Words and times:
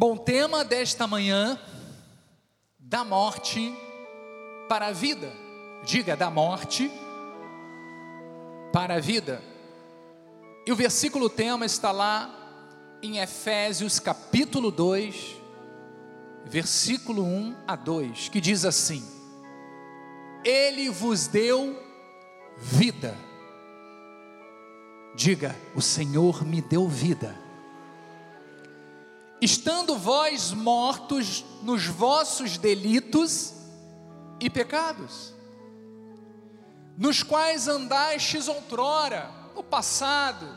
Bom, 0.00 0.16
tema 0.16 0.64
desta 0.64 1.08
manhã, 1.08 1.58
da 2.78 3.04
morte 3.04 3.74
para 4.68 4.86
a 4.86 4.92
vida. 4.92 5.28
Diga, 5.84 6.16
da 6.16 6.30
morte 6.30 6.88
para 8.72 8.94
a 8.94 9.00
vida. 9.00 9.42
E 10.64 10.70
o 10.70 10.76
versículo 10.76 11.28
tema 11.28 11.66
está 11.66 11.90
lá 11.90 12.32
em 13.02 13.18
Efésios 13.18 13.98
capítulo 13.98 14.70
2, 14.70 15.34
versículo 16.44 17.24
1 17.24 17.56
a 17.66 17.74
2, 17.74 18.28
que 18.28 18.40
diz 18.40 18.64
assim: 18.64 19.02
Ele 20.44 20.90
vos 20.90 21.26
deu 21.26 21.76
vida. 22.56 23.16
Diga, 25.16 25.56
o 25.74 25.82
Senhor 25.82 26.44
me 26.44 26.62
deu 26.62 26.86
vida. 26.86 27.47
Estando 29.40 29.96
vós 29.96 30.52
mortos 30.52 31.44
nos 31.62 31.86
vossos 31.86 32.58
delitos 32.58 33.54
e 34.40 34.50
pecados, 34.50 35.32
nos 36.96 37.22
quais 37.22 37.68
andastes 37.68 38.48
outrora, 38.48 39.30
no 39.54 39.62
passado, 39.62 40.56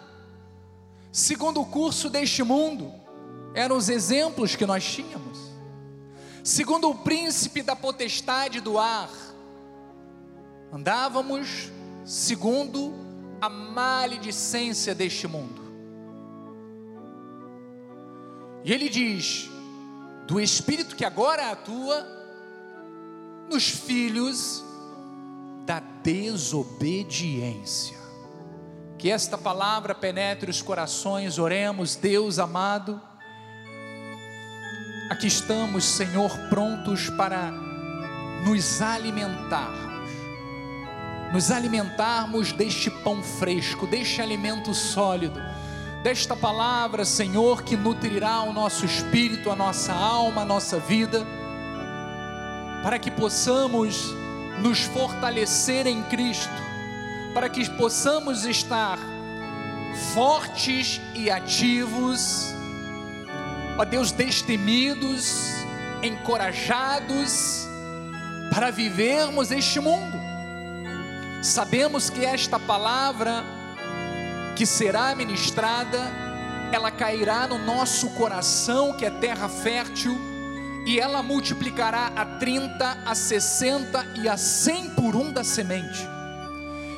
segundo 1.12 1.62
o 1.62 1.66
curso 1.66 2.09
deste 2.09 2.41
mundo, 2.41 2.91
eram 3.53 3.77
os 3.77 3.89
exemplos 3.89 4.55
que 4.55 4.66
nós 4.66 4.84
tínhamos, 4.84 5.38
segundo 6.44 6.89
o 6.89 6.95
príncipe 6.95 7.61
da 7.61 7.75
potestade 7.75 8.59
do 8.59 8.80
ar, 8.80 9.11
andávamos 10.72 11.70
segundo 12.03 12.94
a 13.39 13.50
maledicência 13.50 14.95
deste 14.95 15.27
mundo. 15.27 15.60
E 18.63 18.71
ele 18.71 18.89
diz: 18.89 19.49
do 20.27 20.39
espírito 20.39 20.95
que 20.95 21.03
agora 21.03 21.52
atua 21.52 22.07
nos 23.49 23.69
filhos 23.69 24.63
da 25.66 25.80
desobediência. 26.02 27.99
Que 28.97 29.09
esta 29.09 29.38
palavra 29.38 29.95
penetre 29.95 30.49
os 30.49 30.61
corações, 30.61 31.38
oremos, 31.38 31.95
Deus 31.95 32.39
amado. 32.39 33.02
Aqui 35.09 35.27
estamos, 35.27 35.83
Senhor, 35.83 36.31
prontos 36.49 37.09
para 37.09 37.52
nos 38.45 38.81
alimentarmos, 38.81 40.09
nos 41.33 41.52
alimentarmos 41.52 42.53
deste 42.53 42.89
pão 42.89 43.21
fresco, 43.21 43.86
deste 43.86 44.21
alimento 44.21 44.73
sólido, 44.73 45.39
desta 46.03 46.35
palavra, 46.35 47.05
Senhor, 47.05 47.61
que 47.63 47.77
nutrirá 47.77 48.41
o 48.41 48.52
nosso 48.52 48.85
espírito, 48.85 49.52
a 49.52 49.55
nossa 49.55 49.94
alma, 49.94 50.41
a 50.41 50.45
nossa 50.45 50.80
vida, 50.80 51.25
para 52.81 52.97
que 52.97 53.11
possamos 53.11 54.11
nos 54.59 54.80
fortalecer 54.80 55.85
em 55.85 56.02
Cristo, 56.03 56.52
para 57.33 57.49
que 57.49 57.69
possamos 57.71 58.45
estar 58.45 58.97
fortes 60.13 60.99
e 61.13 61.30
ativos, 61.30 62.53
ó 63.77 63.86
Deus, 63.86 64.11
destemidos, 64.11 65.52
encorajados, 66.02 67.67
para 68.52 68.71
vivermos 68.71 69.52
este 69.52 69.80
mundo. 69.80 70.19
Sabemos 71.43 72.09
que 72.09 72.25
esta 72.25 72.59
palavra 72.59 73.61
que 74.62 74.66
será 74.67 75.16
ministrada, 75.16 75.98
ela 76.72 76.92
cairá 76.92 77.48
no 77.48 77.58
nosso 77.58 78.12
coração, 78.12 78.94
que 78.94 79.04
é 79.04 79.09
terra 79.09 79.50
fértil, 79.50 80.16
e 80.86 81.00
ela 81.00 81.23
multiplicará 81.23 82.12
a 82.16 82.23
30, 82.38 83.00
a 83.04 83.16
60 83.16 84.06
e 84.22 84.30
a 84.30 84.38
100 84.38 84.92
por 84.92 85.16
um 85.16 85.32
da 85.32 85.44
semente. 85.44 86.08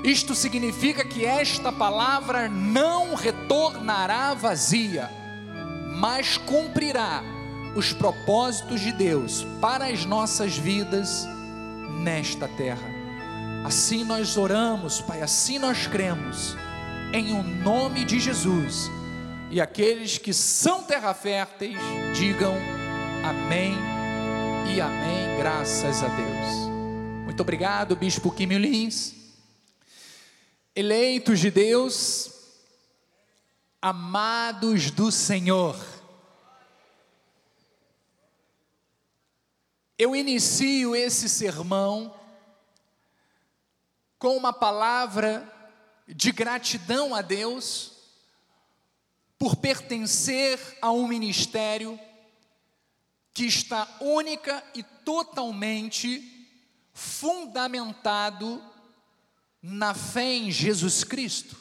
Isto 0.04 0.36
significa 0.36 1.06
que 1.06 1.24
esta 1.24 1.72
palavra 1.72 2.50
não 2.50 3.16
retornará 3.16 4.34
vazia, 4.34 5.10
mas 5.96 6.36
cumprirá 6.36 7.24
os 7.78 7.94
propósitos 7.94 8.82
de 8.82 8.92
Deus 8.92 9.48
para 9.62 9.86
as 9.86 10.04
nossas 10.04 10.58
vidas 10.58 11.26
nesta 12.02 12.46
terra. 12.46 12.92
Assim 13.64 14.04
nós 14.04 14.36
oramos, 14.36 15.00
Pai, 15.00 15.22
assim 15.22 15.58
nós 15.58 15.88
cremos, 15.88 16.58
em 17.14 17.32
o 17.32 17.44
nome 17.44 18.04
de 18.04 18.20
Jesus. 18.20 18.90
E 19.52 19.62
aqueles 19.62 20.18
que 20.18 20.34
são 20.34 20.84
terra 20.84 21.14
férteis, 21.14 21.78
digam 22.18 22.56
Amém 23.24 23.74
e 24.76 24.82
amém, 24.82 25.38
graças 25.38 26.04
a 26.04 26.08
Deus. 26.08 26.70
Muito 27.24 27.40
obrigado, 27.40 27.96
Bispo 27.96 28.32
Quimio 28.32 28.58
Lins. 28.58 29.14
Eleitos 30.76 31.40
de 31.40 31.52
Deus, 31.52 32.32
amados 33.80 34.90
do 34.90 35.12
Senhor. 35.12 35.78
Eu 39.98 40.16
inicio 40.16 40.96
esse 40.96 41.30
sermão 41.30 42.14
com 44.18 44.36
uma 44.36 44.52
palavra 44.52 45.53
de 46.08 46.32
gratidão 46.32 47.14
a 47.16 47.22
Deus 47.22 47.94
por 49.38 49.56
pertencer 49.56 50.60
a 50.82 50.92
um 50.92 51.08
ministério 51.08 52.00
que 53.34 53.46
está 53.46 53.88
única 54.00 54.64
e 54.76 54.84
totalmente 54.84 56.48
fundamentado 56.94 58.64
na 59.62 59.94
fé 59.94 60.36
em 60.36 60.52
Jesus 60.52 61.04
Cristo. 61.04 61.58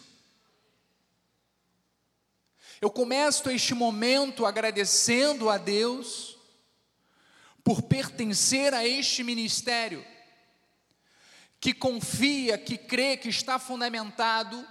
Eu 2.81 2.91
começo 2.91 3.49
este 3.49 3.75
momento 3.75 4.45
agradecendo 4.45 5.49
a 5.49 5.57
Deus 5.57 6.37
por 7.63 7.83
pertencer 7.83 8.75
a 8.75 8.85
este 8.85 9.23
ministério, 9.23 10.05
que 11.63 11.73
confia, 11.73 12.59
que 12.59 12.77
crê, 12.77 13.17
que 13.17 13.29
está 13.29 13.57
fundamentado 13.57 14.67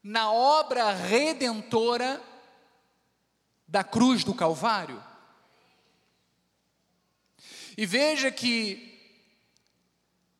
na 0.00 0.30
obra 0.30 0.92
redentora 0.92 2.22
da 3.66 3.82
cruz 3.82 4.22
do 4.22 4.32
Calvário. 4.32 5.02
E 7.76 7.84
veja 7.84 8.30
que 8.30 8.96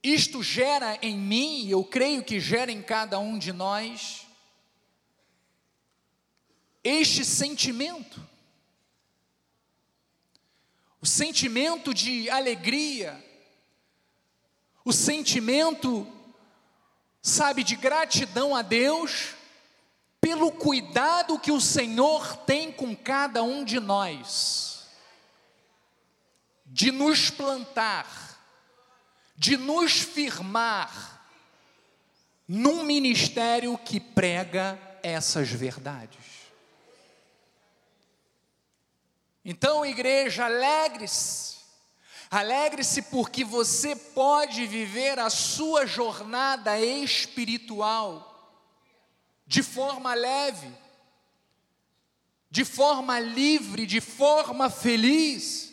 isto 0.00 0.44
gera 0.44 0.96
em 1.02 1.18
mim, 1.18 1.68
eu 1.68 1.82
creio 1.82 2.22
que 2.22 2.38
gera 2.38 2.70
em 2.70 2.80
cada 2.80 3.18
um 3.18 3.36
de 3.36 3.52
nós, 3.52 4.24
este 6.84 7.24
sentimento, 7.24 8.24
o 11.00 11.06
sentimento 11.06 11.92
de 11.92 12.30
alegria, 12.30 13.31
o 14.84 14.92
sentimento, 14.92 16.06
sabe, 17.20 17.62
de 17.62 17.76
gratidão 17.76 18.54
a 18.54 18.62
Deus, 18.62 19.34
pelo 20.20 20.50
cuidado 20.52 21.38
que 21.38 21.52
o 21.52 21.60
Senhor 21.60 22.36
tem 22.38 22.72
com 22.72 22.94
cada 22.96 23.42
um 23.42 23.64
de 23.64 23.80
nós 23.80 24.72
de 26.72 26.90
nos 26.90 27.28
plantar, 27.28 28.40
de 29.36 29.58
nos 29.58 30.00
firmar 30.00 31.28
num 32.48 32.82
ministério 32.82 33.76
que 33.76 34.00
prega 34.00 34.80
essas 35.02 35.48
verdades. 35.48 36.18
Então, 39.44 39.84
igreja, 39.84 40.46
alegre-se, 40.46 41.51
alegre-se 42.32 43.02
porque 43.02 43.44
você 43.44 43.94
pode 43.94 44.66
viver 44.66 45.20
a 45.20 45.30
sua 45.30 45.86
jornada 45.86 46.80
espiritual 46.80 48.28
de 49.46 49.62
forma 49.62 50.14
leve, 50.14 50.68
de 52.50 52.64
forma 52.64 53.20
livre, 53.20 53.86
de 53.86 54.00
forma 54.00 54.68
feliz 54.68 55.72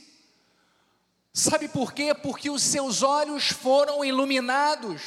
Sabe 1.39 1.69
por 1.69 1.93
quê? 1.93 2.13
Porque 2.13 2.49
os 2.49 2.61
seus 2.61 3.01
olhos 3.01 3.49
foram 3.49 4.03
iluminados 4.03 5.01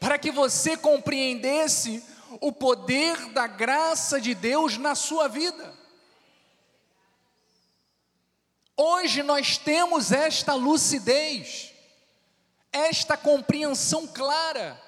para 0.00 0.18
que 0.18 0.32
você 0.32 0.76
compreendesse 0.76 2.02
o 2.40 2.50
poder 2.50 3.28
da 3.28 3.46
graça 3.46 4.20
de 4.20 4.34
Deus 4.34 4.76
na 4.76 4.96
sua 4.96 5.28
vida. 5.28 5.72
Hoje 8.84 9.22
nós 9.22 9.56
temos 9.56 10.10
esta 10.10 10.54
lucidez, 10.54 11.72
esta 12.72 13.16
compreensão 13.16 14.08
clara 14.08 14.82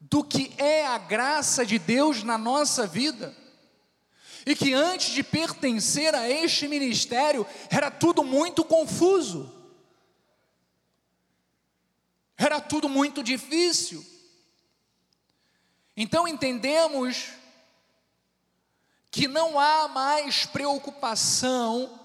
do 0.00 0.22
que 0.22 0.54
é 0.56 0.86
a 0.86 0.98
graça 0.98 1.66
de 1.66 1.80
Deus 1.80 2.22
na 2.22 2.38
nossa 2.38 2.86
vida. 2.86 3.36
e 4.46 4.54
que 4.54 4.72
antes 4.72 5.10
de 5.10 5.24
pertencer 5.24 6.14
a 6.14 6.30
este 6.30 6.68
ministério 6.68 7.44
era 7.68 7.90
tudo 7.90 8.22
muito 8.22 8.64
confuso, 8.64 9.52
era 12.36 12.60
tudo 12.60 12.88
muito 12.88 13.20
difícil. 13.20 14.06
Então 15.96 16.28
entendemos 16.28 17.30
que 19.10 19.26
não 19.26 19.58
há 19.58 19.88
mais 19.88 20.46
preocupação 20.46 21.97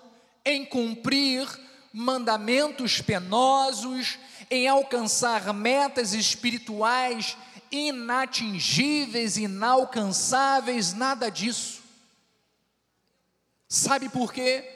em 0.45 0.65
cumprir 0.65 1.47
mandamentos 1.91 3.01
penosos, 3.01 4.17
em 4.49 4.67
alcançar 4.67 5.53
metas 5.53 6.13
espirituais 6.13 7.37
inatingíveis, 7.71 9.37
inalcançáveis, 9.37 10.93
nada 10.93 11.29
disso. 11.29 11.81
Sabe 13.67 14.09
por 14.09 14.31
quê? 14.31 14.69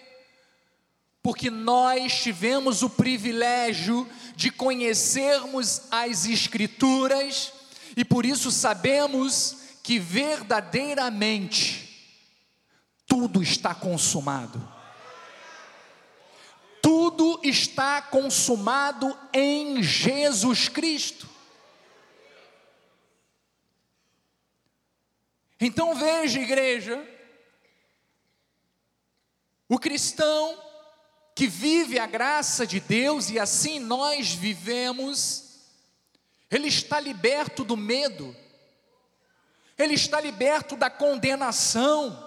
Porque 1.21 1.49
nós 1.51 2.21
tivemos 2.21 2.81
o 2.81 2.89
privilégio 2.89 4.09
de 4.35 4.49
conhecermos 4.49 5.83
as 5.91 6.25
Escrituras 6.25 7.53
e 7.95 8.05
por 8.05 8.25
isso 8.25 8.51
sabemos 8.51 9.57
que 9.83 9.99
verdadeiramente 9.99 11.87
tudo 13.05 13.41
está 13.41 13.75
consumado. 13.75 14.76
Tudo 17.17 17.39
está 17.41 17.99
consumado 17.99 19.17
em 19.33 19.81
Jesus 19.81 20.69
Cristo. 20.69 21.27
Então 25.59 25.95
veja, 25.95 26.39
igreja, 26.39 27.03
o 29.67 29.79
cristão 29.79 30.63
que 31.33 31.47
vive 31.47 31.97
a 31.97 32.05
graça 32.05 32.67
de 32.67 32.79
Deus 32.79 33.31
e 33.31 33.39
assim 33.39 33.79
nós 33.79 34.31
vivemos, 34.31 35.65
ele 36.51 36.67
está 36.67 36.99
liberto 36.99 37.63
do 37.63 37.75
medo, 37.75 38.35
ele 39.75 39.95
está 39.95 40.21
liberto 40.21 40.75
da 40.75 40.91
condenação, 40.91 42.25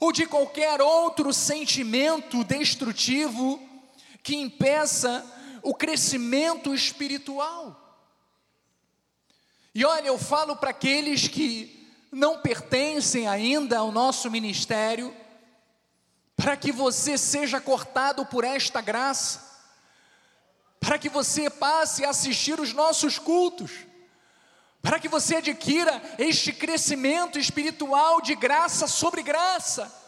ou 0.00 0.10
de 0.10 0.26
qualquer 0.26 0.82
outro 0.82 1.32
sentimento 1.32 2.42
destrutivo 2.42 3.73
que 4.24 4.34
impeça 4.34 5.24
o 5.62 5.74
crescimento 5.74 6.74
espiritual. 6.74 7.80
E 9.74 9.84
olha, 9.84 10.06
eu 10.06 10.18
falo 10.18 10.56
para 10.56 10.70
aqueles 10.70 11.28
que 11.28 11.86
não 12.10 12.40
pertencem 12.40 13.28
ainda 13.28 13.78
ao 13.78 13.92
nosso 13.92 14.30
ministério, 14.30 15.14
para 16.34 16.56
que 16.56 16.72
você 16.72 17.18
seja 17.18 17.60
cortado 17.60 18.24
por 18.24 18.44
esta 18.44 18.80
graça, 18.80 19.42
para 20.80 20.98
que 20.98 21.10
você 21.10 21.50
passe 21.50 22.04
a 22.04 22.10
assistir 22.10 22.58
os 22.58 22.72
nossos 22.72 23.18
cultos, 23.18 23.72
para 24.80 24.98
que 24.98 25.08
você 25.08 25.36
adquira 25.36 26.00
este 26.18 26.50
crescimento 26.50 27.38
espiritual 27.38 28.22
de 28.22 28.34
graça 28.34 28.86
sobre 28.86 29.22
graça, 29.22 30.03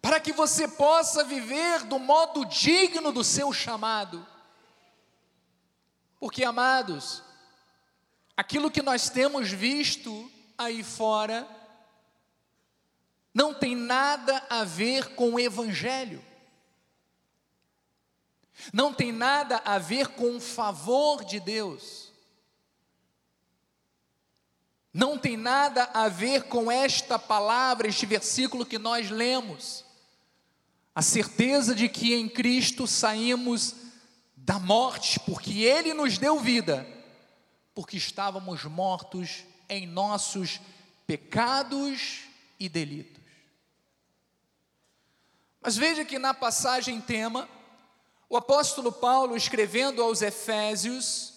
para 0.00 0.18
que 0.18 0.32
você 0.32 0.66
possa 0.66 1.22
viver 1.24 1.84
do 1.84 1.98
modo 1.98 2.44
digno 2.44 3.12
do 3.12 3.22
seu 3.22 3.52
chamado. 3.52 4.26
Porque, 6.18 6.44
amados, 6.44 7.22
aquilo 8.36 8.70
que 8.70 8.82
nós 8.82 9.10
temos 9.10 9.50
visto 9.50 10.30
aí 10.56 10.82
fora, 10.82 11.46
não 13.32 13.54
tem 13.54 13.76
nada 13.76 14.44
a 14.48 14.64
ver 14.64 15.14
com 15.14 15.34
o 15.34 15.40
Evangelho, 15.40 16.24
não 18.72 18.92
tem 18.92 19.12
nada 19.12 19.62
a 19.64 19.78
ver 19.78 20.08
com 20.08 20.36
o 20.36 20.40
favor 20.40 21.24
de 21.24 21.40
Deus, 21.40 22.10
não 24.92 25.16
tem 25.16 25.36
nada 25.36 25.84
a 25.94 26.08
ver 26.08 26.44
com 26.44 26.70
esta 26.70 27.18
palavra, 27.18 27.86
este 27.88 28.04
versículo 28.04 28.66
que 28.66 28.78
nós 28.78 29.08
lemos, 29.08 29.84
a 31.00 31.02
certeza 31.02 31.74
de 31.74 31.88
que 31.88 32.12
em 32.12 32.28
Cristo 32.28 32.86
saímos 32.86 33.74
da 34.36 34.58
morte, 34.58 35.18
porque 35.20 35.62
Ele 35.62 35.94
nos 35.94 36.18
deu 36.18 36.38
vida, 36.38 36.86
porque 37.74 37.96
estávamos 37.96 38.64
mortos 38.64 39.46
em 39.66 39.86
nossos 39.86 40.60
pecados 41.06 42.24
e 42.58 42.68
delitos. 42.68 43.24
Mas 45.62 45.74
veja 45.74 46.04
que 46.04 46.18
na 46.18 46.34
passagem 46.34 47.00
tema, 47.00 47.48
o 48.28 48.36
apóstolo 48.36 48.92
Paulo, 48.92 49.34
escrevendo 49.34 50.02
aos 50.02 50.20
Efésios, 50.20 51.32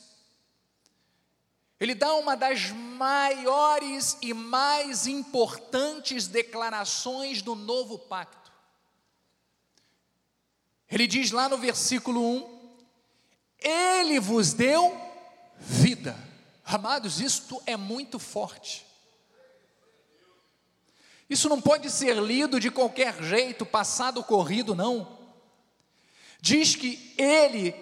ele 1.80 1.96
dá 1.96 2.14
uma 2.16 2.36
das 2.36 2.70
maiores 2.70 4.18
e 4.22 4.34
mais 4.34 5.08
importantes 5.08 6.28
declarações 6.28 7.42
do 7.42 7.56
novo 7.56 7.98
pacto. 7.98 8.43
Ele 10.90 11.08
diz 11.08 11.32
lá 11.32 11.50
no 11.50 11.58
versículo 11.58 12.22
1: 12.22 12.60
Ele 13.60 14.20
vos 14.20 14.54
deu 14.54 14.96
vida. 15.58 16.18
Amados, 16.66 17.20
isto 17.20 17.62
é 17.66 17.76
muito 17.76 18.20
forte. 18.20 18.86
Isso 21.30 21.50
não 21.50 21.60
pode 21.60 21.90
ser 21.90 22.18
lido 22.18 22.60
de 22.60 22.70
qualquer 22.70 23.24
jeito, 23.24 23.66
passado 23.66 24.24
corrido, 24.24 24.76
não. 24.76 25.20
Diz 26.40 26.76
que 26.76 27.14
Ele, 27.18 27.74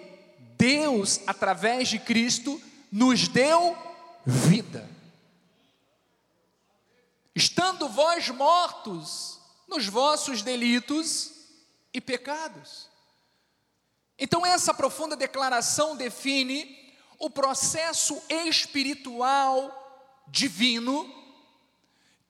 Deus, 0.56 1.20
através 1.26 1.88
de 1.88 1.98
Cristo, 1.98 2.60
nos 2.90 3.28
deu 3.28 3.76
vida. 4.24 4.88
Estando 7.34 7.88
vós 7.88 8.28
mortos 8.28 9.40
nos 9.66 9.86
vossos 9.86 10.42
delitos 10.42 11.32
e 11.92 12.00
pecados. 12.00 12.88
Então, 14.24 14.46
essa 14.46 14.72
profunda 14.72 15.16
declaração 15.16 15.96
define 15.96 16.94
o 17.18 17.28
processo 17.28 18.22
espiritual 18.28 20.22
divino 20.28 21.12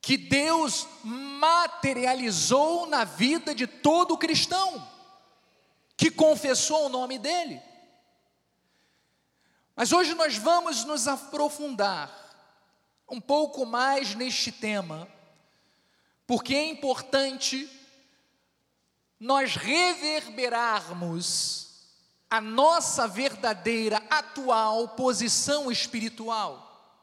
que 0.01 0.17
Deus 0.17 0.89
materializou 1.05 2.87
na 2.87 3.05
vida 3.05 3.55
de 3.55 3.67
todo 3.67 4.17
cristão 4.17 4.91
que 5.95 6.11
confessou 6.11 6.87
o 6.87 6.89
nome 6.89 7.19
dele. 7.19 7.61
Mas 9.77 9.93
hoje 9.93 10.15
nós 10.15 10.39
vamos 10.39 10.87
nos 10.87 11.07
aprofundar 11.07 12.11
um 13.07 13.21
pouco 13.21 13.67
mais 13.67 14.15
neste 14.15 14.51
tema, 14.51 15.07
porque 16.27 16.55
é 16.55 16.71
importante 16.71 17.69
nós 19.21 19.57
reverberarmos 19.57 21.71
a 22.33 22.41
nossa 22.41 23.07
verdadeira 23.07 24.03
atual 24.09 24.89
posição 24.89 25.71
espiritual. 25.71 26.97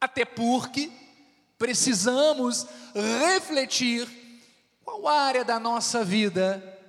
Até 0.00 0.24
porque 0.24 0.90
precisamos 1.58 2.66
refletir 2.94 4.08
qual 4.82 5.06
área 5.06 5.44
da 5.44 5.60
nossa 5.60 6.02
vida 6.02 6.80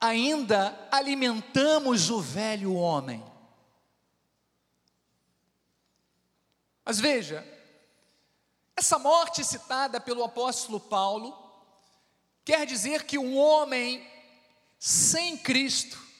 ainda 0.00 0.76
alimentamos 0.90 2.10
o 2.10 2.20
velho 2.20 2.74
homem. 2.74 3.24
Mas 6.84 6.98
veja, 6.98 7.46
essa 8.74 8.98
morte 8.98 9.44
citada 9.44 10.00
pelo 10.00 10.24
apóstolo 10.24 10.80
Paulo 10.80 11.40
quer 12.44 12.66
dizer 12.66 13.04
que 13.04 13.16
um 13.16 13.38
homem 13.38 14.04
sem 14.76 15.38
Cristo, 15.38 16.10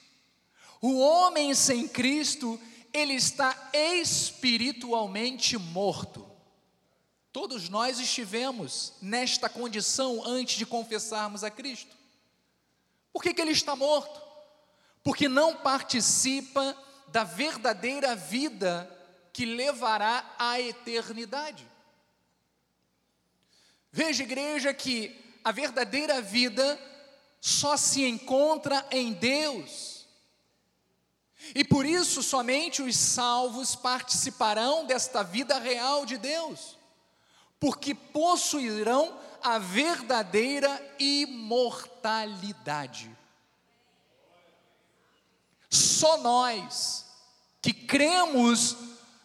o 0.83 0.99
homem 0.99 1.55
sem 1.55 1.87
Cristo, 1.87 2.59
ele 2.91 3.13
está 3.13 3.69
espiritualmente 3.71 5.57
morto. 5.57 6.29
Todos 7.31 7.69
nós 7.69 8.01
estivemos 8.01 8.91
nesta 9.01 9.47
condição 9.47 10.21
antes 10.25 10.57
de 10.57 10.65
confessarmos 10.65 11.41
a 11.41 11.49
Cristo. 11.49 11.95
Por 13.13 13.23
que, 13.23 13.33
que 13.33 13.39
ele 13.39 13.51
está 13.51 13.77
morto? 13.77 14.21
Porque 15.01 15.29
não 15.29 15.55
participa 15.55 16.75
da 17.07 17.23
verdadeira 17.23 18.13
vida 18.13 18.91
que 19.31 19.45
levará 19.45 20.35
à 20.37 20.59
eternidade. 20.59 21.65
Veja, 23.89 24.23
igreja, 24.23 24.73
que 24.73 25.17
a 25.45 25.51
verdadeira 25.53 26.21
vida 26.21 26.77
só 27.39 27.77
se 27.77 28.03
encontra 28.03 28.85
em 28.91 29.13
Deus. 29.13 29.92
E 31.55 31.63
por 31.63 31.85
isso 31.85 32.23
somente 32.23 32.81
os 32.81 32.95
salvos 32.95 33.75
participarão 33.75 34.85
desta 34.85 35.23
vida 35.23 35.59
real 35.59 36.05
de 36.05 36.17
Deus 36.17 36.77
porque 37.63 37.95
possuirão 37.95 39.17
a 39.41 39.57
verdadeira 39.57 40.69
imortalidade. 40.99 43.09
Só 45.69 46.17
nós 46.17 47.05
que 47.61 47.71
cremos 47.71 48.75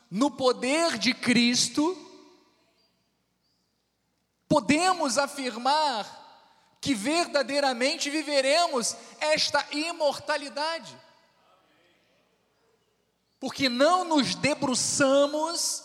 no 0.08 0.30
poder 0.30 0.98
de 0.98 1.12
Cristo, 1.12 1.98
podemos 4.48 5.18
afirmar 5.18 6.06
que 6.80 6.94
verdadeiramente 6.94 8.08
viveremos 8.08 8.94
esta 9.18 9.66
imortalidade. 9.72 10.96
Porque 13.40 13.68
não 13.68 14.04
nos 14.04 14.34
debruçamos 14.34 15.84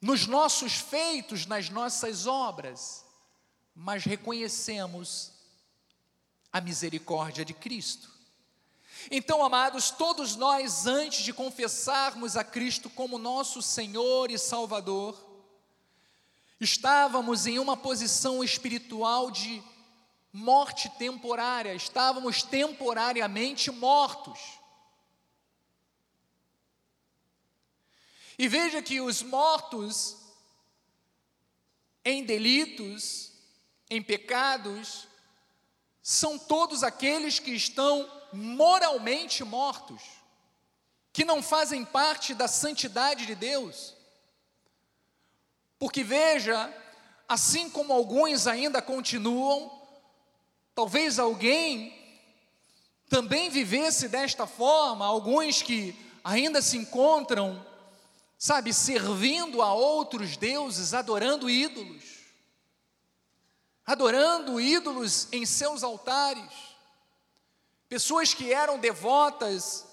nos 0.00 0.26
nossos 0.26 0.74
feitos, 0.74 1.46
nas 1.46 1.68
nossas 1.68 2.26
obras, 2.26 3.04
mas 3.74 4.04
reconhecemos 4.04 5.32
a 6.52 6.60
misericórdia 6.60 7.44
de 7.44 7.52
Cristo. 7.52 8.08
Então, 9.10 9.44
amados, 9.44 9.90
todos 9.90 10.34
nós, 10.36 10.86
antes 10.86 11.24
de 11.24 11.32
confessarmos 11.32 12.36
a 12.36 12.44
Cristo 12.44 12.90
como 12.90 13.18
nosso 13.18 13.62
Senhor 13.62 14.30
e 14.30 14.38
Salvador, 14.38 15.16
estávamos 16.60 17.46
em 17.46 17.58
uma 17.58 17.76
posição 17.76 18.42
espiritual 18.42 19.30
de 19.30 19.62
morte 20.32 20.88
temporária, 20.90 21.74
estávamos 21.74 22.42
temporariamente 22.42 23.70
mortos. 23.70 24.57
E 28.38 28.46
veja 28.46 28.80
que 28.80 29.00
os 29.00 29.22
mortos 29.22 30.16
em 32.04 32.24
delitos, 32.24 33.32
em 33.90 34.02
pecados, 34.02 35.08
são 36.02 36.38
todos 36.38 36.82
aqueles 36.82 37.38
que 37.38 37.50
estão 37.50 38.10
moralmente 38.32 39.42
mortos, 39.44 40.00
que 41.12 41.24
não 41.24 41.42
fazem 41.42 41.84
parte 41.84 42.32
da 42.32 42.46
santidade 42.46 43.26
de 43.26 43.34
Deus. 43.34 43.94
Porque 45.78 46.02
veja, 46.02 46.72
assim 47.28 47.68
como 47.68 47.92
alguns 47.92 48.46
ainda 48.46 48.80
continuam, 48.80 49.70
talvez 50.74 51.18
alguém 51.18 51.94
também 53.08 53.50
vivesse 53.50 54.08
desta 54.08 54.46
forma, 54.46 55.04
alguns 55.04 55.60
que 55.60 55.94
ainda 56.22 56.62
se 56.62 56.76
encontram, 56.76 57.66
sabe, 58.38 58.72
servindo 58.72 59.60
a 59.60 59.74
outros 59.74 60.36
deuses, 60.36 60.94
adorando 60.94 61.50
ídolos, 61.50 62.04
adorando 63.84 64.60
ídolos 64.60 65.26
em 65.32 65.44
seus 65.44 65.82
altares 65.82 66.68
pessoas 67.88 68.34
que 68.34 68.52
eram 68.52 68.78
devotas 68.78 69.86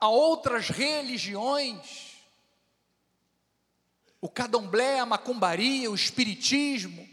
a 0.00 0.08
outras 0.08 0.68
religiões, 0.68 2.18
o 4.20 4.28
cadomblé, 4.28 4.98
a 4.98 5.06
macumbaria, 5.06 5.90
o 5.90 5.94
espiritismo, 5.94 7.08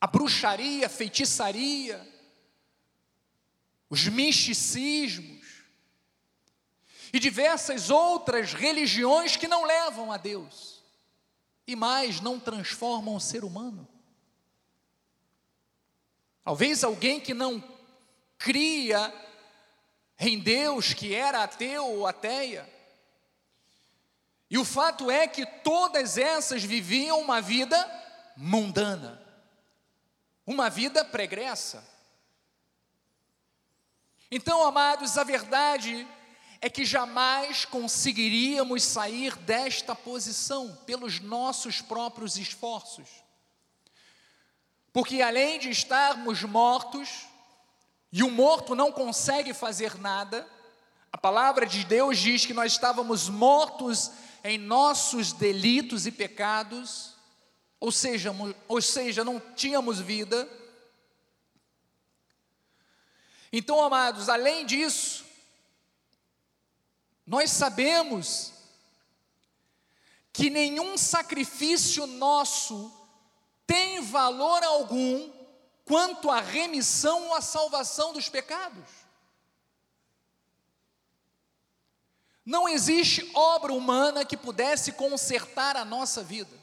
a 0.00 0.06
bruxaria, 0.06 0.86
a 0.86 0.88
feitiçaria, 0.88 2.08
os 3.88 4.06
misticismos 4.06 5.39
e 7.12 7.18
diversas 7.18 7.90
outras 7.90 8.52
religiões 8.52 9.36
que 9.36 9.48
não 9.48 9.64
levam 9.64 10.12
a 10.12 10.16
Deus 10.16 10.80
e 11.66 11.74
mais 11.76 12.20
não 12.20 12.38
transformam 12.38 13.14
o 13.14 13.20
ser 13.20 13.44
humano. 13.44 13.86
Talvez 16.44 16.82
alguém 16.82 17.20
que 17.20 17.34
não 17.34 17.62
cria 18.38 19.12
em 20.18 20.38
Deus 20.38 20.92
que 20.92 21.14
era 21.14 21.42
ateu 21.42 21.86
ou 21.86 22.06
ateia. 22.06 22.68
E 24.48 24.58
o 24.58 24.64
fato 24.64 25.10
é 25.10 25.28
que 25.28 25.46
todas 25.46 26.18
essas 26.18 26.64
viviam 26.64 27.20
uma 27.20 27.40
vida 27.40 27.78
mundana, 28.36 29.22
uma 30.44 30.68
vida 30.68 31.04
pregressa. 31.04 31.86
Então, 34.30 34.64
amados, 34.64 35.16
a 35.16 35.24
verdade 35.24 36.06
é 36.60 36.68
que 36.68 36.84
jamais 36.84 37.64
conseguiríamos 37.64 38.82
sair 38.82 39.34
desta 39.36 39.94
posição 39.94 40.76
pelos 40.84 41.18
nossos 41.18 41.80
próprios 41.80 42.36
esforços. 42.36 43.08
Porque 44.92 45.22
além 45.22 45.58
de 45.58 45.70
estarmos 45.70 46.42
mortos, 46.42 47.26
e 48.12 48.22
o 48.22 48.30
morto 48.30 48.74
não 48.74 48.92
consegue 48.92 49.54
fazer 49.54 49.98
nada, 49.98 50.46
a 51.12 51.16
palavra 51.16 51.64
de 51.64 51.84
Deus 51.84 52.18
diz 52.18 52.44
que 52.44 52.52
nós 52.52 52.72
estávamos 52.72 53.28
mortos 53.28 54.10
em 54.44 54.58
nossos 54.58 55.32
delitos 55.32 56.06
e 56.06 56.12
pecados, 56.12 57.14
ou 57.78 57.90
seja, 57.90 58.34
ou 58.68 58.82
seja, 58.82 59.24
não 59.24 59.40
tínhamos 59.56 59.98
vida. 59.98 60.48
Então, 63.52 63.82
amados, 63.82 64.28
além 64.28 64.66
disso, 64.66 65.24
nós 67.30 67.52
sabemos 67.52 68.52
que 70.32 70.50
nenhum 70.50 70.98
sacrifício 70.98 72.04
nosso 72.04 72.92
tem 73.64 74.00
valor 74.00 74.64
algum 74.64 75.30
quanto 75.84 76.28
à 76.28 76.40
remissão 76.40 77.28
ou 77.28 77.34
à 77.34 77.40
salvação 77.40 78.12
dos 78.12 78.28
pecados. 78.28 78.82
Não 82.44 82.68
existe 82.68 83.30
obra 83.32 83.72
humana 83.72 84.24
que 84.24 84.36
pudesse 84.36 84.90
consertar 84.90 85.76
a 85.76 85.84
nossa 85.84 86.24
vida. 86.24 86.58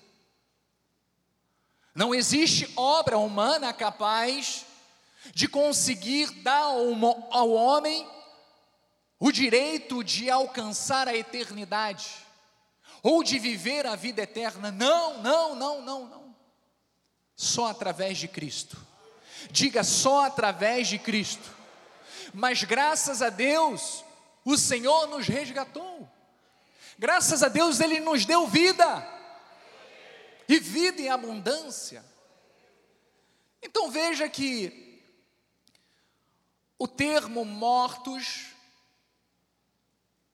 Não 1.96 2.14
existe 2.14 2.70
obra 2.76 3.18
humana 3.18 3.72
capaz 3.72 4.66
de 5.34 5.48
conseguir 5.48 6.30
dar 6.42 6.64
ao 7.32 7.52
homem 7.52 8.17
o 9.20 9.32
direito 9.32 10.04
de 10.04 10.30
alcançar 10.30 11.08
a 11.08 11.16
eternidade 11.16 12.26
ou 13.02 13.24
de 13.24 13.40
viver 13.40 13.86
a 13.86 13.96
vida 13.96 14.22
eterna. 14.22 14.72
Não, 14.72 15.22
não, 15.22 15.56
não, 15.56 15.82
não, 15.82 16.06
não. 16.06 16.36
Só 17.36 17.68
através 17.68 18.18
de 18.18 18.28
Cristo. 18.28 18.78
Diga 19.52 19.84
só 19.84 20.26
através 20.26 20.88
de 20.88 21.00
Cristo. 21.00 21.56
Mas 22.34 22.64
graças 22.64 23.22
a 23.22 23.30
Deus, 23.30 24.04
o 24.44 24.58
Senhor 24.58 25.08
nos 25.08 25.28
resgatou. 25.28 26.08
Graças 26.98 27.44
a 27.44 27.48
Deus, 27.48 27.80
Ele 27.80 28.00
nos 28.00 28.26
deu 28.26 28.48
vida. 28.48 29.08
E 30.50 30.60
vida 30.60 31.02
em 31.02 31.10
abundância. 31.10 32.04
Então 33.62 33.92
veja 33.92 34.28
que 34.30 35.04
o 36.80 36.88
termo 36.88 37.44
mortos, 37.44 38.57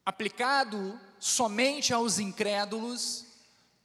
aplicado 0.05 0.99
somente 1.19 1.93
aos 1.93 2.19
incrédulos, 2.19 3.25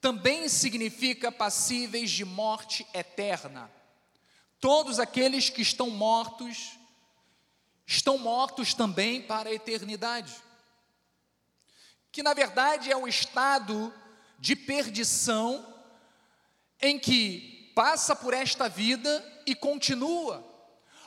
também 0.00 0.48
significa 0.48 1.30
passíveis 1.30 2.10
de 2.10 2.24
morte 2.24 2.86
eterna. 2.94 3.70
Todos 4.60 4.98
aqueles 4.98 5.48
que 5.50 5.62
estão 5.62 5.90
mortos, 5.90 6.78
estão 7.86 8.18
mortos 8.18 8.74
também 8.74 9.22
para 9.22 9.48
a 9.48 9.54
eternidade. 9.54 10.34
Que 12.10 12.22
na 12.22 12.34
verdade 12.34 12.90
é 12.90 12.96
um 12.96 13.06
estado 13.06 13.92
de 14.38 14.56
perdição 14.56 15.74
em 16.80 16.98
que 16.98 17.72
passa 17.74 18.14
por 18.14 18.34
esta 18.34 18.68
vida 18.68 19.42
e 19.46 19.54
continua. 19.54 20.44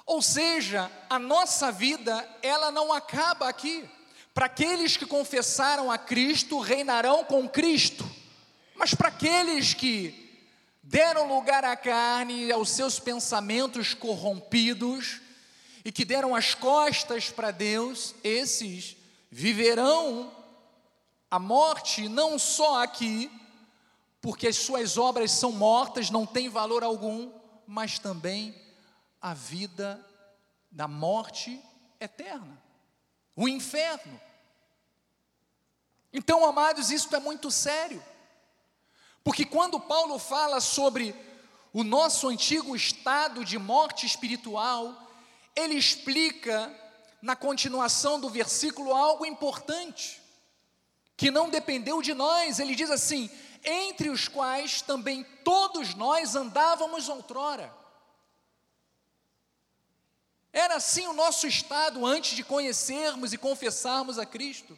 Ou 0.05 0.21
seja, 0.21 0.91
a 1.09 1.19
nossa 1.19 1.71
vida, 1.71 2.27
ela 2.41 2.71
não 2.71 2.91
acaba 2.91 3.47
aqui. 3.47 3.89
Para 4.33 4.45
aqueles 4.45 4.95
que 4.95 5.05
confessaram 5.05 5.91
a 5.91 5.97
Cristo, 5.97 6.59
reinarão 6.59 7.23
com 7.23 7.47
Cristo. 7.47 8.09
Mas 8.75 8.93
para 8.93 9.09
aqueles 9.09 9.73
que 9.73 10.21
deram 10.81 11.27
lugar 11.27 11.63
à 11.63 11.75
carne 11.75 12.45
e 12.45 12.51
aos 12.51 12.69
seus 12.69 12.99
pensamentos 12.99 13.93
corrompidos 13.93 15.21
e 15.83 15.91
que 15.91 16.05
deram 16.05 16.35
as 16.35 16.53
costas 16.53 17.29
para 17.29 17.51
Deus, 17.51 18.15
esses 18.23 18.95
viverão 19.29 20.31
a 21.31 21.39
morte 21.39 22.09
não 22.09 22.37
só 22.37 22.83
aqui, 22.83 23.31
porque 24.19 24.47
as 24.47 24.57
suas 24.57 24.97
obras 24.97 25.31
são 25.31 25.53
mortas, 25.53 26.09
não 26.09 26.25
têm 26.25 26.49
valor 26.49 26.83
algum, 26.83 27.31
mas 27.65 27.97
também 27.97 28.53
a 29.21 29.33
vida 29.33 30.05
da 30.69 30.89
morte 30.89 31.61
eterna, 32.01 32.60
o 33.35 33.47
inferno. 33.47 34.19
Então, 36.13 36.45
amados, 36.45 36.91
isso 36.91 37.13
é 37.15 37.19
muito 37.19 37.49
sério. 37.49 38.03
Porque 39.23 39.45
quando 39.45 39.79
Paulo 39.79 40.17
fala 40.19 40.59
sobre 40.59 41.15
o 41.73 41.83
nosso 41.83 42.27
antigo 42.27 42.75
estado 42.75 43.45
de 43.45 43.57
morte 43.57 44.05
espiritual, 44.05 45.09
ele 45.55 45.75
explica 45.75 46.75
na 47.21 47.35
continuação 47.35 48.19
do 48.19 48.29
versículo 48.29 48.93
algo 48.93 49.25
importante, 49.25 50.21
que 51.15 51.29
não 51.29 51.49
dependeu 51.49 52.01
de 52.01 52.13
nós. 52.13 52.59
Ele 52.59 52.75
diz 52.75 52.89
assim: 52.89 53.29
entre 53.63 54.09
os 54.09 54.27
quais 54.27 54.81
também 54.81 55.23
todos 55.43 55.93
nós 55.93 56.35
andávamos 56.35 57.07
outrora. 57.07 57.80
Era 60.53 60.75
assim 60.75 61.07
o 61.07 61.13
nosso 61.13 61.47
estado 61.47 62.05
antes 62.05 62.35
de 62.35 62.43
conhecermos 62.43 63.31
e 63.31 63.37
confessarmos 63.37 64.19
a 64.19 64.25
Cristo, 64.25 64.77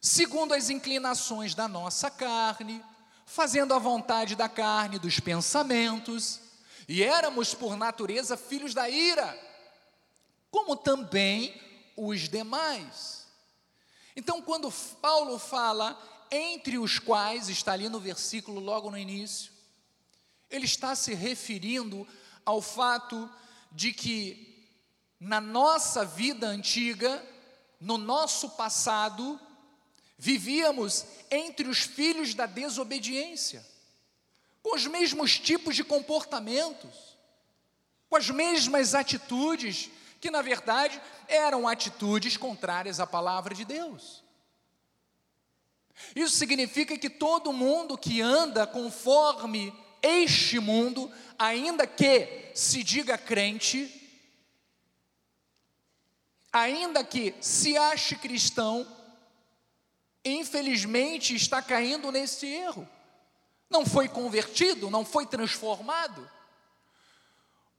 segundo 0.00 0.54
as 0.54 0.70
inclinações 0.70 1.54
da 1.54 1.68
nossa 1.68 2.10
carne, 2.10 2.82
fazendo 3.26 3.74
a 3.74 3.78
vontade 3.78 4.34
da 4.34 4.48
carne, 4.48 4.98
dos 4.98 5.20
pensamentos, 5.20 6.40
e 6.88 7.02
éramos 7.02 7.52
por 7.52 7.76
natureza 7.76 8.36
filhos 8.36 8.72
da 8.72 8.88
ira, 8.88 9.38
como 10.50 10.74
também 10.74 11.60
os 11.94 12.28
demais. 12.28 13.26
Então, 14.16 14.40
quando 14.40 14.72
Paulo 15.02 15.38
fala 15.38 15.96
entre 16.30 16.78
os 16.78 16.98
quais, 16.98 17.50
está 17.50 17.72
ali 17.72 17.90
no 17.90 18.00
versículo 18.00 18.58
logo 18.58 18.90
no 18.90 18.96
início, 18.96 19.52
ele 20.50 20.64
está 20.64 20.94
se 20.94 21.12
referindo 21.12 22.08
ao 22.44 22.62
fato 22.62 23.30
de 23.70 23.92
que 23.92 24.47
na 25.20 25.40
nossa 25.40 26.04
vida 26.04 26.46
antiga, 26.46 27.24
no 27.80 27.98
nosso 27.98 28.50
passado, 28.50 29.38
vivíamos 30.16 31.04
entre 31.30 31.68
os 31.68 31.78
filhos 31.78 32.34
da 32.34 32.46
desobediência, 32.46 33.64
com 34.62 34.74
os 34.74 34.86
mesmos 34.86 35.38
tipos 35.38 35.76
de 35.76 35.84
comportamentos, 35.84 37.16
com 38.08 38.16
as 38.16 38.30
mesmas 38.30 38.94
atitudes, 38.94 39.90
que 40.20 40.30
na 40.30 40.42
verdade 40.42 41.00
eram 41.26 41.68
atitudes 41.68 42.36
contrárias 42.36 43.00
à 43.00 43.06
palavra 43.06 43.54
de 43.54 43.64
Deus. 43.64 44.22
Isso 46.14 46.36
significa 46.36 46.96
que 46.96 47.10
todo 47.10 47.52
mundo 47.52 47.98
que 47.98 48.20
anda 48.20 48.66
conforme 48.66 49.74
este 50.00 50.60
mundo, 50.60 51.10
ainda 51.38 51.86
que 51.86 52.50
se 52.54 52.82
diga 52.82 53.18
crente, 53.18 53.97
ainda 56.52 57.04
que 57.04 57.34
se 57.40 57.76
ache 57.76 58.16
cristão, 58.16 58.86
infelizmente 60.24 61.34
está 61.34 61.62
caindo 61.62 62.10
nesse 62.10 62.46
erro. 62.46 62.88
Não 63.70 63.84
foi 63.84 64.08
convertido, 64.08 64.90
não 64.90 65.04
foi 65.04 65.26
transformado. 65.26 66.28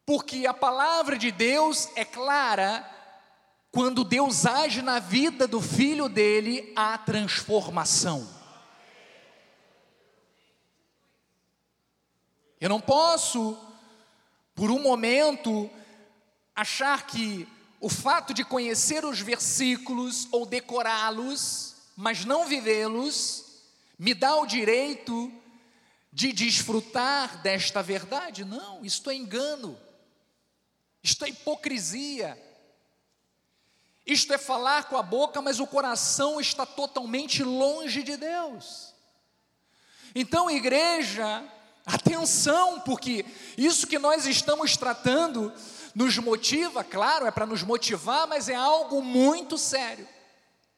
Porque 0.05 0.45
a 0.45 0.53
palavra 0.53 1.17
de 1.17 1.31
Deus 1.31 1.89
é 1.95 2.05
clara, 2.05 2.87
quando 3.71 4.03
Deus 4.03 4.45
age 4.45 4.81
na 4.81 4.99
vida 4.99 5.47
do 5.47 5.61
filho 5.61 6.09
dele, 6.09 6.73
há 6.75 6.97
transformação. 6.97 8.27
Eu 12.59 12.69
não 12.69 12.81
posso, 12.81 13.57
por 14.53 14.69
um 14.69 14.79
momento, 14.79 15.69
achar 16.55 17.05
que 17.05 17.47
o 17.79 17.87
fato 17.87 18.33
de 18.33 18.43
conhecer 18.43 19.05
os 19.05 19.21
versículos 19.21 20.27
ou 20.31 20.45
decorá-los, 20.45 21.75
mas 21.95 22.25
não 22.25 22.45
vivê-los, 22.45 23.45
me 23.97 24.13
dá 24.13 24.35
o 24.35 24.45
direito 24.45 25.31
de 26.11 26.33
desfrutar 26.33 27.41
desta 27.41 27.81
verdade? 27.81 28.43
Não, 28.43 28.83
isto 28.83 29.09
é 29.09 29.15
engano, 29.15 29.79
isto 31.01 31.23
é 31.23 31.29
hipocrisia, 31.29 32.37
isto 34.05 34.33
é 34.33 34.37
falar 34.37 34.85
com 34.85 34.97
a 34.97 35.03
boca, 35.03 35.41
mas 35.41 35.59
o 35.59 35.67
coração 35.67 36.41
está 36.41 36.65
totalmente 36.65 37.43
longe 37.43 38.03
de 38.03 38.17
Deus. 38.17 38.93
Então, 40.15 40.49
igreja, 40.49 41.43
atenção, 41.85 42.79
porque 42.81 43.25
isso 43.57 43.87
que 43.87 43.99
nós 43.99 44.25
estamos 44.25 44.75
tratando 44.75 45.53
nos 45.95 46.17
motiva, 46.17 46.83
claro, 46.83 47.25
é 47.25 47.31
para 47.31 47.45
nos 47.45 47.63
motivar, 47.63 48.27
mas 48.27 48.49
é 48.49 48.55
algo 48.55 49.01
muito 49.01 49.57
sério. 49.57 50.07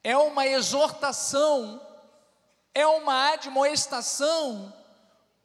É 0.02 0.16
uma 0.16 0.46
exortação, 0.46 1.80
é 2.74 2.86
uma 2.86 3.32
admoestação 3.32 4.72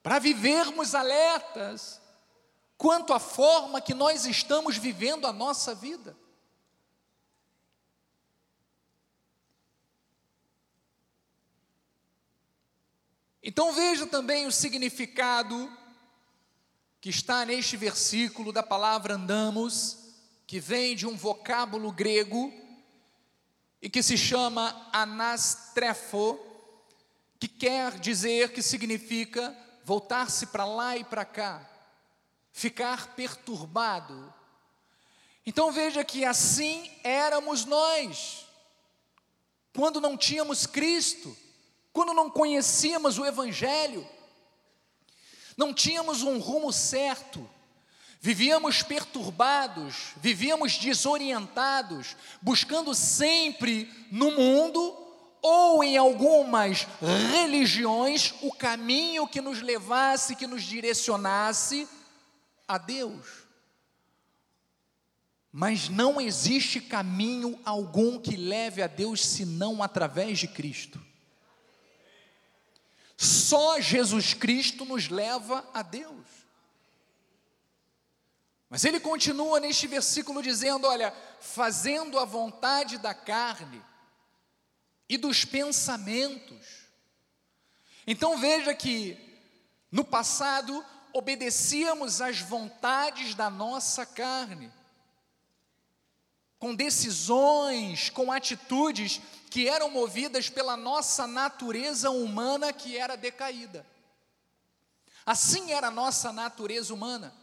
para 0.01 0.19
vivermos 0.19 0.95
alertas 0.95 2.01
quanto 2.77 3.13
à 3.13 3.19
forma 3.19 3.82
que 3.82 3.93
nós 3.93 4.25
estamos 4.25 4.77
vivendo 4.77 5.27
a 5.27 5.34
nossa 5.34 5.75
vida. 5.75 6.15
Então 13.43 13.71
veja 13.71 14.06
também 14.06 14.45
o 14.45 14.51
significado 14.51 15.71
que 17.07 17.11
está 17.11 17.45
neste 17.45 17.77
versículo 17.77 18.51
da 18.51 18.61
palavra 18.61 19.13
andamos, 19.13 19.97
que 20.45 20.59
vem 20.59 20.93
de 20.93 21.07
um 21.07 21.15
vocábulo 21.15 21.89
grego 21.89 22.51
e 23.81 23.89
que 23.89 24.03
se 24.03 24.17
chama 24.17 24.89
anastrefo, 24.91 26.37
que 27.39 27.47
quer 27.47 27.97
dizer 27.97 28.51
que 28.51 28.61
significa 28.61 29.57
voltar-se 29.85 30.47
para 30.47 30.65
lá 30.65 30.97
e 30.97 31.05
para 31.05 31.23
cá, 31.23 31.65
ficar 32.51 33.15
perturbado. 33.15 34.33
Então 35.45 35.71
veja 35.71 36.03
que 36.03 36.25
assim 36.25 36.91
éramos 37.05 37.63
nós, 37.63 38.45
quando 39.73 40.01
não 40.01 40.17
tínhamos 40.17 40.65
Cristo, 40.65 41.37
quando 41.93 42.13
não 42.13 42.29
conhecíamos 42.29 43.17
o 43.17 43.25
Evangelho 43.25 44.05
não 45.57 45.73
tínhamos 45.73 46.21
um 46.21 46.37
rumo 46.37 46.71
certo, 46.71 47.49
vivíamos 48.21 48.83
perturbados, 48.83 50.13
vivíamos 50.17 50.77
desorientados, 50.77 52.15
buscando 52.39 52.93
sempre 52.93 53.91
no 54.11 54.31
mundo 54.31 54.95
ou 55.41 55.83
em 55.83 55.97
algumas 55.97 56.87
religiões 57.01 58.35
o 58.41 58.51
caminho 58.53 59.27
que 59.27 59.41
nos 59.41 59.61
levasse, 59.61 60.35
que 60.35 60.45
nos 60.45 60.61
direcionasse 60.61 61.87
a 62.67 62.77
Deus. 62.77 63.47
Mas 65.51 65.89
não 65.89 66.21
existe 66.21 66.79
caminho 66.79 67.59
algum 67.65 68.19
que 68.19 68.35
leve 68.35 68.83
a 68.83 68.87
Deus 68.87 69.25
senão 69.25 69.81
através 69.81 70.37
de 70.37 70.47
Cristo. 70.47 71.06
Só 73.17 73.82
Jesus 73.82 74.36
Cristo 74.36 74.86
nos 74.86 75.10
leva 75.10 75.67
a 75.73 75.82
Deus. 75.82 76.25
Mas 78.69 78.86
ele 78.86 78.99
continua 78.99 79.60
neste 79.60 79.88
versículo 79.88 80.43
dizendo: 80.43 80.86
olha, 80.86 81.12
fazendo 81.41 82.19
a 82.19 82.25
vontade 82.25 82.99
da 82.99 83.15
carne 83.15 83.84
e 85.10 85.17
dos 85.17 85.43
pensamentos. 85.43 86.86
Então 88.06 88.38
veja 88.38 88.73
que 88.75 89.17
no 89.91 90.03
passado 90.03 90.86
obedecíamos 91.12 92.21
às 92.21 92.39
vontades 92.39 93.34
da 93.34 93.49
nossa 93.49 94.06
carne, 94.06 94.71
com 96.60 96.75
decisões, 96.75 98.10
com 98.10 98.32
atitudes 98.32 99.21
que 99.57 99.67
eram 99.67 99.89
movidas 99.89 100.51
pela 100.51 100.77
nossa 100.77 101.25
natureza 101.25 102.11
humana 102.11 102.71
que 102.71 102.95
era 102.95 103.17
decaída. 103.17 103.83
Assim 105.25 105.71
era 105.71 105.87
a 105.87 105.91
nossa 105.91 106.31
natureza 106.31 106.93
humana. 106.93 107.33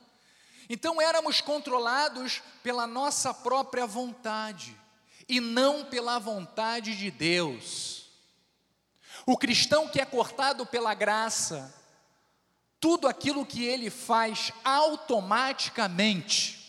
Então 0.71 1.03
éramos 1.03 1.41
controlados 1.41 2.41
pela 2.63 2.87
nossa 2.87 3.35
própria 3.35 3.85
vontade 3.85 4.81
e 5.29 5.41
não 5.41 5.87
pela 5.87 6.21
vontade 6.21 6.97
de 6.97 7.11
Deus. 7.11 8.07
O 9.27 9.37
cristão 9.37 9.89
que 9.89 10.01
é 10.01 10.05
cortado 10.05 10.65
pela 10.65 10.95
graça, 10.95 11.75
tudo 12.79 13.09
aquilo 13.09 13.45
que 13.45 13.65
ele 13.65 13.91
faz 13.91 14.53
automaticamente, 14.63 16.64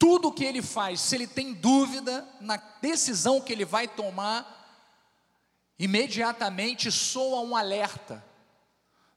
tudo 0.00 0.32
que 0.32 0.42
ele 0.42 0.62
faz, 0.62 0.98
se 1.02 1.14
ele 1.14 1.26
tem 1.26 1.52
dúvida 1.52 2.26
na 2.40 2.56
decisão 2.80 3.38
que 3.38 3.52
ele 3.52 3.66
vai 3.66 3.86
tomar, 3.86 4.56
imediatamente 5.78 6.90
soa 6.90 7.42
um 7.42 7.54
alerta 7.54 8.24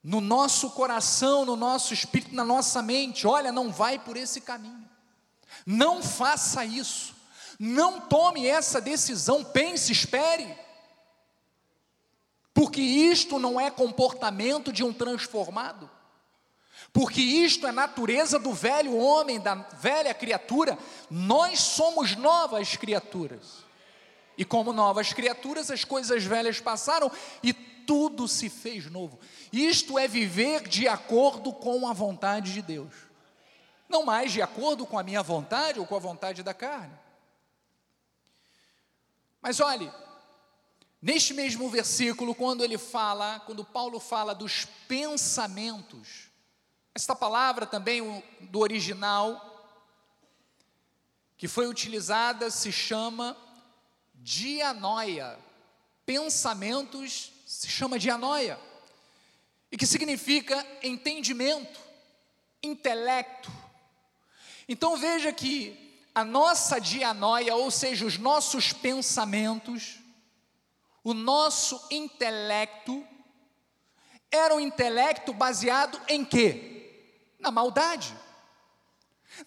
no 0.04 0.20
nosso 0.20 0.72
coração, 0.72 1.46
no 1.46 1.56
nosso 1.56 1.94
espírito, 1.94 2.36
na 2.36 2.44
nossa 2.44 2.82
mente: 2.82 3.26
olha, 3.26 3.50
não 3.50 3.72
vai 3.72 3.98
por 3.98 4.18
esse 4.18 4.42
caminho, 4.42 4.90
não 5.66 6.04
faça 6.04 6.66
isso, 6.66 7.16
não 7.58 8.02
tome 8.02 8.46
essa 8.46 8.82
decisão, 8.82 9.42
pense, 9.42 9.90
espere, 9.90 10.54
porque 12.54 12.82
isto 12.82 13.40
não 13.40 13.58
é 13.58 13.72
comportamento 13.72 14.74
de 14.74 14.84
um 14.84 14.92
transformado. 14.92 15.90
Porque 16.94 17.22
isto 17.22 17.66
é 17.66 17.72
natureza 17.72 18.38
do 18.38 18.54
velho 18.54 18.96
homem, 18.96 19.40
da 19.40 19.56
velha 19.56 20.14
criatura, 20.14 20.78
nós 21.10 21.60
somos 21.60 22.16
novas 22.16 22.78
criaturas. 22.78 23.64
E 24.38 24.46
como 24.46 24.72
novas 24.72 25.12
criaturas, 25.12 25.72
as 25.72 25.84
coisas 25.84 26.24
velhas 26.24 26.60
passaram 26.60 27.12
e 27.42 27.52
tudo 27.52 28.28
se 28.28 28.48
fez 28.48 28.92
novo. 28.92 29.20
Isto 29.52 29.98
é 29.98 30.08
viver 30.08 30.68
de 30.68 30.88
acordo 30.88 31.52
com 31.52 31.88
a 31.88 31.94
vontade 31.94 32.54
de 32.54 32.62
Deus, 32.62 32.94
não 33.90 34.06
mais 34.06 34.32
de 34.32 34.44
acordo 34.44 34.86
com 34.86 34.98
a 34.98 35.04
minha 35.04 35.24
vontade 35.24 35.80
ou 35.80 35.88
com 35.88 35.96
a 35.96 36.00
vontade 36.00 36.44
da 36.44 36.54
carne. 36.54 36.94
Mas 39.42 39.60
olhe, 39.60 39.92
neste 41.02 41.34
mesmo 41.34 41.68
versículo, 41.70 42.36
quando 42.36 42.64
ele 42.64 42.78
fala, 42.78 43.40
quando 43.48 43.66
Paulo 43.66 44.00
fala 44.00 44.36
dos 44.36 44.66
pensamentos, 44.88 46.33
esta 46.96 47.16
palavra 47.16 47.66
também 47.66 48.24
do 48.40 48.60
original 48.60 49.50
que 51.36 51.48
foi 51.48 51.68
utilizada 51.68 52.50
se 52.52 52.72
chama 52.72 53.36
dianoia. 54.14 55.38
Pensamentos 56.06 57.32
se 57.46 57.68
chama 57.68 57.98
dianoia. 57.98 58.60
E 59.72 59.78
que 59.78 59.88
significa 59.88 60.66
entendimento, 60.84 61.80
intelecto. 62.62 63.52
Então 64.70 64.96
veja 64.96 65.34
que 65.34 66.00
a 66.14 66.24
nossa 66.24 66.80
dianoia, 66.80 67.56
ou 67.56 67.72
seja, 67.72 68.06
os 68.06 68.20
nossos 68.20 68.72
pensamentos, 68.72 69.98
o 71.04 71.14
nosso 71.14 71.86
intelecto, 71.90 73.06
era 74.32 74.56
um 74.56 74.60
intelecto 74.60 75.34
baseado 75.34 76.00
em 76.08 76.24
quê? 76.24 76.73
Na 77.44 77.52
maldade, 77.52 78.18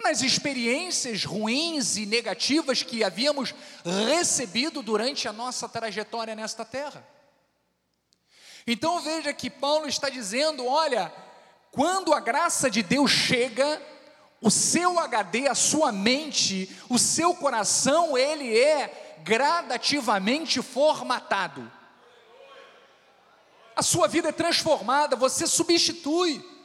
nas 0.02 0.20
experiências 0.20 1.24
ruins 1.24 1.96
e 1.96 2.04
negativas 2.04 2.82
que 2.82 3.02
havíamos 3.02 3.54
recebido 3.84 4.82
durante 4.82 5.26
a 5.26 5.32
nossa 5.32 5.68
trajetória 5.68 6.34
nesta 6.34 6.64
terra. 6.64 7.06
Então 8.66 9.00
veja 9.00 9.32
que 9.32 9.48
Paulo 9.48 9.88
está 9.88 10.10
dizendo: 10.10 10.66
olha, 10.66 11.12
quando 11.72 12.12
a 12.12 12.20
graça 12.20 12.68
de 12.70 12.82
Deus 12.82 13.10
chega, 13.10 13.80
o 14.42 14.50
seu 14.50 14.98
HD, 14.98 15.48
a 15.48 15.54
sua 15.54 15.90
mente, 15.90 16.68
o 16.90 16.98
seu 16.98 17.34
coração, 17.34 18.18
ele 18.18 18.58
é 18.58 19.16
gradativamente 19.24 20.60
formatado. 20.60 21.72
A 23.74 23.82
sua 23.82 24.08
vida 24.08 24.30
é 24.30 24.32
transformada, 24.32 25.16
você 25.16 25.46
substitui 25.46 26.55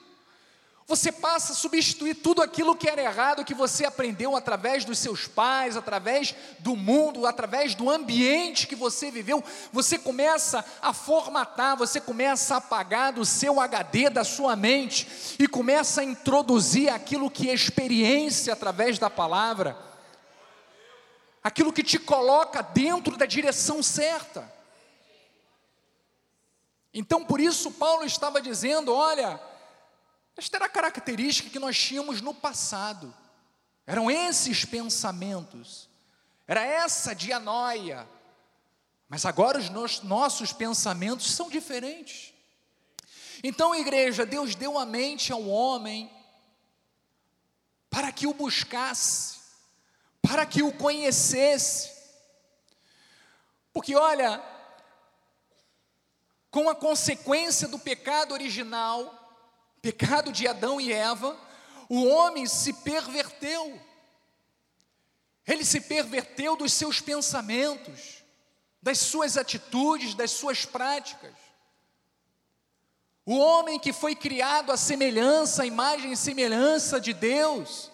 você 0.87 1.11
passa 1.11 1.53
a 1.53 1.55
substituir 1.55 2.15
tudo 2.15 2.41
aquilo 2.41 2.75
que 2.75 2.89
era 2.89 3.01
errado 3.01 3.45
que 3.45 3.53
você 3.53 3.85
aprendeu 3.85 4.35
através 4.35 4.83
dos 4.83 4.97
seus 4.97 5.27
pais, 5.27 5.77
através 5.77 6.35
do 6.59 6.75
mundo, 6.75 7.25
através 7.25 7.75
do 7.75 7.89
ambiente 7.89 8.67
que 8.67 8.75
você 8.75 9.09
viveu. 9.09 9.43
Você 9.71 9.97
começa 9.97 10.65
a 10.81 10.91
formatar, 10.91 11.77
você 11.77 12.01
começa 12.01 12.55
a 12.55 12.57
apagar 12.57 13.13
do 13.13 13.23
seu 13.23 13.61
HD, 13.61 14.09
da 14.09 14.23
sua 14.23 14.55
mente, 14.55 15.35
e 15.39 15.47
começa 15.47 16.01
a 16.01 16.03
introduzir 16.03 16.89
aquilo 16.89 17.31
que 17.31 17.49
é 17.49 17.53
experiência 17.53 18.51
através 18.51 18.99
da 18.99 19.09
palavra, 19.09 19.77
aquilo 21.43 21.71
que 21.71 21.83
te 21.83 21.99
coloca 21.99 22.61
dentro 22.61 23.15
da 23.15 23.25
direção 23.25 23.81
certa. 23.81 24.51
Então, 26.93 27.23
por 27.23 27.39
isso, 27.39 27.71
Paulo 27.71 28.03
estava 28.03 28.41
dizendo: 28.41 28.93
olha 28.93 29.50
esta 30.35 30.57
era 30.57 30.65
a 30.65 30.69
característica 30.69 31.49
que 31.49 31.59
nós 31.59 31.77
tínhamos 31.77 32.21
no 32.21 32.33
passado. 32.33 33.13
Eram 33.85 34.09
esses 34.09 34.65
pensamentos, 34.65 35.89
era 36.47 36.63
essa 36.63 37.13
dianoia. 37.13 38.07
Mas 39.09 39.25
agora 39.25 39.57
os 39.57 39.69
nossos 40.03 40.53
pensamentos 40.53 41.31
são 41.31 41.49
diferentes. 41.49 42.33
Então, 43.43 43.75
igreja, 43.75 44.25
Deus 44.25 44.55
deu 44.55 44.77
a 44.77 44.85
mente 44.85 45.33
ao 45.33 45.45
homem 45.47 46.09
para 47.89 48.11
que 48.11 48.25
o 48.25 48.33
buscasse, 48.33 49.39
para 50.21 50.45
que 50.45 50.63
o 50.63 50.71
conhecesse. 50.71 51.91
Porque 53.73 53.95
olha, 53.95 54.41
com 56.49 56.69
a 56.69 56.75
consequência 56.75 57.67
do 57.67 57.79
pecado 57.79 58.33
original, 58.33 59.20
pecado 59.81 60.31
de 60.31 60.47
Adão 60.47 60.79
e 60.79 60.91
Eva, 60.91 61.37
o 61.89 62.05
homem 62.05 62.45
se 62.45 62.71
perverteu. 62.73 63.79
Ele 65.45 65.65
se 65.65 65.81
perverteu 65.81 66.55
dos 66.55 66.71
seus 66.71 67.01
pensamentos, 67.01 68.23
das 68.81 68.99
suas 68.99 69.37
atitudes, 69.37 70.13
das 70.13 70.31
suas 70.31 70.65
práticas. 70.65 71.33
O 73.25 73.37
homem 73.37 73.79
que 73.79 73.91
foi 73.91 74.15
criado 74.15 74.71
à 74.71 74.77
semelhança, 74.77 75.63
à 75.63 75.65
imagem 75.65 76.11
e 76.11 76.17
semelhança 76.17 76.99
de 76.99 77.13
Deus, 77.13 77.91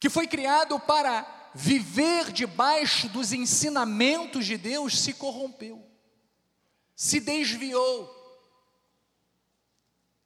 que 0.00 0.08
foi 0.08 0.26
criado 0.26 0.78
para 0.80 1.50
viver 1.54 2.32
debaixo 2.32 3.08
dos 3.08 3.32
ensinamentos 3.32 4.46
de 4.46 4.56
Deus, 4.56 4.98
se 4.98 5.14
corrompeu, 5.14 5.84
se 6.94 7.20
desviou 7.20 8.15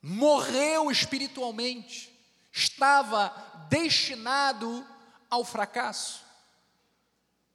morreu 0.02 0.90
espiritualmente, 0.90 2.10
estava 2.52 3.34
destinado 3.68 4.86
ao 5.28 5.44
fracasso. 5.44 6.24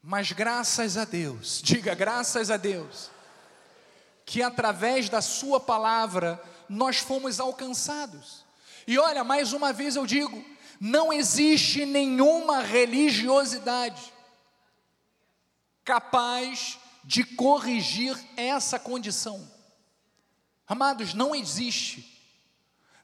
Mas 0.01 0.31
graças 0.31 0.97
a 0.97 1.05
Deus, 1.05 1.62
diga 1.63 1.95
graças 1.95 2.51
a 2.51 2.58
Deus, 2.58 3.10
que 4.25 4.41
através 4.41 5.10
da 5.10 5.21
Sua 5.21 5.60
palavra 5.60 6.41
nós 6.69 6.97
fomos 6.97 7.39
alcançados. 7.39 8.45
E 8.88 8.97
olha, 8.99 9.23
mais 9.23 9.51
uma 9.51 9.73
vez 9.73 9.95
eu 9.95 10.05
digo: 10.05 10.43
não 10.79 11.12
existe 11.12 11.86
nenhuma 11.86 12.62
religiosidade 12.62 14.13
capaz 15.84 16.79
de 17.03 17.23
corrigir 17.23 18.17
essa 18.36 18.79
condição. 18.79 19.51
Amados, 20.67 21.13
não 21.13 21.36
existe. 21.36 22.14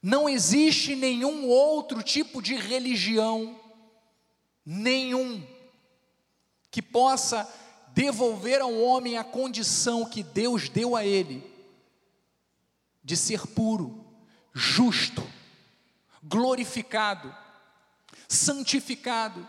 Não 0.02 0.28
existe 0.28 0.96
nenhum 0.96 1.48
outro 1.48 2.02
tipo 2.02 2.42
de 2.42 2.56
religião, 2.56 3.60
nenhum, 4.66 5.46
que 6.72 6.82
possa 6.82 7.48
devolver 7.94 8.62
ao 8.62 8.74
homem 8.74 9.18
a 9.18 9.24
condição 9.24 10.06
que 10.06 10.24
Deus 10.24 10.70
deu 10.70 10.96
a 10.96 11.06
ele 11.06 11.44
de 13.04 13.16
ser 13.16 13.46
puro, 13.48 14.06
justo, 14.54 15.22
glorificado, 16.24 17.36
santificado, 18.28 19.48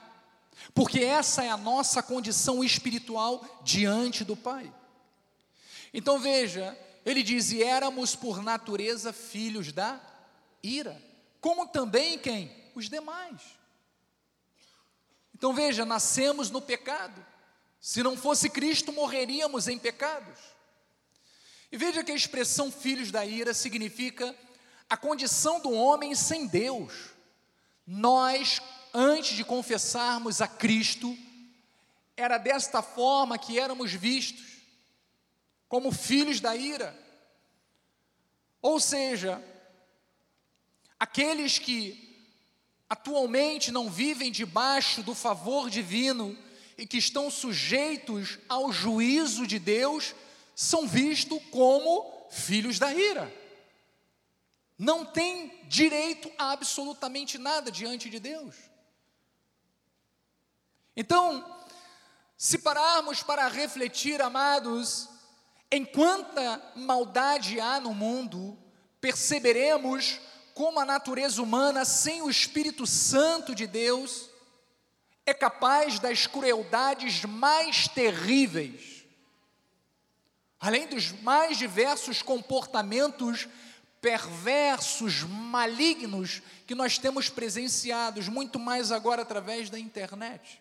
porque 0.75 1.01
essa 1.01 1.45
é 1.45 1.51
a 1.51 1.57
nossa 1.57 2.03
condição 2.03 2.63
espiritual 2.63 3.45
diante 3.63 4.25
do 4.25 4.37
Pai. 4.37 4.73
Então 5.95 6.19
veja, 6.19 6.77
ele 7.05 7.23
diz: 7.23 7.53
e 7.53 7.63
éramos 7.63 8.15
por 8.15 8.43
natureza 8.43 9.13
filhos 9.13 9.73
da 9.73 10.01
ira, 10.63 11.01
como 11.41 11.67
também 11.67 12.19
quem? 12.19 12.55
Os 12.75 12.89
demais. 12.89 13.41
Então 15.35 15.53
veja, 15.53 15.85
nascemos 15.85 16.51
no 16.51 16.63
pecado. 16.63 17.25
Se 17.81 18.03
não 18.03 18.17
fosse 18.17 18.49
Cristo, 18.49 18.93
morreríamos 18.93 19.67
em 19.67 19.77
pecados. 19.79 20.39
E 21.71 21.77
veja 21.77 22.05
que 22.05 22.13
a 22.13 22.15
expressão 22.15 22.71
filhos 22.71 23.11
da 23.11 23.27
ira 23.27 23.53
significa 23.53 24.37
a 24.89 24.97
condição 24.97 25.59
do 25.59 25.73
homem 25.73 26.15
sem 26.15 26.47
Deus. 26.47 27.11
Nós, 27.85 28.61
antes 28.95 29.37
de 29.37 29.45
confessarmos 29.45 30.41
a 30.41 30.47
Cristo, 30.47 31.17
era 32.17 32.39
desta 32.39 32.83
forma 32.83 33.39
que 33.39 33.59
éramos 33.59 33.93
vistos, 33.93 34.59
como 35.69 35.91
filhos 35.91 36.41
da 36.41 36.55
ira. 36.55 36.97
Ou 38.61 38.79
seja, 38.79 39.43
aqueles 41.03 41.59
que 41.59 42.17
atualmente 42.89 43.73
não 43.73 43.91
vivem 43.91 44.31
debaixo 44.31 45.03
do 45.03 45.17
favor 45.17 45.69
divino 45.69 46.39
e 46.79 46.87
que 46.87 46.97
estão 46.97 47.29
sujeitos 47.29 48.39
ao 48.49 48.73
juízo 48.73 49.45
de 49.45 49.59
Deus, 49.59 50.15
são 50.55 50.87
vistos 50.87 51.41
como 51.51 52.29
filhos 52.31 52.79
da 52.79 52.95
ira. 52.95 53.35
Não 54.79 55.05
têm 55.05 55.53
direito 55.67 56.31
a 56.39 56.53
absolutamente 56.53 57.37
nada 57.37 57.69
diante 57.69 58.09
de 58.09 58.21
Deus. 58.21 58.55
Então, 60.97 61.45
se 62.39 62.59
pararmos 62.59 63.25
para 63.25 63.49
refletir, 63.49 64.23
amados, 64.23 65.09
em 65.69 65.85
quanta 65.85 66.63
maldade 66.77 67.59
há 67.59 67.81
no 67.81 67.93
mundo, 67.93 68.57
perceberemos 69.01 70.21
como 70.55 70.79
a 70.79 70.85
natureza 70.85 71.43
humana, 71.43 71.85
sem 71.85 72.23
o 72.23 72.31
Espírito 72.31 72.87
Santo 72.87 73.55
de 73.55 73.67
Deus, 73.67 74.31
é 75.25 75.33
capaz 75.33 75.99
das 75.99 76.27
crueldades 76.27 77.25
mais 77.25 77.89
terríveis, 77.89 79.05
além 80.61 80.87
dos 80.87 81.13
mais 81.23 81.57
diversos 81.57 82.23
comportamentos 82.23 83.49
perversos, 84.01 85.23
malignos 85.23 86.43
que 86.67 86.75
nós 86.75 86.99
temos 86.99 87.29
presenciados, 87.29 88.29
muito 88.29 88.59
mais 88.59 88.91
agora 88.91 89.23
através 89.23 89.71
da 89.71 89.79
internet. 89.79 90.61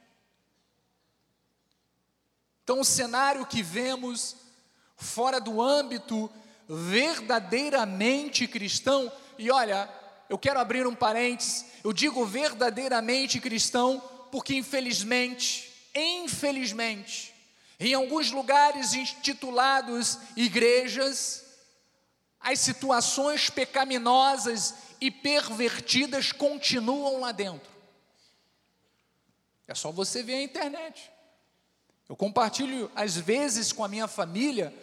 Então, 2.64 2.80
o 2.80 2.86
cenário 2.86 3.46
que 3.46 3.64
vemos 3.64 4.36
fora 4.96 5.42
do 5.42 5.60
âmbito 5.60 6.32
verdadeiramente 6.74 8.48
cristão, 8.48 9.12
e 9.38 9.52
olha, 9.52 9.90
eu 10.30 10.38
quero 10.38 10.58
abrir 10.58 10.88
um 10.88 10.96
parênteses, 10.96 11.66
eu 11.84 11.92
digo 11.92 12.26
verdadeiramente 12.26 13.42
cristão, 13.42 14.02
porque 14.32 14.56
infelizmente, 14.56 15.70
infelizmente, 15.94 17.34
em 17.78 17.94
alguns 17.94 18.32
lugares 18.32 18.94
intitulados 18.94 20.18
igrejas, 20.38 21.44
as 22.40 22.60
situações 22.60 23.50
pecaminosas 23.50 24.74
e 25.02 25.12
pervertidas 25.12 26.32
continuam 26.32 27.20
lá 27.20 27.34
dentro. 27.34 27.70
É 29.68 29.76
só 29.76 29.92
você 29.92 30.24
ver 30.24 30.36
a 30.36 30.42
internet. 30.42 31.12
Eu 32.08 32.16
compartilho, 32.16 32.90
às 32.96 33.18
vezes, 33.18 33.74
com 33.74 33.84
a 33.84 33.88
minha 33.88 34.08
família, 34.08 34.74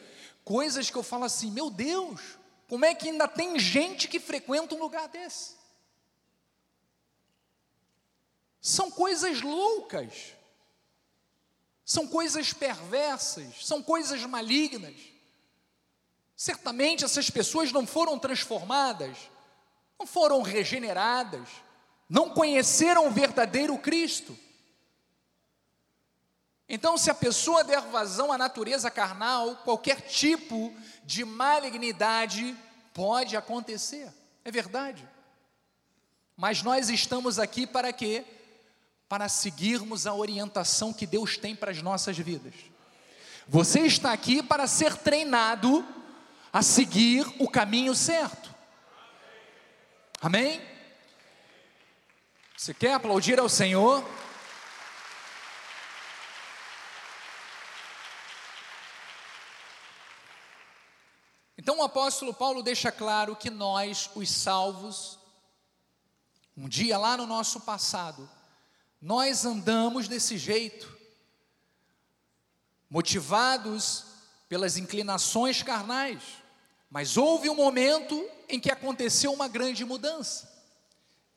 coisas 0.48 0.88
que 0.88 0.96
eu 0.96 1.02
falo 1.02 1.24
assim: 1.24 1.50
meu 1.50 1.68
Deus, 1.68 2.38
como 2.66 2.86
é 2.86 2.94
que 2.94 3.10
ainda 3.10 3.28
tem 3.28 3.58
gente 3.58 4.08
que 4.08 4.18
frequenta 4.18 4.74
um 4.74 4.78
lugar 4.78 5.06
desse? 5.06 5.58
São 8.58 8.90
coisas 8.90 9.42
loucas, 9.42 10.34
são 11.84 12.08
coisas 12.08 12.50
perversas, 12.54 13.66
são 13.66 13.82
coisas 13.82 14.22
malignas. 14.24 14.96
Certamente 16.34 17.04
essas 17.04 17.28
pessoas 17.28 17.70
não 17.70 17.86
foram 17.86 18.18
transformadas, 18.18 19.18
não 19.98 20.06
foram 20.06 20.40
regeneradas, 20.40 21.46
não 22.08 22.30
conheceram 22.30 23.06
o 23.06 23.10
verdadeiro 23.10 23.76
Cristo. 23.76 24.34
Então, 26.68 26.98
se 26.98 27.10
a 27.10 27.14
pessoa 27.14 27.64
der 27.64 27.80
vazão 27.80 28.30
à 28.30 28.36
natureza 28.36 28.90
carnal, 28.90 29.56
qualquer 29.56 30.02
tipo 30.02 30.74
de 31.02 31.24
malignidade 31.24 32.54
pode 32.92 33.36
acontecer, 33.36 34.12
é 34.44 34.50
verdade. 34.50 35.08
Mas 36.36 36.62
nós 36.62 36.90
estamos 36.90 37.38
aqui 37.38 37.66
para 37.66 37.92
quê? 37.92 38.24
Para 39.08 39.28
seguirmos 39.28 40.06
a 40.06 40.12
orientação 40.12 40.92
que 40.92 41.06
Deus 41.06 41.38
tem 41.38 41.56
para 41.56 41.70
as 41.70 41.80
nossas 41.80 42.18
vidas. 42.18 42.54
Você 43.46 43.80
está 43.80 44.12
aqui 44.12 44.42
para 44.42 44.66
ser 44.66 44.94
treinado 44.94 45.86
a 46.52 46.62
seguir 46.62 47.26
o 47.38 47.48
caminho 47.48 47.94
certo. 47.94 48.54
Amém? 50.20 50.60
Você 52.56 52.74
quer 52.74 52.92
aplaudir 52.92 53.40
ao 53.40 53.48
Senhor? 53.48 54.04
Então 61.58 61.78
o 61.78 61.82
apóstolo 61.82 62.32
Paulo 62.32 62.62
deixa 62.62 62.92
claro 62.92 63.34
que 63.34 63.50
nós, 63.50 64.08
os 64.14 64.30
salvos, 64.30 65.18
um 66.56 66.68
dia 66.68 66.96
lá 66.96 67.16
no 67.16 67.26
nosso 67.26 67.60
passado, 67.60 68.30
nós 69.02 69.44
andamos 69.44 70.06
desse 70.06 70.38
jeito, 70.38 70.96
motivados 72.88 74.04
pelas 74.48 74.76
inclinações 74.76 75.60
carnais, 75.60 76.22
mas 76.88 77.16
houve 77.16 77.50
um 77.50 77.56
momento 77.56 78.24
em 78.48 78.60
que 78.60 78.70
aconteceu 78.70 79.32
uma 79.32 79.48
grande 79.48 79.84
mudança. 79.84 80.48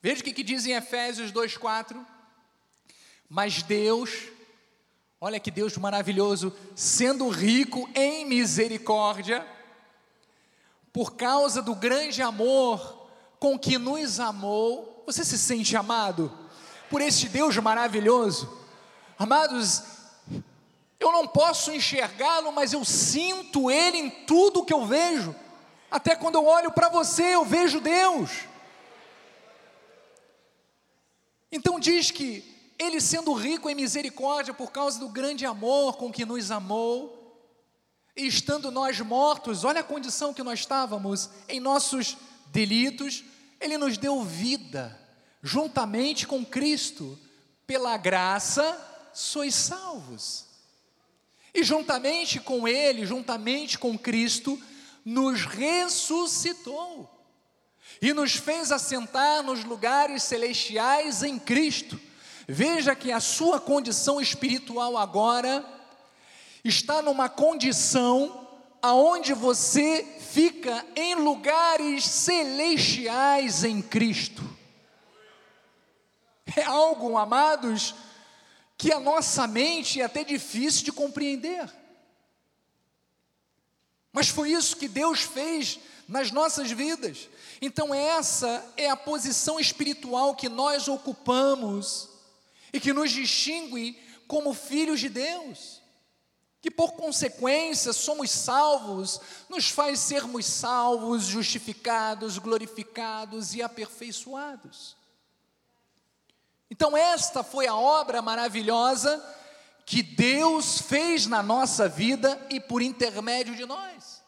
Veja 0.01 0.21
o 0.21 0.23
que, 0.23 0.43
diz 0.43 0.65
em 0.67 0.73
Efésios 0.73 1.31
2,4. 1.31 2.05
Mas 3.27 3.61
Deus, 3.63 4.27
olha 5.19 5.39
que 5.39 5.51
Deus 5.51 5.77
maravilhoso, 5.77 6.55
sendo 6.75 7.27
rico 7.27 7.89
em 7.93 8.25
misericórdia, 8.25 9.45
por 10.93 11.13
causa 11.15 11.61
do 11.61 11.73
grande 11.73 12.21
amor 12.21 13.07
com 13.39 13.57
que 13.57 13.77
nos 13.77 14.19
amou, 14.19 15.03
você 15.05 15.23
se 15.23 15.37
sente 15.37 15.75
amado 15.75 16.31
por 16.89 17.01
este 17.01 17.29
Deus 17.29 17.55
maravilhoso? 17.57 18.59
Amados, 19.17 19.83
eu 20.99 21.11
não 21.11 21.27
posso 21.27 21.71
enxergá-lo, 21.71 22.51
mas 22.51 22.73
eu 22.73 22.83
sinto 22.85 23.71
Ele 23.71 23.97
em 23.97 24.09
tudo 24.09 24.65
que 24.65 24.73
eu 24.73 24.85
vejo. 24.85 25.35
Até 25.89 26.15
quando 26.15 26.35
eu 26.35 26.45
olho 26.45 26.71
para 26.71 26.89
você, 26.89 27.35
eu 27.35 27.43
vejo 27.43 27.81
Deus. 27.81 28.31
Então 31.51 31.79
diz 31.79 32.11
que 32.11 32.73
Ele, 32.77 33.01
sendo 33.01 33.33
rico 33.33 33.69
em 33.69 33.75
misericórdia, 33.75 34.53
por 34.53 34.71
causa 34.71 34.99
do 34.99 35.09
grande 35.09 35.45
amor 35.45 35.97
com 35.97 36.11
que 36.11 36.25
nos 36.25 36.51
amou, 36.51 37.20
e 38.15 38.27
estando 38.27 38.71
nós 38.71 38.99
mortos, 38.99 39.63
olha 39.63 39.81
a 39.81 39.83
condição 39.83 40.33
que 40.33 40.43
nós 40.43 40.59
estávamos, 40.59 41.29
em 41.47 41.59
nossos 41.59 42.17
delitos, 42.47 43.23
Ele 43.59 43.77
nos 43.77 43.97
deu 43.97 44.23
vida, 44.23 44.97
juntamente 45.41 46.27
com 46.27 46.45
Cristo, 46.45 47.17
pela 47.65 47.95
graça 47.97 48.77
sois 49.13 49.55
salvos. 49.55 50.45
E 51.53 51.63
juntamente 51.63 52.39
com 52.39 52.67
Ele, 52.67 53.05
juntamente 53.05 53.77
com 53.77 53.97
Cristo, 53.97 54.61
nos 55.03 55.45
ressuscitou 55.45 57.09
e 58.01 58.13
nos 58.13 58.35
fez 58.35 58.71
assentar 58.71 59.43
nos 59.43 59.63
lugares 59.63 60.23
celestiais 60.23 61.23
em 61.23 61.37
Cristo. 61.39 61.99
Veja 62.47 62.95
que 62.95 63.11
a 63.11 63.19
sua 63.19 63.59
condição 63.59 64.19
espiritual 64.19 64.97
agora 64.97 65.65
está 66.63 67.01
numa 67.01 67.29
condição 67.29 68.47
aonde 68.81 69.33
você 69.33 70.03
fica 70.19 70.85
em 70.95 71.15
lugares 71.15 72.05
celestiais 72.05 73.63
em 73.63 73.81
Cristo. 73.81 74.41
É 76.55 76.63
algo, 76.63 77.17
amados, 77.17 77.95
que 78.77 78.91
a 78.91 78.99
nossa 78.99 79.45
mente 79.47 80.01
é 80.01 80.05
até 80.05 80.23
difícil 80.23 80.83
de 80.83 80.91
compreender. 80.91 81.71
Mas 84.11 84.27
foi 84.27 84.51
isso 84.51 84.75
que 84.75 84.87
Deus 84.87 85.21
fez 85.21 85.79
nas 86.07 86.31
nossas 86.31 86.71
vidas. 86.71 87.29
Então, 87.61 87.93
essa 87.93 88.65
é 88.75 88.89
a 88.89 88.97
posição 88.97 89.59
espiritual 89.59 90.35
que 90.35 90.49
nós 90.49 90.87
ocupamos 90.87 92.09
e 92.73 92.79
que 92.79 92.91
nos 92.91 93.11
distingue 93.11 93.97
como 94.27 94.53
filhos 94.53 94.99
de 94.99 95.09
Deus. 95.09 95.80
Que 96.61 96.69
por 96.69 96.93
consequência 96.93 97.91
somos 97.91 98.29
salvos, 98.29 99.19
nos 99.49 99.69
faz 99.69 99.99
sermos 99.99 100.45
salvos, 100.45 101.23
justificados, 101.23 102.37
glorificados 102.37 103.55
e 103.55 103.63
aperfeiçoados. 103.63 104.95
Então, 106.69 106.95
esta 106.95 107.43
foi 107.43 107.67
a 107.67 107.75
obra 107.75 108.21
maravilhosa 108.21 109.21
que 109.85 110.01
Deus 110.01 110.79
fez 110.79 111.27
na 111.27 111.43
nossa 111.43 111.89
vida 111.89 112.39
e 112.49 112.59
por 112.59 112.81
intermédio 112.81 113.55
de 113.55 113.65
nós, 113.65 114.23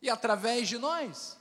e 0.00 0.08
através 0.08 0.68
de 0.68 0.78
nós. 0.78 1.36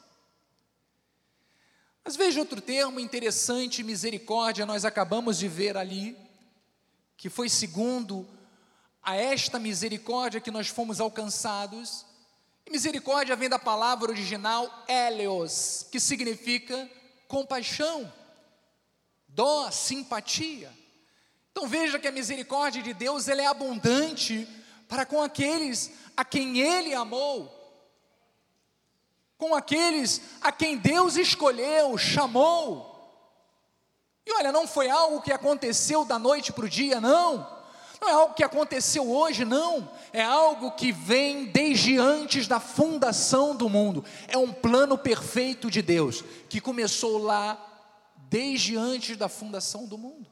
Mas 2.04 2.16
veja 2.16 2.40
outro 2.40 2.60
termo 2.60 3.00
interessante, 3.00 3.84
misericórdia, 3.84 4.66
nós 4.66 4.84
acabamos 4.84 5.38
de 5.38 5.48
ver 5.48 5.78
ali, 5.78 6.18
que 7.16 7.30
foi 7.30 7.48
segundo 7.48 8.28
a 9.10 9.16
esta 9.16 9.58
misericórdia 9.58 10.40
que 10.40 10.52
nós 10.52 10.68
fomos 10.68 11.02
alcançados. 11.02 12.06
E 12.64 12.70
misericórdia 12.70 13.36
vem 13.36 13.50
da 13.50 13.58
palavra 13.58 14.12
original 14.12 14.86
eleos, 14.88 15.88
que 15.92 16.00
significa 16.00 16.88
compaixão 17.28 18.14
dó, 19.28 19.72
simpatia. 19.72 20.72
Então 21.52 21.68
veja 21.68 21.98
que 21.98 22.08
a 22.08 22.12
misericórdia 22.12 22.84
de 22.84 22.94
Deus 22.94 23.28
ela 23.28 23.42
é 23.42 23.48
abundante 23.48 24.48
para 24.88 25.08
com 25.08 25.24
aqueles 25.24 25.92
a 26.16 26.24
quem 26.24 26.60
Ele 26.60 26.94
amou, 26.94 27.52
com 29.40 29.56
aqueles 29.56 30.22
a 30.40 30.52
quem 30.52 30.78
Deus 30.78 31.16
escolheu, 31.16 31.98
chamou. 31.98 32.86
E 34.24 34.32
olha, 34.34 34.52
não 34.52 34.68
foi 34.68 34.88
algo 34.88 35.20
que 35.24 35.32
aconteceu 35.32 36.06
da 36.06 36.20
noite 36.20 36.54
para 36.54 36.66
o 36.66 36.70
dia, 36.70 37.02
não. 37.02 37.59
Não 38.02 38.08
é 38.08 38.12
algo 38.14 38.34
que 38.34 38.44
aconteceu 38.44 39.10
hoje, 39.10 39.44
não. 39.44 39.92
É 40.14 40.22
algo 40.22 40.72
que 40.72 40.92
vem 40.92 41.46
desde 41.46 41.98
antes 41.98 42.48
da 42.48 42.60
fundação 42.60 43.56
do 43.56 43.68
mundo. 43.68 44.06
É 44.28 44.38
um 44.38 44.54
plano 44.54 44.98
perfeito 44.98 45.70
de 45.70 45.82
Deus, 45.82 46.24
que 46.48 46.62
começou 46.62 47.18
lá 47.18 47.66
desde 48.30 48.78
antes 48.78 49.18
da 49.18 49.28
fundação 49.28 49.86
do 49.86 49.98
mundo. 49.98 50.28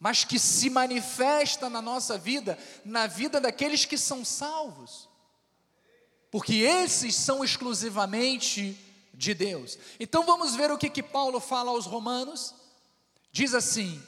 Mas 0.00 0.24
que 0.24 0.38
se 0.38 0.68
manifesta 0.68 1.70
na 1.70 1.80
nossa 1.80 2.18
vida, 2.18 2.58
na 2.84 3.06
vida 3.06 3.40
daqueles 3.40 3.84
que 3.84 3.96
são 3.96 4.24
salvos. 4.24 5.08
Porque 6.30 6.54
esses 6.56 7.14
são 7.14 7.44
exclusivamente 7.44 8.76
de 9.14 9.32
Deus. 9.32 9.78
Então 10.00 10.26
vamos 10.26 10.56
ver 10.56 10.72
o 10.72 10.76
que, 10.76 10.90
que 10.90 11.02
Paulo 11.02 11.38
fala 11.38 11.70
aos 11.70 11.86
Romanos. 11.86 12.52
Diz 13.30 13.54
assim: 13.54 14.02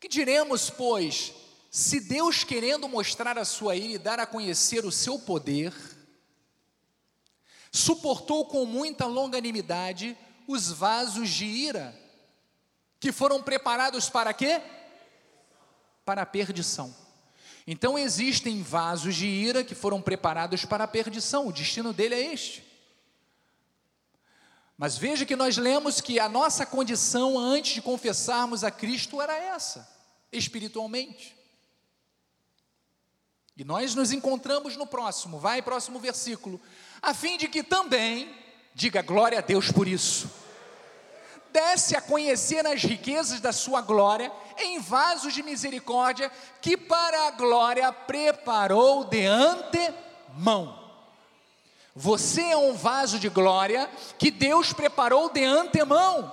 que 0.00 0.08
diremos, 0.08 0.70
pois, 0.70 1.32
se 1.70 2.00
Deus, 2.00 2.44
querendo 2.44 2.88
mostrar 2.88 3.36
a 3.38 3.44
sua 3.44 3.76
ira 3.76 3.94
e 3.94 3.98
dar 3.98 4.20
a 4.20 4.26
conhecer 4.26 4.84
o 4.84 4.92
seu 4.92 5.18
poder, 5.18 5.72
suportou 7.72 8.46
com 8.46 8.64
muita 8.64 9.06
longanimidade 9.06 10.16
os 10.46 10.70
vasos 10.70 11.28
de 11.28 11.44
ira, 11.44 11.94
que 12.98 13.12
foram 13.12 13.42
preparados 13.42 14.08
para 14.08 14.32
quê? 14.32 14.60
Para 16.04 16.22
a 16.22 16.26
perdição. 16.26 16.94
Então 17.66 17.98
existem 17.98 18.62
vasos 18.62 19.14
de 19.14 19.26
ira 19.26 19.62
que 19.62 19.74
foram 19.74 20.00
preparados 20.00 20.64
para 20.64 20.84
a 20.84 20.88
perdição, 20.88 21.46
o 21.46 21.52
destino 21.52 21.92
dele 21.92 22.14
é 22.14 22.32
este. 22.32 22.67
Mas 24.78 24.96
veja 24.96 25.26
que 25.26 25.34
nós 25.34 25.56
lemos 25.56 26.00
que 26.00 26.20
a 26.20 26.28
nossa 26.28 26.64
condição 26.64 27.36
antes 27.36 27.74
de 27.74 27.82
confessarmos 27.82 28.62
a 28.62 28.70
Cristo 28.70 29.20
era 29.20 29.36
essa, 29.36 29.86
espiritualmente. 30.30 31.36
E 33.56 33.64
nós 33.64 33.96
nos 33.96 34.12
encontramos 34.12 34.76
no 34.76 34.86
próximo, 34.86 35.40
vai 35.40 35.60
próximo 35.60 35.98
versículo, 35.98 36.60
a 37.02 37.12
fim 37.12 37.36
de 37.36 37.48
que 37.48 37.64
também, 37.64 38.32
diga 38.72 39.02
glória 39.02 39.40
a 39.40 39.42
Deus 39.42 39.72
por 39.72 39.88
isso, 39.88 40.30
desse 41.52 41.96
a 41.96 42.00
conhecer 42.00 42.64
as 42.64 42.84
riquezas 42.84 43.40
da 43.40 43.52
sua 43.52 43.80
glória 43.80 44.30
em 44.58 44.78
vasos 44.78 45.34
de 45.34 45.42
misericórdia 45.42 46.30
que 46.62 46.76
para 46.76 47.26
a 47.26 47.30
glória 47.32 47.92
preparou 47.92 49.02
de 49.02 49.26
antemão. 49.26 50.87
Você 51.94 52.42
é 52.42 52.56
um 52.56 52.74
vaso 52.74 53.18
de 53.18 53.28
glória 53.28 53.90
que 54.18 54.30
Deus 54.30 54.72
preparou 54.72 55.30
de 55.30 55.44
antemão. 55.44 56.32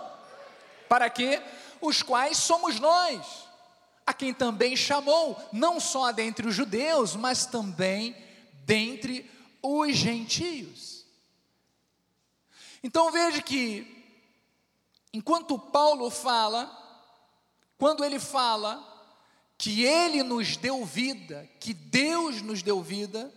Para 0.87 1.09
que 1.09 1.41
os 1.81 2.01
quais 2.03 2.37
somos 2.37 2.79
nós, 2.79 3.45
a 4.05 4.13
quem 4.13 4.33
também 4.33 4.75
chamou, 4.75 5.37
não 5.51 5.79
só 5.79 6.11
dentre 6.11 6.47
os 6.47 6.55
judeus, 6.55 7.15
mas 7.15 7.45
também 7.45 8.15
dentre 8.65 9.29
os 9.61 9.95
gentios. 9.95 11.05
Então 12.83 13.11
veja 13.11 13.41
que, 13.41 14.05
enquanto 15.11 15.57
Paulo 15.57 16.09
fala, 16.11 16.69
quando 17.77 18.05
ele 18.05 18.19
fala 18.19 18.93
que 19.57 19.83
ele 19.83 20.21
nos 20.21 20.55
deu 20.57 20.85
vida, 20.85 21.49
que 21.59 21.73
Deus 21.73 22.41
nos 22.41 22.61
deu 22.61 22.81
vida, 22.83 23.33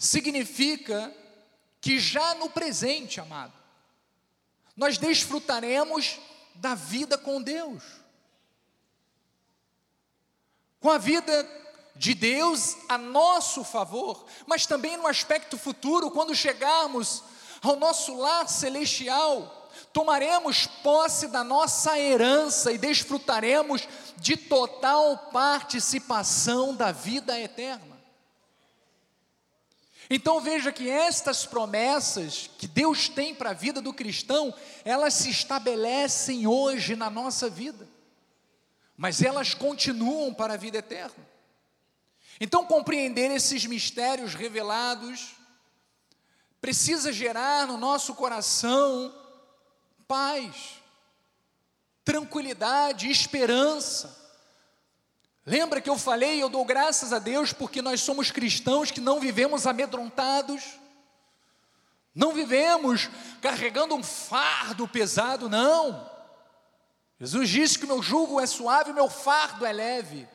significa 0.00 1.14
que 1.78 2.00
já 2.00 2.34
no 2.36 2.48
presente, 2.48 3.20
amado, 3.20 3.52
nós 4.74 4.96
desfrutaremos 4.96 6.18
da 6.54 6.74
vida 6.74 7.18
com 7.18 7.42
Deus, 7.42 7.82
com 10.80 10.88
a 10.90 10.96
vida 10.96 11.46
de 11.94 12.14
Deus 12.14 12.78
a 12.88 12.96
nosso 12.96 13.62
favor, 13.62 14.24
mas 14.46 14.64
também 14.64 14.96
no 14.96 15.06
aspecto 15.06 15.58
futuro, 15.58 16.10
quando 16.10 16.34
chegarmos 16.34 17.22
ao 17.62 17.76
nosso 17.76 18.16
lar 18.16 18.48
celestial, 18.48 19.70
tomaremos 19.92 20.66
posse 20.82 21.28
da 21.28 21.44
nossa 21.44 21.98
herança 21.98 22.72
e 22.72 22.78
desfrutaremos 22.78 23.86
de 24.16 24.34
total 24.34 25.28
participação 25.30 26.74
da 26.74 26.90
vida 26.90 27.38
eterna. 27.38 27.89
Então 30.12 30.40
veja 30.40 30.72
que 30.72 30.90
estas 30.90 31.46
promessas 31.46 32.50
que 32.58 32.66
Deus 32.66 33.08
tem 33.08 33.32
para 33.32 33.50
a 33.50 33.54
vida 33.54 33.80
do 33.80 33.94
cristão, 33.94 34.52
elas 34.84 35.14
se 35.14 35.30
estabelecem 35.30 36.48
hoje 36.48 36.96
na 36.96 37.08
nossa 37.08 37.48
vida, 37.48 37.88
mas 38.96 39.22
elas 39.22 39.54
continuam 39.54 40.34
para 40.34 40.54
a 40.54 40.56
vida 40.56 40.78
eterna. 40.78 41.30
Então 42.40 42.66
compreender 42.66 43.30
esses 43.30 43.64
mistérios 43.66 44.34
revelados 44.34 45.36
precisa 46.60 47.12
gerar 47.12 47.68
no 47.68 47.76
nosso 47.76 48.12
coração 48.16 49.14
paz, 50.08 50.82
tranquilidade, 52.04 53.08
esperança. 53.08 54.18
Lembra 55.44 55.80
que 55.80 55.88
eu 55.88 55.96
falei, 55.96 56.42
eu 56.42 56.48
dou 56.48 56.64
graças 56.64 57.12
a 57.12 57.18
Deus 57.18 57.52
porque 57.52 57.80
nós 57.80 58.00
somos 58.00 58.30
cristãos 58.30 58.90
que 58.90 59.00
não 59.00 59.18
vivemos 59.18 59.66
amedrontados, 59.66 60.62
não 62.14 62.32
vivemos 62.32 63.08
carregando 63.40 63.94
um 63.94 64.02
fardo 64.02 64.86
pesado, 64.86 65.48
não. 65.48 66.08
Jesus 67.18 67.48
disse 67.48 67.78
que 67.78 67.86
meu 67.86 68.02
jugo 68.02 68.40
é 68.40 68.46
suave, 68.46 68.92
meu 68.92 69.08
fardo 69.08 69.64
é 69.64 69.72
leve. 69.72 70.28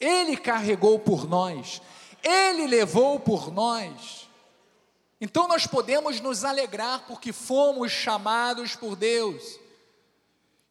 Ele 0.00 0.36
carregou 0.36 0.98
por 0.98 1.28
nós, 1.28 1.80
ele 2.22 2.66
levou 2.66 3.20
por 3.20 3.52
nós. 3.52 4.28
Então 5.20 5.46
nós 5.46 5.66
podemos 5.66 6.20
nos 6.20 6.44
alegrar 6.44 7.04
porque 7.06 7.32
fomos 7.32 7.92
chamados 7.92 8.74
por 8.74 8.96
Deus. 8.96 9.60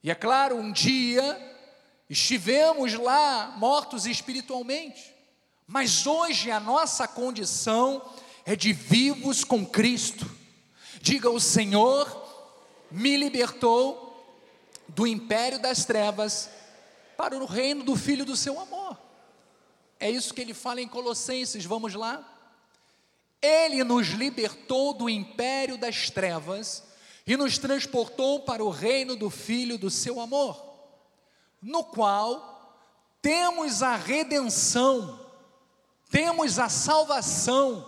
E 0.03 0.11
é 0.11 0.15
claro, 0.15 0.57
um 0.57 0.71
dia 0.71 1.50
Estivemos 2.11 2.93
lá 2.95 3.55
mortos 3.57 4.05
espiritualmente, 4.05 5.15
mas 5.65 6.05
hoje 6.05 6.51
a 6.51 6.59
nossa 6.59 7.07
condição 7.07 8.01
é 8.43 8.53
de 8.53 8.73
vivos 8.73 9.45
com 9.45 9.65
Cristo. 9.65 10.29
Diga: 11.01 11.29
O 11.29 11.39
Senhor 11.39 12.05
me 12.91 13.15
libertou 13.15 14.37
do 14.89 15.07
império 15.07 15.57
das 15.57 15.85
trevas 15.85 16.49
para 17.15 17.37
o 17.37 17.45
reino 17.45 17.81
do 17.81 17.95
Filho 17.95 18.25
do 18.25 18.35
seu 18.35 18.59
amor. 18.59 18.97
É 19.97 20.11
isso 20.11 20.33
que 20.33 20.41
ele 20.41 20.53
fala 20.53 20.81
em 20.81 20.89
Colossenses, 20.89 21.63
vamos 21.63 21.93
lá. 21.93 22.21
Ele 23.41 23.85
nos 23.85 24.07
libertou 24.09 24.93
do 24.93 25.09
império 25.09 25.77
das 25.77 26.09
trevas 26.09 26.83
e 27.25 27.37
nos 27.37 27.57
transportou 27.57 28.41
para 28.41 28.61
o 28.61 28.69
reino 28.69 29.15
do 29.15 29.29
Filho 29.29 29.77
do 29.77 29.89
seu 29.89 30.19
amor 30.19 30.70
no 31.61 31.83
qual 31.83 32.51
temos 33.21 33.83
a 33.83 33.95
redenção, 33.95 35.19
temos 36.09 36.57
a 36.57 36.67
salvação 36.67 37.87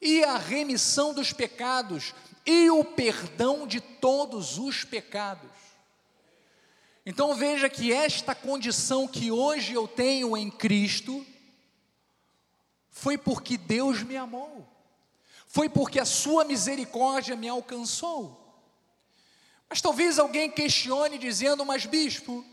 e 0.00 0.24
a 0.24 0.36
remissão 0.36 1.14
dos 1.14 1.32
pecados 1.32 2.12
e 2.44 2.68
o 2.70 2.84
perdão 2.84 3.66
de 3.66 3.80
todos 3.80 4.58
os 4.58 4.82
pecados. 4.82 5.50
Então 7.06 7.34
veja 7.34 7.68
que 7.68 7.92
esta 7.92 8.34
condição 8.34 9.06
que 9.06 9.30
hoje 9.30 9.74
eu 9.74 9.86
tenho 9.86 10.36
em 10.36 10.50
Cristo 10.50 11.24
foi 12.90 13.16
porque 13.16 13.56
Deus 13.56 14.02
me 14.02 14.16
amou, 14.16 14.68
foi 15.46 15.68
porque 15.68 15.98
a 15.98 16.04
Sua 16.04 16.44
misericórdia 16.44 17.36
me 17.36 17.48
alcançou. 17.48 18.38
Mas 19.68 19.80
talvez 19.80 20.18
alguém 20.18 20.50
questione 20.50 21.16
dizendo, 21.16 21.64
mas 21.64 21.86
bispo, 21.86 22.44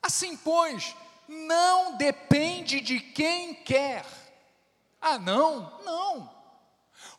assim, 0.02 0.36
pois, 0.38 0.96
não 1.28 1.96
depende 1.96 2.82
de 2.82 3.00
quem 3.00 3.54
quer. 3.54 4.06
Ah, 5.02 5.18
não, 5.18 5.80
não. 5.84 6.30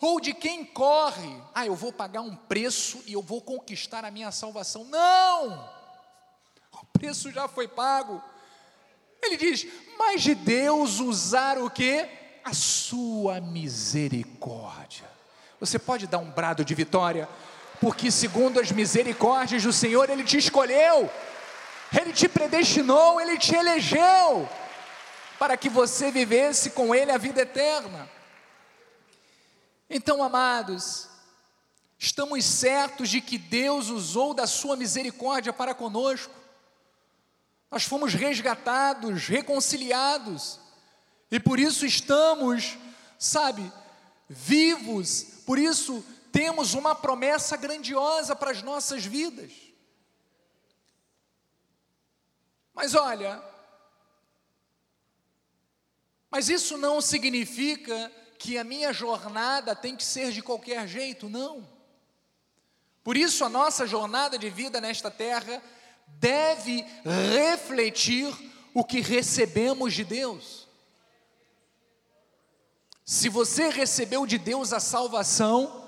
Ou 0.01 0.21
de 0.21 0.35
quem 0.35 0.65
corre. 0.65 1.41
Ah, 1.55 1.67
eu 1.67 1.75
vou 1.75 1.93
pagar 1.93 2.23
um 2.23 2.35
preço 2.35 3.03
e 3.07 3.13
eu 3.13 3.23
vou 3.23 3.41
conquistar 3.41 4.05
a 4.05 4.11
minha 4.11 4.31
salvação. 4.31 4.85
Não! 4.85 5.71
O 6.73 6.87
preço 6.87 7.31
já 7.31 7.47
foi 7.47 7.69
pago. 7.69 8.23
Ele 9.23 9.37
diz: 9.37 9.67
mas 9.99 10.23
de 10.23 10.35
Deus 10.35 10.99
usar 10.99 11.59
o 11.59 11.71
que? 11.71 12.09
A 12.43 12.55
sua 12.55 13.41
misericórdia. 13.41 15.09
Você 15.61 15.79
pode 15.79 16.07
dar 16.07 16.19
um 16.19 16.31
brado 16.31 16.65
de 16.65 16.75
vitória, 16.75 17.29
porque 17.81 18.11
segundo 18.11 18.61
as 18.61 18.71
misericórdias 18.71 19.63
do 19.63 19.73
Senhor, 19.73 20.11
Ele 20.11 20.23
te 20.23 20.37
escolheu, 20.37 21.11
Ele 21.99 22.13
te 22.13 22.29
predestinou, 22.29 23.19
Ele 23.19 23.39
te 23.39 23.55
elegeu, 23.55 24.47
para 25.39 25.57
que 25.57 25.71
você 25.71 26.11
vivesse 26.11 26.71
com 26.71 26.95
Ele 26.95 27.11
a 27.11 27.17
vida 27.17 27.41
eterna. 27.41 28.09
Então, 29.89 30.23
amados, 30.23 31.09
estamos 31.99 32.45
certos 32.45 33.09
de 33.09 33.23
que 33.23 33.39
Deus 33.39 33.89
usou 33.89 34.35
da 34.35 34.47
sua 34.47 34.77
misericórdia 34.77 35.53
para 35.53 35.75
conosco, 35.75 36.35
nós 37.71 37.85
fomos 37.85 38.13
resgatados, 38.13 39.27
reconciliados, 39.27 40.61
e 41.31 41.41
por 41.41 41.59
isso 41.59 41.87
estamos, 41.87 42.77
sabe, 43.19 43.73
vivos, 44.29 45.25
por 45.47 45.59
isso 45.59 46.05
temos 46.33 46.75
uma 46.75 46.95
promessa 46.95 47.57
grandiosa 47.57 48.35
para 48.35 48.51
as 48.51 48.63
nossas 48.63 49.05
vidas. 49.05 49.53
Mas 52.73 52.95
olha, 52.95 53.43
mas 56.31 56.49
isso 56.49 56.79
não 56.79 57.01
significa 57.01 58.11
que 58.39 58.57
a 58.57 58.65
minha 58.65 58.93
jornada 58.93 59.75
tem 59.75 59.97
que 59.97 60.05
ser 60.05 60.33
de 60.33 60.43
qualquer 60.43 60.87
jeito, 60.89 61.29
não. 61.29 61.69
Por 63.03 63.17
isso 63.17 63.45
a 63.45 63.49
nossa 63.49 63.87
jornada 63.87 64.39
de 64.39 64.49
vida 64.49 64.81
nesta 64.81 65.11
terra 65.11 65.63
deve 66.07 66.85
refletir 67.05 68.33
o 68.73 68.85
que 68.85 69.01
recebemos 69.01 69.93
de 69.93 70.05
Deus. 70.05 70.69
Se 73.05 73.29
você 73.29 73.69
recebeu 73.69 74.25
de 74.25 74.39
Deus 74.39 74.73
a 74.73 74.79
salvação, 74.79 75.80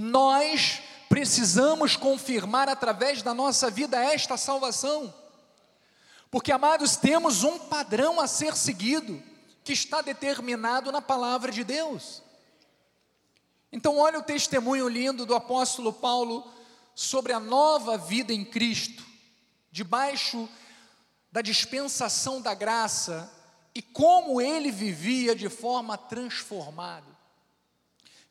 nós 0.00 0.80
precisamos 1.08 1.96
confirmar 1.96 2.68
através 2.68 3.20
da 3.20 3.34
nossa 3.34 3.68
vida 3.68 4.00
esta 4.00 4.36
salvação. 4.36 5.12
Porque, 6.30 6.52
amados, 6.52 6.96
temos 6.96 7.42
um 7.42 7.58
padrão 7.58 8.20
a 8.20 8.28
ser 8.28 8.54
seguido, 8.54 9.20
que 9.64 9.72
está 9.72 10.00
determinado 10.00 10.92
na 10.92 11.02
palavra 11.02 11.50
de 11.50 11.64
Deus. 11.64 12.22
Então, 13.72 13.98
olha 13.98 14.20
o 14.20 14.22
testemunho 14.22 14.88
lindo 14.88 15.26
do 15.26 15.34
apóstolo 15.34 15.92
Paulo 15.92 16.48
sobre 16.94 17.32
a 17.32 17.40
nova 17.40 17.98
vida 17.98 18.32
em 18.32 18.44
Cristo 18.44 19.04
debaixo 19.72 20.48
da 21.32 21.42
dispensação 21.42 22.40
da 22.40 22.54
graça 22.54 23.32
e 23.74 23.82
como 23.82 24.40
ele 24.40 24.70
vivia 24.70 25.34
de 25.34 25.48
forma 25.48 25.98
transformada. 25.98 27.17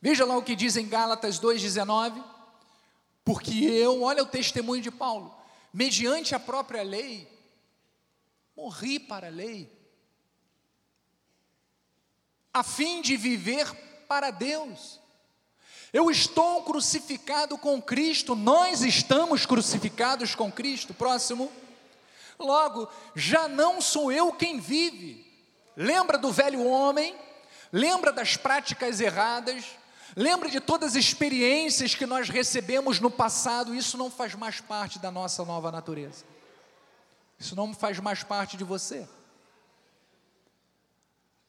Veja 0.01 0.25
lá 0.25 0.37
o 0.37 0.43
que 0.43 0.55
diz 0.55 0.77
em 0.77 0.87
Gálatas 0.87 1.39
2,19. 1.39 2.23
Porque 3.23 3.53
eu, 3.65 4.03
olha 4.03 4.23
o 4.23 4.27
testemunho 4.27 4.81
de 4.81 4.89
Paulo, 4.89 5.35
mediante 5.73 6.33
a 6.33 6.39
própria 6.39 6.81
lei, 6.81 7.27
morri 8.55 8.99
para 8.99 9.27
a 9.27 9.29
lei, 9.29 9.69
a 12.53 12.63
fim 12.63 13.01
de 13.01 13.17
viver 13.17 13.69
para 14.07 14.31
Deus. 14.31 14.99
Eu 15.91 16.09
estou 16.09 16.63
crucificado 16.63 17.57
com 17.57 17.81
Cristo, 17.81 18.35
nós 18.35 18.81
estamos 18.81 19.45
crucificados 19.45 20.33
com 20.33 20.51
Cristo. 20.51 20.93
Próximo. 20.93 21.51
Logo, 22.39 22.87
já 23.15 23.47
não 23.47 23.81
sou 23.81 24.11
eu 24.11 24.31
quem 24.31 24.59
vive. 24.59 25.25
Lembra 25.75 26.17
do 26.17 26.31
velho 26.31 26.65
homem? 26.65 27.15
Lembra 27.71 28.11
das 28.11 28.37
práticas 28.37 29.01
erradas? 29.01 29.65
Lembra 30.19 30.49
de 30.49 30.59
todas 30.59 30.95
as 30.95 30.95
experiências 30.95 31.93
que 31.93 32.07
nós 32.07 32.27
recebemos 32.27 32.99
no 32.99 33.11
passado? 33.11 33.75
Isso 33.75 33.99
não 33.99 34.09
faz 34.09 34.33
mais 34.33 34.59
parte 34.59 34.97
da 34.97 35.11
nossa 35.11 35.45
nova 35.45 35.71
natureza. 35.71 36.25
Isso 37.37 37.55
não 37.55 37.71
faz 37.71 37.99
mais 37.99 38.23
parte 38.23 38.57
de 38.57 38.63
você. 38.63 39.07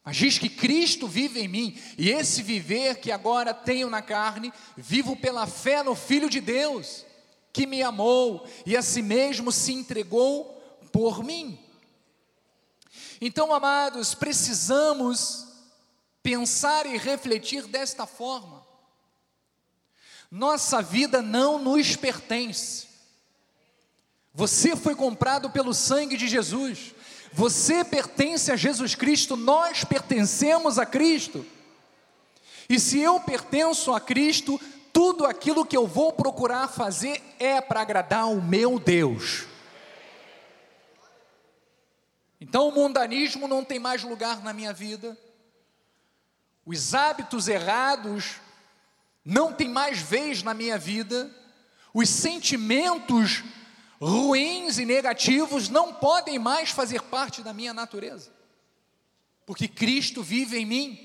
Mas 0.05 0.19
diz 0.19 0.39
que 0.39 0.51
Cristo 0.51 1.09
vive 1.09 1.41
em 1.41 1.49
mim, 1.49 1.81
e 1.97 2.11
esse 2.11 2.43
viver 2.43 2.97
que 2.97 3.11
agora 3.11 3.55
tenho 3.55 3.89
na 3.89 4.03
carne, 4.03 4.53
vivo 4.77 5.17
pela 5.17 5.47
fé 5.47 5.83
no 5.83 5.95
Filho 5.95 6.29
de 6.29 6.39
Deus, 6.39 7.07
que 7.55 7.67
me 7.67 7.83
amou 7.83 8.47
e 8.67 8.77
a 8.77 8.83
si 8.83 9.01
mesmo 9.01 9.51
se 9.51 9.73
entregou 9.73 10.45
por 10.93 11.25
mim. 11.25 11.59
Então, 13.19 13.51
amados, 13.51 14.15
precisamos 14.15 15.47
pensar 16.23 16.85
e 16.85 16.99
refletir 16.99 17.67
desta 17.67 18.07
forma. 18.07 18.58
Nossa 20.31 20.83
vida 20.83 21.23
não 21.23 21.59
nos 21.59 21.97
pertence. 21.97 22.87
Você 24.35 24.77
foi 24.77 24.95
comprado 24.95 25.51
pelo 25.51 25.73
sangue 25.73 26.17
de 26.17 26.29
Jesus. 26.29 26.95
Você 27.33 27.85
pertence 27.85 28.51
a 28.53 28.57
Jesus 28.57 28.95
Cristo, 28.95 29.37
nós 29.37 29.85
pertencemos 29.85 30.79
a 30.79 30.87
Cristo. 30.87 31.45
E 32.69 32.79
se 32.79 32.99
eu 32.99 33.19
pertenço 33.21 33.93
a 33.93 34.01
Cristo, 34.01 34.61
tudo 34.93 35.25
aquilo 35.25 35.65
que 35.65 35.77
eu 35.77 35.87
vou 35.87 36.13
procurar 36.13 36.69
fazer 36.69 37.23
é 37.39 37.61
para 37.61 37.81
agradar 37.81 38.31
o 38.31 38.43
meu 38.43 38.79
Deus. 38.79 39.47
Então 42.41 42.69
o 42.69 42.73
mundanismo 42.73 43.49
não 43.49 43.65
tem 43.65 43.79
mais 43.79 44.03
lugar 44.03 44.43
na 44.43 44.53
minha 44.53 44.73
vida, 44.73 45.19
os 46.65 46.95
hábitos 46.95 47.49
errados 47.49 48.37
não 49.29 49.53
têm 49.53 49.69
mais 49.69 49.99
vez 49.99 50.43
na 50.43 50.55
minha 50.55 50.79
vida, 50.79 51.31
os 51.93 52.09
sentimentos 52.09 53.45
ruins 54.01 54.79
e 54.79 54.87
negativos 54.87 55.69
não 55.69 55.93
podem 55.93 56.39
mais 56.39 56.71
fazer 56.71 57.03
parte 57.03 57.43
da 57.43 57.53
minha 57.53 57.75
natureza, 57.75 58.33
porque 59.45 59.69
Cristo 59.69 60.23
vive 60.23 60.57
em 60.57 60.65
mim, 60.65 60.99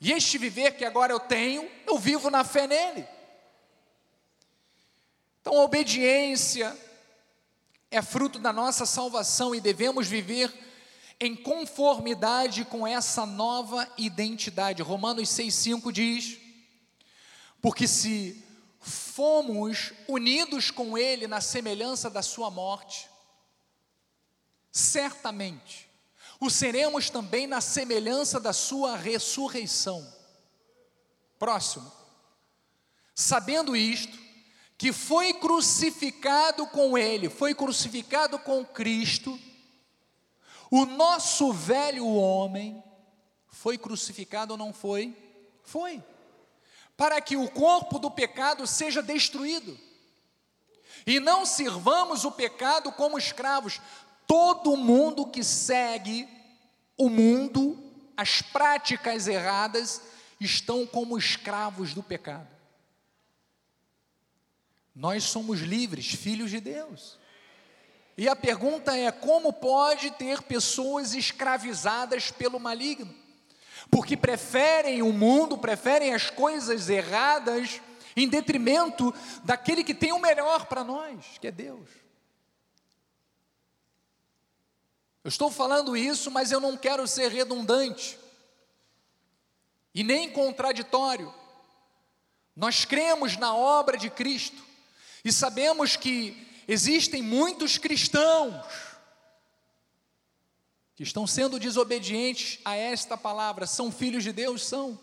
e 0.00 0.10
este 0.10 0.38
viver 0.38 0.72
que 0.72 0.84
agora 0.84 1.12
eu 1.12 1.20
tenho, 1.20 1.70
eu 1.86 1.96
vivo 2.00 2.30
na 2.30 2.42
fé 2.42 2.66
nele. 2.66 3.06
Então, 5.40 5.56
a 5.56 5.62
obediência 5.62 6.76
é 7.92 8.02
fruto 8.02 8.40
da 8.40 8.52
nossa 8.52 8.84
salvação 8.84 9.54
e 9.54 9.60
devemos 9.60 10.08
viver 10.08 10.52
em 11.20 11.36
conformidade 11.36 12.64
com 12.64 12.84
essa 12.84 13.24
nova 13.24 13.88
identidade. 13.96 14.82
Romanos 14.82 15.28
6,5 15.28 15.92
diz: 15.92 16.39
Porque 17.60 17.86
se 17.86 18.44
fomos 18.80 19.92
unidos 20.08 20.70
com 20.70 20.96
Ele 20.96 21.26
na 21.26 21.40
semelhança 21.40 22.08
da 22.08 22.22
Sua 22.22 22.50
morte, 22.50 23.08
certamente 24.70 25.90
o 26.40 26.48
seremos 26.48 27.10
também 27.10 27.46
na 27.46 27.60
semelhança 27.60 28.40
da 28.40 28.54
Sua 28.54 28.96
ressurreição. 28.96 30.06
Próximo. 31.38 31.92
Sabendo 33.14 33.76
isto, 33.76 34.18
que 34.78 34.92
foi 34.92 35.34
crucificado 35.34 36.66
com 36.68 36.96
Ele, 36.96 37.28
foi 37.28 37.54
crucificado 37.54 38.38
com 38.38 38.64
Cristo, 38.64 39.38
o 40.70 40.86
nosso 40.86 41.52
velho 41.52 42.06
homem 42.06 42.82
foi 43.48 43.76
crucificado 43.76 44.52
ou 44.52 44.58
não 44.58 44.72
foi? 44.72 45.14
Foi. 45.62 46.02
Para 47.00 47.18
que 47.18 47.34
o 47.34 47.48
corpo 47.48 47.98
do 47.98 48.10
pecado 48.10 48.66
seja 48.66 49.00
destruído. 49.00 49.74
E 51.06 51.18
não 51.18 51.46
sirvamos 51.46 52.26
o 52.26 52.30
pecado 52.30 52.92
como 52.92 53.16
escravos. 53.16 53.80
Todo 54.26 54.76
mundo 54.76 55.26
que 55.26 55.42
segue 55.42 56.28
o 56.98 57.08
mundo, 57.08 57.82
as 58.14 58.42
práticas 58.42 59.26
erradas, 59.26 60.02
estão 60.38 60.86
como 60.86 61.16
escravos 61.16 61.94
do 61.94 62.02
pecado. 62.02 62.54
Nós 64.94 65.24
somos 65.24 65.60
livres, 65.60 66.12
filhos 66.12 66.50
de 66.50 66.60
Deus. 66.60 67.18
E 68.14 68.28
a 68.28 68.36
pergunta 68.36 68.94
é: 68.94 69.10
como 69.10 69.54
pode 69.54 70.10
ter 70.10 70.42
pessoas 70.42 71.14
escravizadas 71.14 72.30
pelo 72.30 72.60
maligno? 72.60 73.19
Porque 73.88 74.16
preferem 74.16 75.02
o 75.02 75.12
mundo, 75.12 75.56
preferem 75.56 76.12
as 76.12 76.28
coisas 76.28 76.88
erradas, 76.88 77.80
em 78.16 78.28
detrimento 78.28 79.14
daquele 79.44 79.84
que 79.84 79.94
tem 79.94 80.12
o 80.12 80.18
melhor 80.18 80.66
para 80.66 80.82
nós, 80.82 81.38
que 81.40 81.46
é 81.46 81.50
Deus. 81.50 81.88
Eu 85.22 85.28
estou 85.28 85.50
falando 85.50 85.96
isso, 85.96 86.30
mas 86.30 86.50
eu 86.50 86.60
não 86.60 86.76
quero 86.76 87.06
ser 87.06 87.30
redundante 87.30 88.18
e 89.94 90.02
nem 90.02 90.30
contraditório. 90.30 91.32
Nós 92.56 92.84
cremos 92.84 93.36
na 93.36 93.54
obra 93.54 93.96
de 93.96 94.10
Cristo 94.10 94.62
e 95.24 95.32
sabemos 95.32 95.96
que 95.96 96.48
existem 96.66 97.22
muitos 97.22 97.78
cristãos 97.78 98.64
que 101.00 101.04
estão 101.04 101.26
sendo 101.26 101.58
desobedientes 101.58 102.58
a 102.62 102.76
esta 102.76 103.16
palavra, 103.16 103.66
são 103.66 103.90
filhos 103.90 104.22
de 104.22 104.32
Deus? 104.32 104.66
São. 104.66 105.00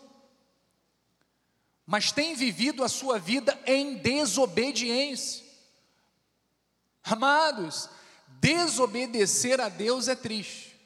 Mas 1.84 2.12
têm 2.12 2.36
vivido 2.36 2.84
a 2.84 2.88
sua 2.88 3.18
vida 3.18 3.60
em 3.66 3.96
desobediência. 3.96 5.44
Amados, 7.02 7.90
desobedecer 8.40 9.60
a 9.60 9.68
Deus 9.68 10.06
é 10.06 10.14
triste. 10.14 10.78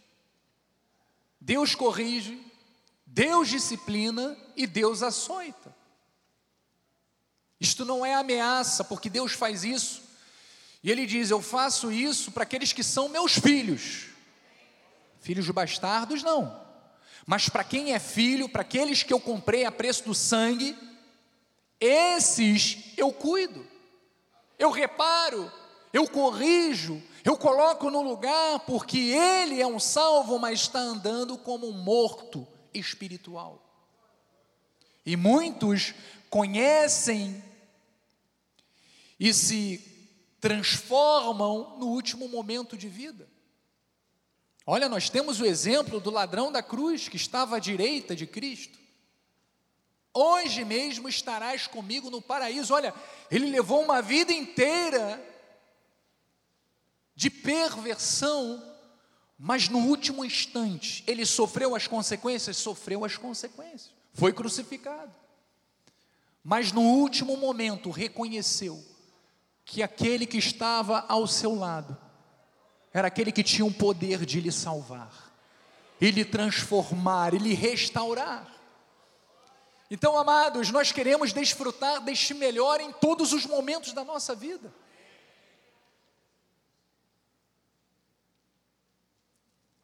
Deus 1.39 1.75
corrige, 1.75 2.41
Deus 3.05 3.51
disciplina 3.51 4.35
e 4.57 4.67
Deus 4.67 5.03
açoita. 5.03 5.77
Isto 7.61 7.85
não 7.85 8.03
é 8.03 8.15
ameaça, 8.15 8.83
porque 8.83 9.11
Deus 9.11 9.33
faz 9.33 9.63
isso. 9.63 10.05
E 10.83 10.91
Ele 10.91 11.05
diz: 11.05 11.29
Eu 11.29 11.43
faço 11.43 11.93
isso 11.93 12.33
para 12.33 12.45
aqueles 12.45 12.73
que 12.73 12.83
são 12.83 13.11
meus 13.11 13.35
filhos. 13.35 14.12
Filhos 15.23 15.49
bastardos, 15.51 16.23
não. 16.25 16.61
Mas 17.25 17.49
para 17.49 17.63
quem 17.63 17.95
é 17.95 18.01
filho, 18.01 18.49
para 18.49 18.63
aqueles 18.63 19.05
que 19.05 19.13
eu 19.13 19.21
comprei 19.21 19.65
a 19.65 19.71
preço 19.71 20.05
do 20.05 20.15
sangue, 20.15 20.77
esses 21.81 22.93
eu 22.97 23.13
cuido, 23.13 23.65
eu 24.59 24.71
reparo, 24.71 25.51
eu 25.93 26.09
corrijo, 26.09 27.01
eu 27.25 27.37
coloco 27.37 27.89
no 27.89 28.03
lugar, 28.03 28.61
porque 28.67 28.99
ele 28.99 29.63
é 29.63 29.67
um 29.67 29.79
salvo, 29.79 30.41
mas 30.41 30.63
está 30.63 30.81
andando 30.81 31.39
como 31.39 31.69
um 31.69 31.73
morto 31.73 32.47
espiritual. 32.75 33.63
E 35.07 35.17
muitos 35.17 35.95
conhecem 36.29 37.43
e 39.21 39.33
se 39.33 39.89
transformam 40.41 41.79
no 41.79 41.87
último 41.87 42.27
momento 42.27 42.77
de 42.77 42.89
vida. 42.89 43.32
Olha, 44.67 44.89
nós 44.89 45.11
temos 45.11 45.41
o 45.41 45.45
exemplo 45.45 45.99
do 45.99 46.11
ladrão 46.11 46.53
da 46.53 46.63
cruz 46.63 47.09
que 47.09 47.17
estava 47.17 47.57
à 47.57 47.59
direita 47.59 48.15
de 48.15 48.27
Cristo. 48.27 48.79
Hoje 50.15 50.65
mesmo 50.65 51.09
estarás 51.09 51.67
comigo 51.67 52.11
no 52.11 52.23
paraíso. 52.23 52.75
Olha, 52.75 52.95
ele 53.31 53.47
levou 53.51 53.83
uma 53.83 54.01
vida 54.01 54.33
inteira 54.33 55.21
de 57.15 57.31
perversão, 57.31 58.63
mas 59.39 59.69
no 59.69 59.79
último 59.79 60.25
instante 60.25 61.03
ele 61.07 61.27
sofreu 61.27 61.75
as 61.75 61.87
consequências, 61.87 62.57
sofreu 62.57 63.05
as 63.05 63.17
consequências. 63.17 63.91
Foi 64.13 64.33
crucificado. 64.33 65.13
Mas 66.45 66.73
no 66.73 66.83
último 66.83 67.37
momento 67.37 67.91
reconheceu 67.91 68.85
que 69.65 69.83
aquele 69.83 70.27
que 70.27 70.39
estava 70.39 71.05
ao 71.09 71.27
seu 71.27 71.55
lado 71.55 71.97
era 72.93 73.09
aquele 73.09 73.33
que 73.33 73.43
tinha 73.43 73.65
o 73.65 73.73
poder 73.73 74.25
de 74.27 74.41
lhe 74.41 74.53
salvar, 74.53 75.33
e 76.01 76.11
lhe 76.11 76.25
transformar, 76.25 77.33
e 77.33 77.39
lhe 77.39 77.55
restaurar. 77.55 78.47
Então, 79.91 80.17
amados, 80.17 80.71
nós 80.71 80.93
queremos 80.93 81.33
desfrutar 81.33 82.01
deste 82.01 82.35
melhor 82.35 82.81
em 82.81 82.93
todos 82.93 83.33
os 83.33 83.47
momentos 83.47 83.93
da 83.93 84.05
nossa 84.05 84.35
vida. 84.35 84.73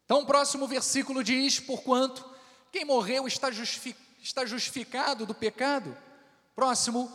Então, 0.05 0.21
o 0.21 0.25
próximo 0.25 0.67
versículo 0.67 1.23
diz: 1.23 1.59
Porquanto 1.59 2.27
quem 2.71 2.85
morreu 2.85 3.27
está, 3.27 3.51
justifi 3.51 3.95
está 4.21 4.45
justificado 4.45 5.25
do 5.25 5.33
pecado. 5.33 5.95
Próximo, 6.55 7.11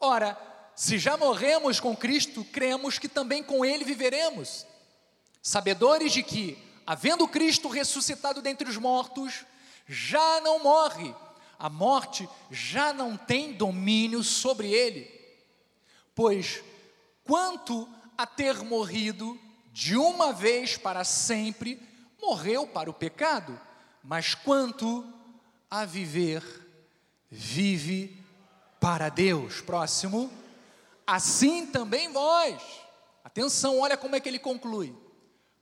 ora, 0.00 0.36
se 0.74 0.98
já 0.98 1.16
morremos 1.16 1.78
com 1.78 1.94
Cristo, 1.94 2.44
cremos 2.44 2.98
que 2.98 3.08
também 3.08 3.42
com 3.42 3.64
Ele 3.64 3.84
viveremos 3.84 4.66
sabedores 5.48 6.12
de 6.12 6.22
que, 6.22 6.58
havendo 6.86 7.26
Cristo 7.26 7.68
ressuscitado 7.68 8.42
dentre 8.42 8.68
os 8.68 8.76
mortos, 8.76 9.46
já 9.86 10.42
não 10.42 10.62
morre, 10.62 11.14
a 11.58 11.70
morte 11.70 12.28
já 12.50 12.92
não 12.92 13.16
tem 13.16 13.54
domínio 13.54 14.22
sobre 14.22 14.70
ele. 14.70 15.10
Pois, 16.14 16.62
quanto 17.24 17.88
a 18.16 18.26
ter 18.26 18.62
morrido 18.62 19.40
de 19.72 19.96
uma 19.96 20.34
vez 20.34 20.76
para 20.76 21.02
sempre, 21.02 21.80
morreu 22.20 22.66
para 22.66 22.90
o 22.90 22.94
pecado, 22.94 23.58
mas 24.04 24.34
quanto 24.34 25.02
a 25.70 25.86
viver, 25.86 26.42
vive 27.30 28.22
para 28.78 29.08
Deus. 29.08 29.62
Próximo. 29.62 30.30
Assim 31.06 31.64
também 31.64 32.12
vós. 32.12 32.60
Atenção, 33.24 33.80
olha 33.80 33.96
como 33.96 34.14
é 34.14 34.20
que 34.20 34.28
ele 34.28 34.38
conclui 34.38 35.07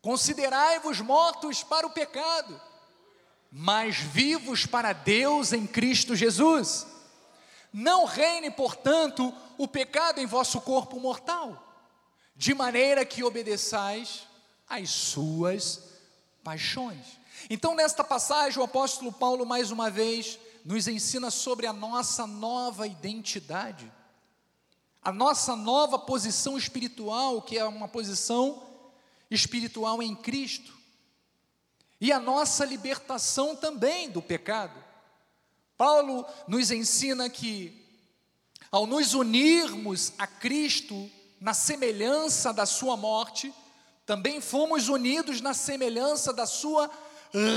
Considerai-vos 0.07 1.01
mortos 1.01 1.65
para 1.65 1.85
o 1.85 1.91
pecado, 1.91 2.63
mas 3.51 3.97
vivos 3.97 4.65
para 4.65 4.93
Deus 4.93 5.53
em 5.53 5.67
Cristo 5.67 6.15
Jesus. 6.15 6.87
Não 7.73 8.05
reine, 8.05 8.49
portanto, 8.53 9.35
o 9.59 9.67
pecado 9.67 10.21
em 10.21 10.25
vosso 10.27 10.61
corpo 10.61 11.01
mortal, 11.01 11.61
de 12.37 12.55
maneira 12.55 13.05
que 13.05 13.25
obedeçais 13.25 14.29
às 14.69 14.91
suas 14.91 15.83
paixões. 16.45 17.19
Então, 17.51 17.75
nesta 17.75 18.05
passagem, 18.05 18.61
o 18.61 18.65
apóstolo 18.65 19.11
Paulo, 19.11 19.45
mais 19.45 19.73
uma 19.73 19.91
vez, 19.91 20.39
nos 20.65 20.87
ensina 20.87 21.33
sobre 21.33 21.67
a 21.67 21.73
nossa 21.73 22.29
nova 22.29 22.87
identidade, 22.87 23.93
a 25.03 25.11
nossa 25.11 25.57
nova 25.57 25.99
posição 25.99 26.57
espiritual, 26.57 27.43
que 27.43 27.59
é 27.59 27.65
uma 27.65 27.89
posição 27.89 28.66
espiritual 29.31 30.03
em 30.03 30.15
Cristo 30.15 30.77
e 32.01 32.13
a 32.13 32.21
nossa 32.21 32.65
libertação 32.65 33.57
também 33.57 34.11
do 34.11 34.21
pecado. 34.21 34.85
Paulo 35.77 36.27
nos 36.47 36.71
ensina 36.71 37.29
que, 37.29 37.85
ao 38.71 38.87
nos 38.87 39.15
unirmos 39.15 40.13
a 40.19 40.27
Cristo 40.27 41.11
na 41.41 41.55
semelhança 41.55 42.53
da 42.53 42.67
Sua 42.67 42.97
morte, 42.97 43.53
também 44.05 44.41
fomos 44.41 44.89
unidos 44.89 45.41
na 45.41 45.53
semelhança 45.53 46.33
da 46.33 46.47
Sua 46.47 46.91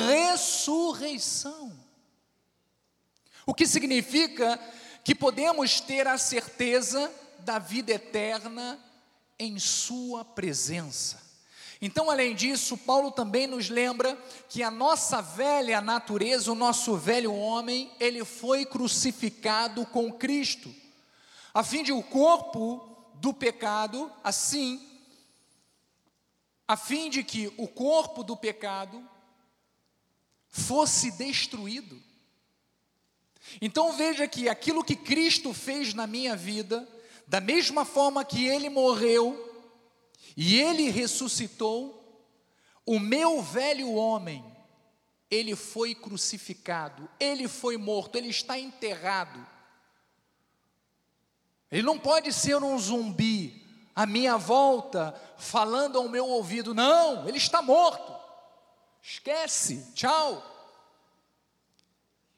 ressurreição. 0.07 1.71
O 3.45 3.53
que 3.53 3.65
significa 3.65 4.59
que 5.03 5.15
podemos 5.15 5.79
ter 5.79 6.07
a 6.07 6.17
certeza 6.17 7.11
da 7.39 7.57
vida 7.57 7.91
eterna 7.91 8.79
em 9.37 9.57
Sua 9.57 10.25
presença. 10.25 11.28
Então, 11.81 12.09
além 12.09 12.35
disso, 12.35 12.77
Paulo 12.77 13.09
também 13.09 13.47
nos 13.47 13.69
lembra 13.69 14.17
que 14.49 14.61
a 14.61 14.69
nossa 14.69 15.21
velha 15.21 15.79
natureza, 15.79 16.51
o 16.51 16.55
nosso 16.55 16.97
velho 16.97 17.33
homem, 17.33 17.89
ele 17.99 18.25
foi 18.25 18.65
crucificado 18.65 19.85
com 19.85 20.11
Cristo, 20.11 20.73
a 21.53 21.63
fim 21.63 21.81
de 21.81 21.93
o 21.93 22.03
corpo 22.03 22.85
do 23.15 23.33
pecado, 23.33 24.11
assim, 24.23 24.85
a 26.67 26.75
fim 26.75 27.09
de 27.09 27.23
que 27.23 27.51
o 27.57 27.67
corpo 27.67 28.23
do 28.23 28.35
pecado 28.35 29.01
fosse 30.49 31.11
destruído. 31.11 32.01
Então 33.61 33.93
veja 33.93 34.27
que 34.27 34.49
aquilo 34.49 34.83
que 34.83 34.95
Cristo 34.95 35.53
fez 35.53 35.93
na 35.93 36.05
minha 36.05 36.35
vida 36.35 36.87
Da 37.29 37.39
mesma 37.39 37.85
forma 37.85 38.25
que 38.25 38.47
ele 38.47 38.69
morreu 38.69 39.48
e 40.35 40.59
ele 40.59 40.89
ressuscitou, 40.89 41.99
o 42.85 42.99
meu 42.99 43.41
velho 43.41 43.93
homem, 43.93 44.43
ele 45.29 45.55
foi 45.55 45.93
crucificado, 45.93 47.07
ele 47.19 47.47
foi 47.47 47.77
morto, 47.77 48.15
ele 48.15 48.29
está 48.29 48.57
enterrado. 48.57 49.45
Ele 51.71 51.83
não 51.83 51.99
pode 51.99 52.33
ser 52.33 52.55
um 52.63 52.77
zumbi 52.79 53.63
à 53.95 54.05
minha 54.05 54.37
volta, 54.37 55.13
falando 55.37 55.97
ao 55.97 56.09
meu 56.09 56.25
ouvido, 56.25 56.73
não, 56.73 57.27
ele 57.27 57.37
está 57.37 57.61
morto. 57.61 58.17
Esquece, 59.01 59.91
tchau. 59.93 60.43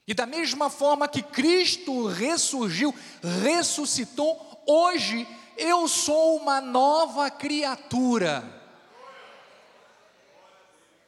E 0.05 0.13
da 0.13 0.25
mesma 0.25 0.69
forma 0.69 1.07
que 1.07 1.21
Cristo 1.21 2.07
ressurgiu, 2.07 2.93
ressuscitou, 3.43 4.63
hoje 4.67 5.25
eu 5.57 5.87
sou 5.87 6.37
uma 6.37 6.59
nova 6.61 7.29
criatura. 7.29 8.43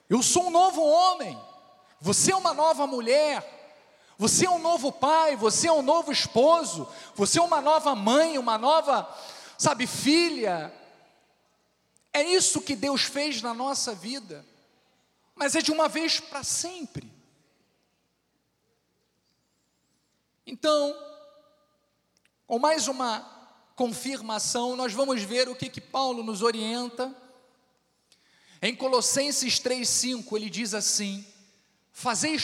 Eu 0.09 0.21
sou 0.21 0.47
um 0.47 0.49
novo 0.49 0.81
homem. 0.81 1.39
Você 1.99 2.31
é 2.31 2.35
uma 2.35 2.53
nova 2.53 2.85
mulher. 2.85 3.53
Você 4.17 4.45
é 4.45 4.49
um 4.49 4.59
novo 4.59 4.91
pai, 4.91 5.35
você 5.35 5.67
é 5.67 5.71
um 5.71 5.81
novo 5.81 6.11
esposo, 6.11 6.87
você 7.15 7.39
é 7.39 7.41
uma 7.41 7.59
nova 7.59 7.95
mãe, 7.95 8.37
uma 8.37 8.57
nova, 8.57 9.11
sabe, 9.57 9.87
filha. 9.87 10.71
É 12.13 12.21
isso 12.21 12.61
que 12.61 12.75
Deus 12.75 13.01
fez 13.01 13.41
na 13.41 13.53
nossa 13.53 13.93
vida. 13.93 14.45
Mas 15.35 15.55
é 15.55 15.61
de 15.61 15.71
uma 15.71 15.89
vez 15.89 16.19
para 16.19 16.43
sempre. 16.43 17.11
Então, 20.45 20.95
com 22.45 22.59
mais 22.59 22.87
uma 22.87 23.32
confirmação, 23.75 24.75
nós 24.75 24.93
vamos 24.93 25.21
ver 25.23 25.49
o 25.49 25.55
que, 25.55 25.69
que 25.69 25.81
Paulo 25.81 26.23
nos 26.23 26.41
orienta. 26.41 27.15
Em 28.61 28.75
Colossenses 28.75 29.59
3,5, 29.59 30.35
ele 30.35 30.49
diz 30.49 30.73
assim: 30.73 31.25
Fazei, 31.91 32.37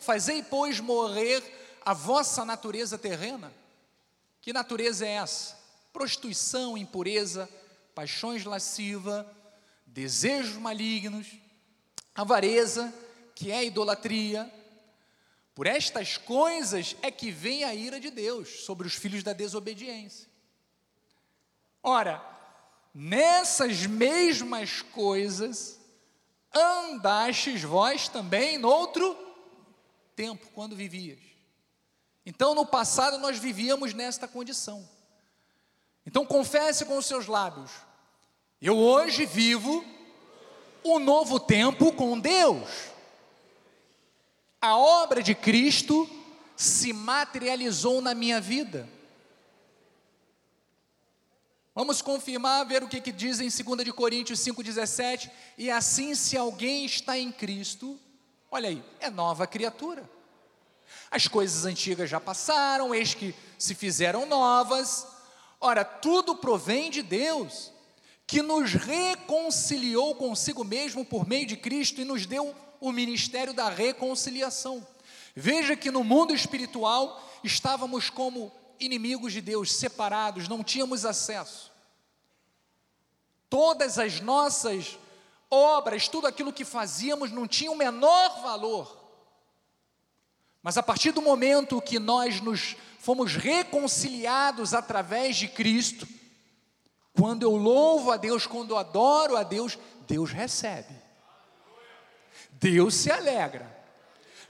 fazei, 0.00 0.42
pois, 0.42 0.80
morrer 0.80 1.42
a 1.84 1.92
vossa 1.92 2.44
natureza 2.44 2.96
terrena. 2.96 3.52
Que 4.40 4.52
natureza 4.52 5.06
é 5.06 5.10
essa? 5.10 5.58
Prostituição, 5.92 6.76
impureza, 6.76 7.48
paixões 7.94 8.44
lascivas, 8.44 9.26
desejos 9.86 10.56
malignos, 10.56 11.26
avareza, 12.14 12.92
que 13.34 13.50
é 13.50 13.64
idolatria, 13.64 14.52
por 15.54 15.66
estas 15.66 16.16
coisas 16.16 16.96
é 17.00 17.10
que 17.10 17.30
vem 17.30 17.62
a 17.62 17.74
ira 17.74 18.00
de 18.00 18.10
Deus 18.10 18.64
sobre 18.64 18.86
os 18.86 18.94
filhos 18.94 19.22
da 19.22 19.32
desobediência. 19.32 20.33
Ora, 21.84 22.20
nessas 22.92 23.86
mesmas 23.86 24.82
coisas 24.82 25.78
andastes 26.52 27.62
vós 27.62 28.08
também 28.08 28.58
noutro 28.58 29.16
tempo, 30.16 30.48
quando 30.52 30.74
vivias. 30.74 31.20
Então, 32.26 32.56
no 32.56 32.66
passado, 32.66 33.18
nós 33.18 33.38
vivíamos 33.38 33.94
nesta 33.94 34.26
condição. 34.26 34.88
Então, 36.04 36.26
confesse 36.26 36.84
com 36.84 36.98
os 36.98 37.06
seus 37.06 37.28
lábios: 37.28 37.70
eu 38.60 38.76
hoje 38.76 39.26
vivo 39.26 39.84
um 40.84 40.98
novo 40.98 41.38
tempo 41.38 41.92
com 41.92 42.18
Deus 42.18 42.94
a 44.64 44.78
obra 44.78 45.22
de 45.22 45.34
Cristo 45.34 46.08
se 46.56 46.90
materializou 46.94 48.00
na 48.00 48.14
minha 48.14 48.40
vida. 48.40 48.88
Vamos 51.74 52.00
confirmar, 52.00 52.64
ver 52.64 52.84
o 52.84 52.88
que, 52.88 53.00
que 53.00 53.10
diz 53.10 53.40
em 53.40 53.48
2 53.48 53.90
Coríntios 53.90 54.38
5,17. 54.38 55.28
E 55.58 55.70
assim, 55.70 56.14
se 56.14 56.36
alguém 56.36 56.84
está 56.84 57.18
em 57.18 57.32
Cristo, 57.32 57.98
olha 58.48 58.68
aí, 58.68 58.82
é 59.00 59.10
nova 59.10 59.44
criatura. 59.44 60.08
As 61.10 61.26
coisas 61.26 61.64
antigas 61.64 62.08
já 62.08 62.20
passaram, 62.20 62.94
eis 62.94 63.14
que 63.14 63.34
se 63.58 63.74
fizeram 63.74 64.24
novas. 64.24 65.04
Ora, 65.60 65.84
tudo 65.84 66.36
provém 66.36 66.90
de 66.90 67.02
Deus, 67.02 67.72
que 68.24 68.40
nos 68.40 68.74
reconciliou 68.74 70.14
consigo 70.14 70.62
mesmo 70.62 71.04
por 71.04 71.26
meio 71.26 71.46
de 71.46 71.56
Cristo 71.56 72.00
e 72.00 72.04
nos 72.04 72.24
deu 72.24 72.54
o 72.80 72.92
ministério 72.92 73.52
da 73.52 73.68
reconciliação. 73.68 74.86
Veja 75.34 75.74
que 75.74 75.90
no 75.90 76.04
mundo 76.04 76.32
espiritual 76.32 77.20
estávamos 77.42 78.10
como 78.10 78.52
inimigos 78.80 79.32
de 79.32 79.40
Deus, 79.40 79.72
separados, 79.72 80.48
não 80.48 80.62
tínhamos 80.62 81.04
acesso. 81.04 81.72
Todas 83.48 83.98
as 83.98 84.20
nossas 84.20 84.98
obras, 85.50 86.08
tudo 86.08 86.26
aquilo 86.26 86.52
que 86.52 86.64
fazíamos 86.64 87.30
não 87.30 87.46
tinha 87.46 87.70
o 87.70 87.76
menor 87.76 88.42
valor. 88.42 89.04
Mas 90.62 90.78
a 90.78 90.82
partir 90.82 91.12
do 91.12 91.20
momento 91.20 91.80
que 91.80 91.98
nós 91.98 92.40
nos 92.40 92.76
fomos 92.98 93.36
reconciliados 93.36 94.72
através 94.72 95.36
de 95.36 95.46
Cristo, 95.46 96.08
quando 97.12 97.42
eu 97.42 97.54
louvo 97.54 98.10
a 98.10 98.16
Deus, 98.16 98.46
quando 98.46 98.70
eu 98.70 98.78
adoro 98.78 99.36
a 99.36 99.42
Deus, 99.42 99.78
Deus 100.06 100.30
recebe. 100.30 100.94
Deus 102.52 102.94
se 102.94 103.10
alegra. 103.10 103.73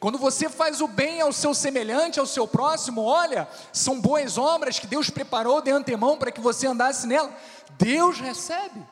Quando 0.04 0.18
você 0.18 0.50
faz 0.50 0.82
o 0.82 0.86
bem 0.86 1.22
ao 1.22 1.32
seu 1.32 1.54
semelhante, 1.54 2.20
ao 2.20 2.26
seu 2.26 2.46
próximo, 2.46 3.00
olha, 3.00 3.48
são 3.72 3.98
boas 3.98 4.36
obras 4.36 4.78
que 4.78 4.86
Deus 4.86 5.08
preparou 5.08 5.62
de 5.62 5.70
antemão 5.70 6.18
para 6.18 6.30
que 6.30 6.42
você 6.42 6.66
andasse 6.66 7.06
nela. 7.06 7.34
Deus 7.78 8.20
recebe. 8.20 8.86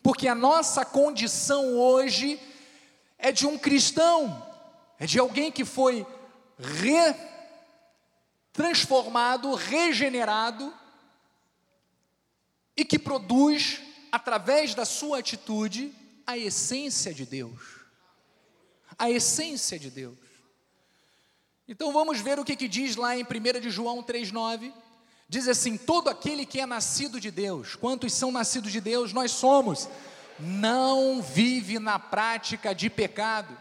Porque 0.00 0.28
a 0.28 0.36
nossa 0.36 0.84
condição 0.84 1.76
hoje 1.76 2.40
é 3.18 3.32
de 3.32 3.44
um 3.44 3.58
cristão, 3.58 4.40
é 5.00 5.04
de 5.04 5.18
alguém 5.18 5.50
que 5.50 5.64
foi 5.64 6.06
re, 6.56 7.16
transformado, 8.52 9.52
regenerado 9.52 10.72
e 12.76 12.84
que 12.84 13.00
produz, 13.00 13.80
através 14.12 14.76
da 14.76 14.84
sua 14.84 15.18
atitude, 15.18 15.92
a 16.24 16.38
essência 16.38 17.12
de 17.12 17.26
Deus. 17.26 17.75
A 18.98 19.10
essência 19.10 19.78
de 19.78 19.90
Deus. 19.90 20.16
Então 21.68 21.92
vamos 21.92 22.20
ver 22.20 22.38
o 22.38 22.44
que, 22.44 22.54
que 22.54 22.68
diz 22.68 22.96
lá 22.96 23.16
em 23.16 23.24
1 23.24 23.60
de 23.60 23.70
João 23.70 24.02
3,9. 24.02 24.72
Diz 25.28 25.48
assim: 25.48 25.76
todo 25.76 26.08
aquele 26.08 26.46
que 26.46 26.60
é 26.60 26.66
nascido 26.66 27.20
de 27.20 27.30
Deus, 27.30 27.74
quantos 27.74 28.12
são 28.12 28.30
nascidos 28.30 28.70
de 28.70 28.80
Deus? 28.80 29.12
Nós 29.12 29.32
somos, 29.32 29.88
não 30.38 31.20
vive 31.20 31.78
na 31.78 31.98
prática 31.98 32.74
de 32.74 32.88
pecado. 32.88 33.56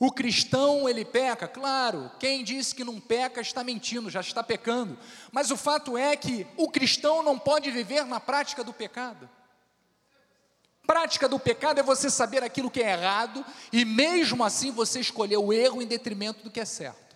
O 0.00 0.12
cristão, 0.12 0.88
ele 0.88 1.04
peca, 1.04 1.48
claro, 1.48 2.08
quem 2.20 2.44
disse 2.44 2.72
que 2.72 2.84
não 2.84 3.00
peca 3.00 3.40
está 3.40 3.64
mentindo, 3.64 4.08
já 4.08 4.20
está 4.20 4.44
pecando. 4.44 4.96
Mas 5.32 5.50
o 5.50 5.56
fato 5.56 5.98
é 5.98 6.14
que 6.14 6.46
o 6.56 6.70
cristão 6.70 7.20
não 7.22 7.36
pode 7.36 7.68
viver 7.72 8.04
na 8.04 8.20
prática 8.20 8.62
do 8.62 8.72
pecado. 8.72 9.28
Prática 10.88 11.28
do 11.28 11.38
pecado 11.38 11.78
é 11.78 11.82
você 11.82 12.08
saber 12.08 12.42
aquilo 12.42 12.70
que 12.70 12.82
é 12.82 12.92
errado 12.92 13.44
e 13.70 13.84
mesmo 13.84 14.42
assim 14.42 14.70
você 14.70 14.98
escolher 14.98 15.36
o 15.36 15.52
erro 15.52 15.82
em 15.82 15.86
detrimento 15.86 16.42
do 16.42 16.50
que 16.50 16.60
é 16.60 16.64
certo. 16.64 17.14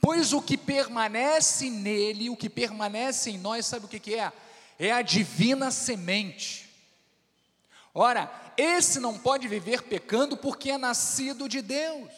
Pois 0.00 0.32
o 0.32 0.40
que 0.40 0.56
permanece 0.56 1.68
nele, 1.68 2.30
o 2.30 2.36
que 2.36 2.48
permanece 2.48 3.30
em 3.30 3.36
nós, 3.36 3.66
sabe 3.66 3.84
o 3.84 3.88
que, 3.88 4.00
que 4.00 4.14
é? 4.14 4.32
É 4.78 4.90
a 4.90 5.02
divina 5.02 5.70
semente. 5.70 6.66
Ora, 7.92 8.32
esse 8.56 8.98
não 8.98 9.18
pode 9.18 9.46
viver 9.46 9.82
pecando 9.82 10.38
porque 10.38 10.70
é 10.70 10.78
nascido 10.78 11.46
de 11.46 11.60
Deus. 11.60 12.10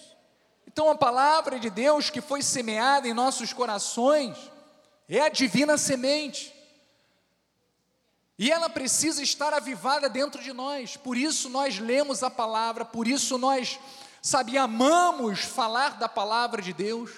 Então 0.68 0.88
a 0.88 0.94
palavra 0.94 1.58
de 1.58 1.68
Deus 1.68 2.10
que 2.10 2.20
foi 2.20 2.42
semeada 2.42 3.08
em 3.08 3.12
nossos 3.12 3.52
corações 3.52 4.36
é 5.08 5.18
a 5.18 5.28
divina 5.28 5.76
semente. 5.76 6.55
E 8.38 8.50
ela 8.50 8.68
precisa 8.68 9.22
estar 9.22 9.54
avivada 9.54 10.08
dentro 10.08 10.42
de 10.42 10.52
nós. 10.52 10.96
Por 10.96 11.16
isso 11.16 11.48
nós 11.48 11.78
lemos 11.78 12.22
a 12.22 12.30
palavra, 12.30 12.84
por 12.84 13.08
isso 13.08 13.38
nós, 13.38 13.78
sabe, 14.20 14.58
amamos 14.58 15.40
falar 15.40 15.98
da 15.98 16.08
palavra 16.08 16.60
de 16.60 16.72
Deus. 16.72 17.10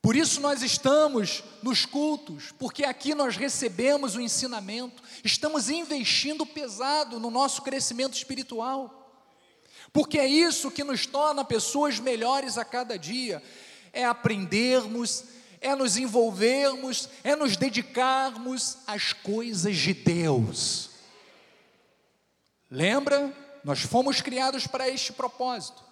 Por 0.00 0.16
isso 0.16 0.40
nós 0.40 0.62
estamos 0.62 1.44
nos 1.62 1.86
cultos, 1.86 2.52
porque 2.58 2.84
aqui 2.84 3.14
nós 3.14 3.36
recebemos 3.36 4.16
o 4.16 4.20
ensinamento, 4.20 5.00
estamos 5.22 5.70
investindo 5.70 6.44
pesado 6.44 7.20
no 7.20 7.30
nosso 7.30 7.62
crescimento 7.62 8.14
espiritual. 8.14 8.98
Porque 9.92 10.18
é 10.18 10.26
isso 10.26 10.72
que 10.72 10.82
nos 10.82 11.06
torna 11.06 11.44
pessoas 11.44 12.00
melhores 12.00 12.58
a 12.58 12.64
cada 12.64 12.98
dia, 12.98 13.40
é 13.92 14.04
aprendermos 14.04 15.24
é 15.62 15.74
nos 15.74 15.96
envolvermos, 15.96 17.08
é 17.24 17.34
nos 17.34 17.56
dedicarmos 17.56 18.78
às 18.86 19.12
coisas 19.12 19.76
de 19.76 19.94
Deus. 19.94 20.90
Lembra? 22.70 23.32
Nós 23.64 23.80
fomos 23.80 24.20
criados 24.20 24.66
para 24.66 24.88
este 24.88 25.12
propósito. 25.12 25.82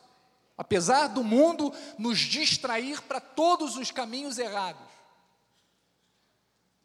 apesar 0.58 1.06
do 1.06 1.24
mundo 1.24 1.72
nos 1.96 2.18
distrair 2.18 3.00
para 3.00 3.18
todos 3.18 3.78
os 3.78 3.90
caminhos 3.90 4.38
errados. 4.38 4.82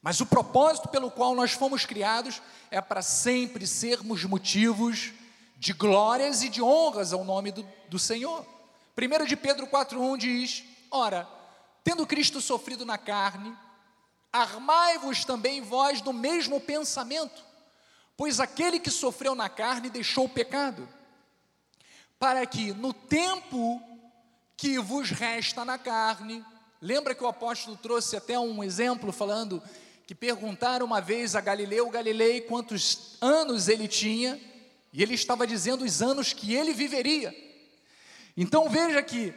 Mas 0.02 0.22
o 0.22 0.26
propósito 0.26 0.88
pelo 0.88 1.12
qual 1.12 1.36
nós 1.36 1.52
fomos 1.52 1.86
criados 1.86 2.42
é 2.72 2.80
para 2.80 3.02
sempre 3.02 3.68
sermos 3.68 4.24
motivos 4.24 5.12
de 5.58 5.74
glórias 5.74 6.42
e 6.42 6.48
de 6.48 6.62
honras 6.62 7.12
ao 7.12 7.26
nome 7.26 7.52
do, 7.52 7.68
do 7.90 8.00
Senhor. 8.00 8.46
1 8.98 9.26
de 9.26 9.36
Pedro 9.36 9.68
4,1 9.68 10.18
diz: 10.20 10.64
Ora, 10.90 11.28
tendo 11.86 12.08
Cristo 12.08 12.42
sofrido 12.42 12.84
na 12.84 12.98
carne, 12.98 13.56
armai-vos 14.34 15.24
também 15.24 15.62
vós 15.62 16.02
do 16.02 16.12
mesmo 16.12 16.60
pensamento, 16.60 17.44
pois 18.18 18.40
aquele 18.40 18.80
que 18.80 18.90
sofreu 18.90 19.36
na 19.36 19.48
carne 19.48 19.88
deixou 19.92 20.26
o 20.26 20.30
pecado, 20.30 20.90
para 22.18 22.44
que 22.48 22.74
no 22.74 22.92
tempo 22.92 23.80
que 24.58 24.80
vos 24.80 25.12
resta 25.12 25.64
na 25.64 25.78
carne, 25.78 26.44
lembra 26.82 27.14
que 27.14 27.24
o 27.24 27.28
apóstolo 27.28 27.78
trouxe 27.78 28.18
até 28.18 28.40
um 28.40 28.64
exemplo 28.64 29.12
falando 29.12 29.62
que 30.08 30.16
perguntaram 30.16 30.88
uma 30.88 31.00
vez 31.00 31.36
a 31.36 31.42
Galileu 31.42 31.88
Galilei 31.92 32.42
quantos 32.42 33.16
anos 33.22 33.68
ele 33.68 33.88
tinha, 33.88 34.42
e 34.92 35.04
ele 35.04 35.14
estava 35.14 35.46
dizendo 35.46 35.86
os 35.86 36.02
anos 36.02 36.34
que 36.34 36.52
ele 36.56 36.74
viveria. 36.74 37.32
Então 38.36 38.70
veja 38.70 39.04
que 39.04 39.36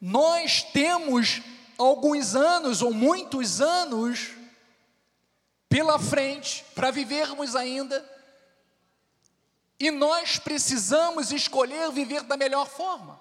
nós 0.00 0.62
temos 0.62 1.42
alguns 1.82 2.34
anos 2.34 2.82
ou 2.82 2.92
muitos 2.92 3.60
anos 3.60 4.30
pela 5.68 5.98
frente 5.98 6.64
para 6.74 6.90
vivermos 6.90 7.56
ainda, 7.56 8.08
e 9.80 9.90
nós 9.90 10.38
precisamos 10.38 11.32
escolher 11.32 11.90
viver 11.90 12.22
da 12.22 12.36
melhor 12.36 12.68
forma. 12.68 13.18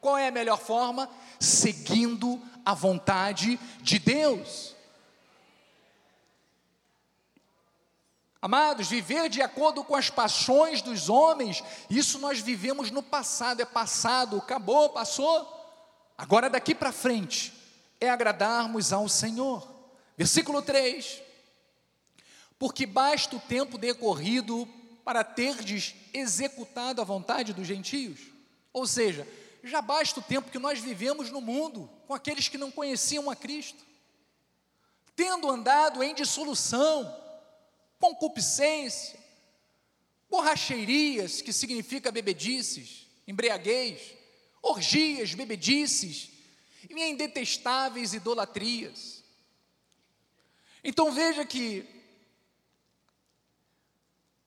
Qual 0.00 0.18
é 0.18 0.28
a 0.28 0.32
melhor 0.32 0.58
forma? 0.58 1.08
Seguindo 1.38 2.42
a 2.64 2.74
vontade 2.74 3.58
de 3.80 3.98
Deus. 4.00 4.74
Amados, 8.42 8.88
viver 8.88 9.28
de 9.28 9.40
acordo 9.40 9.84
com 9.84 9.94
as 9.94 10.10
paixões 10.10 10.82
dos 10.82 11.08
homens, 11.08 11.62
isso 11.88 12.18
nós 12.18 12.40
vivemos 12.40 12.90
no 12.90 13.00
passado, 13.00 13.62
é 13.62 13.64
passado, 13.64 14.38
acabou, 14.38 14.90
passou. 14.90 15.48
Agora 16.18 16.50
daqui 16.50 16.74
para 16.74 16.90
frente 16.90 17.61
é 18.02 18.10
agradarmos 18.10 18.92
ao 18.92 19.08
Senhor. 19.08 19.64
Versículo 20.18 20.60
3: 20.60 21.22
Porque 22.58 22.84
basta 22.84 23.36
o 23.36 23.40
tempo 23.40 23.78
decorrido 23.78 24.68
para 25.04 25.22
terdes 25.22 25.94
executado 26.12 27.00
a 27.00 27.04
vontade 27.04 27.52
dos 27.52 27.64
gentios. 27.66 28.18
Ou 28.72 28.88
seja, 28.88 29.26
já 29.62 29.80
basta 29.80 30.18
o 30.18 30.22
tempo 30.22 30.50
que 30.50 30.58
nós 30.58 30.80
vivemos 30.80 31.30
no 31.30 31.40
mundo 31.40 31.88
com 32.08 32.12
aqueles 32.12 32.48
que 32.48 32.58
não 32.58 32.72
conheciam 32.72 33.30
a 33.30 33.36
Cristo, 33.36 33.84
tendo 35.14 35.48
andado 35.48 36.02
em 36.02 36.12
dissolução, 36.12 37.16
concupiscência, 38.00 39.16
borracheirias, 40.28 41.40
que 41.40 41.52
significa 41.52 42.10
bebedices, 42.10 43.06
embriaguez, 43.28 44.00
orgias, 44.60 45.34
bebedices, 45.34 46.31
e 46.88 47.02
indetestáveis 47.04 48.14
idolatrias. 48.14 49.22
Então 50.82 51.12
veja 51.12 51.44
que 51.44 51.88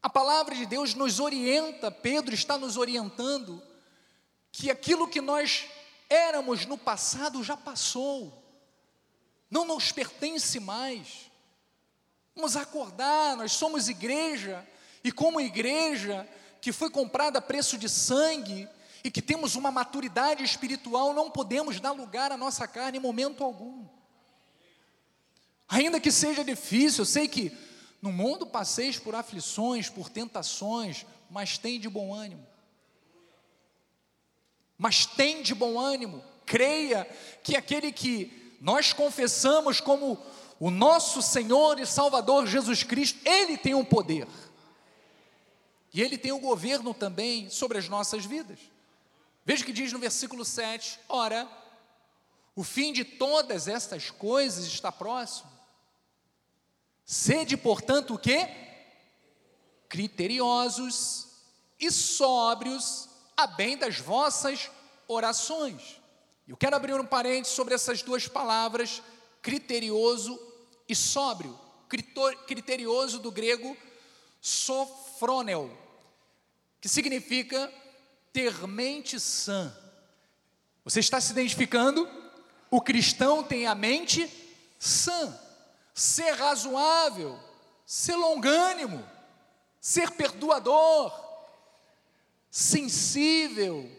a 0.02 0.10
palavra 0.10 0.54
de 0.54 0.66
Deus 0.66 0.94
nos 0.94 1.20
orienta, 1.20 1.90
Pedro 1.90 2.36
está 2.36 2.58
nos 2.58 2.78
orientando, 2.78 3.62
que 4.52 4.70
aquilo 4.70 5.08
que 5.08 5.20
nós 5.22 5.66
éramos 6.10 6.66
no 6.66 6.78
passado 6.78 7.44
já 7.44 7.58
passou, 7.58 8.44
não 9.50 9.66
nos 9.66 9.92
pertence 9.92 10.60
mais. 10.60 11.32
Vamos 12.36 12.56
acordar, 12.56 13.38
nós 13.38 13.54
somos 13.54 13.88
igreja, 13.88 14.68
e 15.04 15.12
como 15.12 15.42
igreja 15.42 16.30
que 16.62 16.72
foi 16.72 16.90
comprada 16.90 17.40
a 17.40 17.42
preço 17.42 17.78
de 17.78 17.88
sangue, 17.88 18.68
e 19.06 19.12
que 19.12 19.22
temos 19.22 19.56
uma 19.56 19.70
maturidade 19.70 20.44
espiritual, 20.44 21.14
não 21.14 21.30
podemos 21.30 21.80
dar 21.80 21.92
lugar 21.92 22.32
à 22.32 22.38
nossa 22.38 22.68
carne 22.68 22.98
em 22.98 23.02
momento 23.02 23.44
algum. 23.44 23.86
Ainda 25.68 26.00
que 26.00 26.12
seja 26.12 26.44
difícil, 26.44 27.04
eu 27.04 27.06
sei 27.06 27.28
que 27.28 27.56
no 28.02 28.12
mundo 28.12 28.48
passeis 28.48 28.98
por 28.98 29.14
aflições, 29.14 29.90
por 29.92 30.10
tentações, 30.10 31.06
mas 31.30 31.56
tem 31.56 31.80
de 31.80 31.88
bom 31.88 32.16
ânimo. 32.16 32.48
Mas 34.76 35.06
tem 35.06 35.44
de 35.44 35.54
bom 35.54 35.80
ânimo, 35.80 36.24
creia 36.44 37.08
que 37.44 37.56
aquele 37.56 37.92
que 37.92 38.58
nós 38.60 38.92
confessamos 38.92 39.80
como 39.80 40.18
o 40.60 40.72
nosso 40.72 41.22
Senhor 41.22 41.80
e 41.80 41.86
Salvador 41.86 42.48
Jesus 42.48 42.82
Cristo, 42.82 43.20
Ele 43.24 43.56
tem 43.56 43.76
o 43.76 43.80
um 43.82 43.86
poder. 43.86 44.28
E 45.94 46.02
Ele 46.02 46.18
tem 46.18 46.32
o 46.32 46.38
um 46.38 46.42
governo 46.42 46.92
também 46.92 47.52
sobre 47.52 47.78
as 47.78 47.88
nossas 47.88 48.26
vidas. 48.26 48.74
Veja 49.46 49.62
o 49.62 49.66
que 49.66 49.72
diz 49.72 49.94
no 49.94 50.00
versículo 50.00 50.44
7: 50.44 51.00
Ora, 51.08 51.48
o 52.56 52.64
fim 52.64 52.92
de 52.92 53.06
todas 53.06 53.68
estas 53.68 54.10
coisas 54.10 54.66
está 54.66 54.92
próximo. 54.92 55.52
Sede, 57.06 57.56
portanto, 57.56 58.16
o 58.16 58.18
que? 58.18 58.50
Criteriosos 59.88 61.28
e 61.80 61.92
sóbrios, 61.92 63.08
a 63.38 63.46
bem 63.46 63.78
das 63.78 64.00
vossas 64.00 64.72
orações. 65.08 66.02
Eu 66.48 66.58
quero 66.58 66.76
abrir 66.76 67.00
um 67.00 67.06
parênteses 67.06 67.56
sobre 67.56 67.76
essas 67.76 68.02
duas 68.02 68.28
palavras 68.28 69.04
criterioso 69.42 70.40
e 70.90 70.96
sóbrio. 70.96 71.60
Criterioso 72.48 73.20
do 73.20 73.32
grego 73.32 73.78
sofronel, 74.42 75.76
que 76.82 76.90
significa 76.90 77.72
ter 78.36 78.68
mente 78.68 79.18
sã. 79.18 79.74
Você 80.84 81.00
está 81.00 81.22
se 81.22 81.32
identificando? 81.32 82.06
O 82.70 82.82
cristão 82.82 83.42
tem 83.42 83.66
a 83.66 83.74
mente 83.74 84.30
sã, 84.78 85.40
ser 85.94 86.32
razoável, 86.32 87.40
ser 87.86 88.16
longânimo, 88.16 89.10
ser 89.80 90.12
perdoador, 90.12 91.14
sensível. 92.52 93.90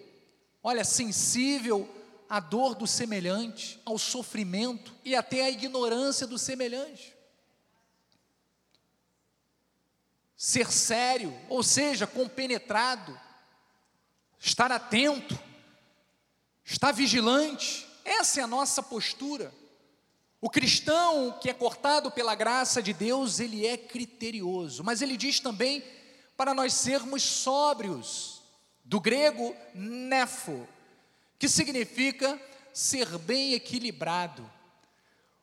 Olha, 0.63 0.85
sensível 0.85 1.89
à 2.29 2.39
dor 2.39 2.75
do 2.75 2.87
semelhante, 2.87 3.81
ao 3.87 3.97
sofrimento 3.97 4.95
e 5.03 5.17
até 5.17 5.45
à 5.45 5.51
ignorância 5.51 6.27
do 6.27 6.39
semelhante. 6.39 7.17
Ser 10.37 10.71
sério, 10.71 11.35
ou 11.49 11.63
seja, 11.63 12.07
compenetrado, 12.07 13.19
estar 14.39 14.71
atento, 14.73 15.39
estar 16.65 16.93
vigilante, 16.93 17.87
essa 18.05 18.41
é 18.41 18.43
a 18.43 18.47
nossa 18.47 18.83
postura. 18.83 19.53
O 20.41 20.51
cristão 20.51 21.37
que 21.41 21.51
é 21.51 21.55
cortado 21.55 22.11
pela 22.11 22.35
graça 22.35 22.83
de 22.83 22.93
Deus, 22.93 23.41
ele 23.41 23.67
é 23.67 23.77
criterioso, 23.77 24.85
mas 24.85 25.03
ele 25.03 25.17
diz 25.17 25.41
também 25.41 25.83
para 26.37 26.55
nós 26.55 26.75
sermos 26.75 27.23
sóbrios, 27.23 28.37
do 28.85 29.01
grego 29.01 29.57
nefo, 29.75 30.67
que 31.39 31.49
significa 31.49 32.41
ser 32.73 33.19
bem 33.19 33.55
equilibrado. 33.55 34.49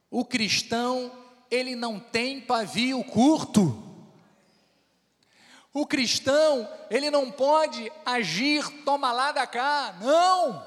O 0.09 0.23
cristão, 0.23 1.11
ele 1.51 1.75
não 1.75 1.99
tem 1.99 2.39
pavio 2.39 3.03
curto. 3.03 3.92
O 5.73 5.87
cristão, 5.87 6.69
ele 6.87 7.09
não 7.09 7.31
pode 7.31 7.91
agir, 8.05 8.63
toma 8.83 9.11
lá 9.11 9.31
da 9.31 9.47
cá. 9.47 9.97
Não! 9.99 10.63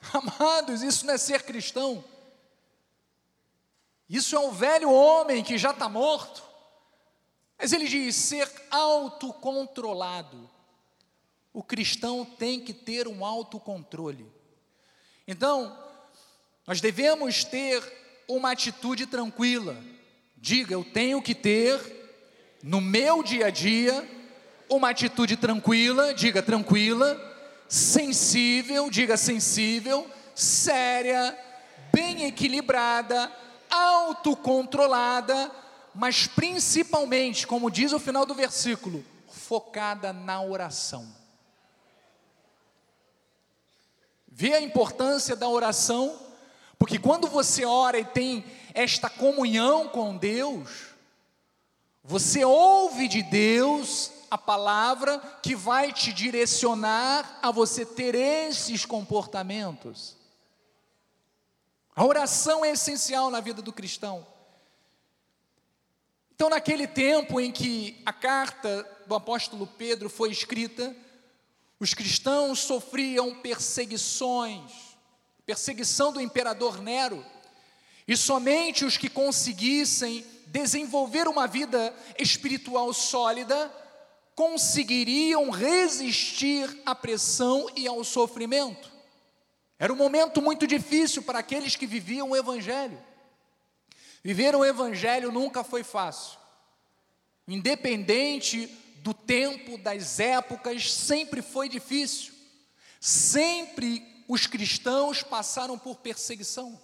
Amados, 0.14 0.82
isso 0.82 1.04
não 1.04 1.14
é 1.14 1.18
ser 1.18 1.42
cristão. 1.42 2.04
Isso 4.08 4.36
é 4.36 4.38
um 4.38 4.52
velho 4.52 4.90
homem 4.90 5.42
que 5.42 5.58
já 5.58 5.72
está 5.72 5.88
morto. 5.88 6.44
Mas 7.58 7.72
ele 7.72 7.88
diz 7.88 8.14
ser 8.14 8.48
autocontrolado. 8.70 10.48
O 11.52 11.62
cristão 11.62 12.24
tem 12.24 12.60
que 12.60 12.72
ter 12.72 13.08
um 13.08 13.24
autocontrole. 13.24 14.30
Então, 15.26 15.76
nós 16.66 16.80
devemos 16.80 17.42
ter 17.42 17.82
uma 18.28 18.52
atitude 18.52 19.06
tranquila. 19.06 19.76
Diga, 20.36 20.72
eu 20.72 20.84
tenho 20.84 21.20
que 21.20 21.34
ter 21.34 21.80
no 22.62 22.80
meu 22.80 23.22
dia 23.22 23.46
a 23.46 23.50
dia 23.50 24.19
uma 24.70 24.90
atitude 24.90 25.36
tranquila, 25.36 26.14
diga 26.14 26.40
tranquila, 26.40 27.20
sensível, 27.68 28.88
diga 28.88 29.16
sensível, 29.16 30.08
séria, 30.34 31.36
bem 31.92 32.24
equilibrada, 32.24 33.30
autocontrolada, 33.68 35.50
mas 35.92 36.28
principalmente, 36.28 37.46
como 37.46 37.68
diz 37.68 37.92
o 37.92 37.98
final 37.98 38.24
do 38.24 38.34
versículo, 38.34 39.04
focada 39.28 40.12
na 40.12 40.40
oração. 40.40 41.06
Vê 44.28 44.54
a 44.54 44.60
importância 44.60 45.34
da 45.34 45.48
oração, 45.48 46.16
porque 46.78 46.98
quando 46.98 47.26
você 47.26 47.64
ora 47.64 47.98
e 47.98 48.04
tem 48.04 48.44
esta 48.72 49.10
comunhão 49.10 49.88
com 49.88 50.16
Deus, 50.16 50.94
você 52.04 52.44
ouve 52.44 53.08
de 53.08 53.22
Deus 53.22 54.19
a 54.30 54.38
palavra 54.38 55.18
que 55.42 55.56
vai 55.56 55.92
te 55.92 56.12
direcionar 56.12 57.40
a 57.42 57.50
você 57.50 57.84
ter 57.84 58.14
esses 58.14 58.84
comportamentos. 58.84 60.16
A 61.96 62.04
oração 62.04 62.64
é 62.64 62.70
essencial 62.70 63.30
na 63.30 63.40
vida 63.40 63.60
do 63.60 63.72
cristão. 63.72 64.24
Então, 66.32 66.48
naquele 66.48 66.86
tempo 66.86 67.40
em 67.40 67.50
que 67.50 68.00
a 68.06 68.12
carta 68.12 68.88
do 69.06 69.14
apóstolo 69.14 69.66
Pedro 69.66 70.08
foi 70.08 70.30
escrita, 70.30 70.96
os 71.78 71.92
cristãos 71.92 72.60
sofriam 72.60 73.34
perseguições, 73.40 74.96
perseguição 75.44 76.12
do 76.12 76.20
imperador 76.20 76.80
Nero, 76.80 77.26
e 78.06 78.16
somente 78.16 78.84
os 78.84 78.96
que 78.96 79.08
conseguissem 79.08 80.24
desenvolver 80.46 81.28
uma 81.28 81.46
vida 81.46 81.94
espiritual 82.18 82.92
sólida 82.94 83.70
conseguiriam 84.40 85.50
resistir 85.50 86.80
à 86.86 86.94
pressão 86.94 87.68
e 87.76 87.86
ao 87.86 88.02
sofrimento. 88.02 88.90
Era 89.78 89.92
um 89.92 89.96
momento 89.96 90.40
muito 90.40 90.66
difícil 90.66 91.22
para 91.22 91.40
aqueles 91.40 91.76
que 91.76 91.86
viviam 91.86 92.30
o 92.30 92.36
Evangelho. 92.36 92.98
Viver 94.24 94.56
o 94.56 94.64
Evangelho 94.64 95.30
nunca 95.30 95.62
foi 95.62 95.84
fácil. 95.84 96.38
Independente 97.46 98.66
do 99.02 99.12
tempo, 99.12 99.76
das 99.76 100.18
épocas, 100.18 100.90
sempre 100.90 101.42
foi 101.42 101.68
difícil. 101.68 102.32
Sempre 102.98 104.24
os 104.26 104.46
cristãos 104.46 105.22
passaram 105.22 105.78
por 105.78 105.96
perseguição. 105.96 106.80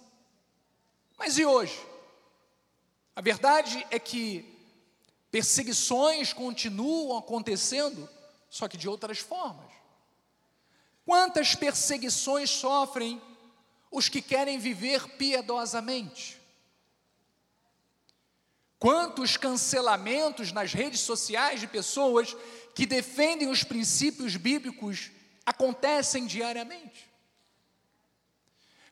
Mas 1.17 1.39
e 1.39 1.45
hoje? 1.45 1.83
A 3.15 3.21
verdade 3.21 3.83
é 3.89 3.97
que 3.97 4.56
perseguições 5.31 6.33
continuam 6.33 7.17
acontecendo, 7.17 8.09
só 8.49 8.67
que 8.67 8.77
de 8.77 8.87
outras 8.87 9.19
formas. 9.19 9.71
Quantas 11.05 11.55
perseguições 11.55 12.49
sofrem 12.49 13.21
os 13.91 14.09
que 14.09 14.21
querem 14.21 14.59
viver 14.59 15.07
piedosamente? 15.17 16.37
Quantos 18.79 19.37
cancelamentos 19.37 20.51
nas 20.51 20.73
redes 20.73 20.99
sociais 20.99 21.59
de 21.59 21.67
pessoas 21.67 22.35
que 22.75 22.85
defendem 22.85 23.49
os 23.49 23.63
princípios 23.63 24.35
bíblicos 24.35 25.09
acontecem 25.45 26.27
diariamente? 26.27 27.09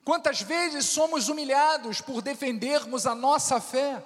Quantas 0.04 0.40
vezes 0.40 0.86
somos 0.86 1.28
humilhados 1.28 2.00
por 2.00 2.22
defendermos 2.22 3.06
a 3.06 3.14
nossa 3.14 3.60
fé? 3.60 4.02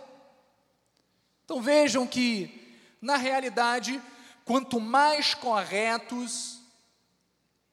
Então 1.51 1.61
vejam 1.61 2.07
que, 2.07 2.79
na 3.03 3.17
realidade, 3.17 4.01
quanto 4.45 4.79
mais 4.79 5.35
corretos 5.35 6.61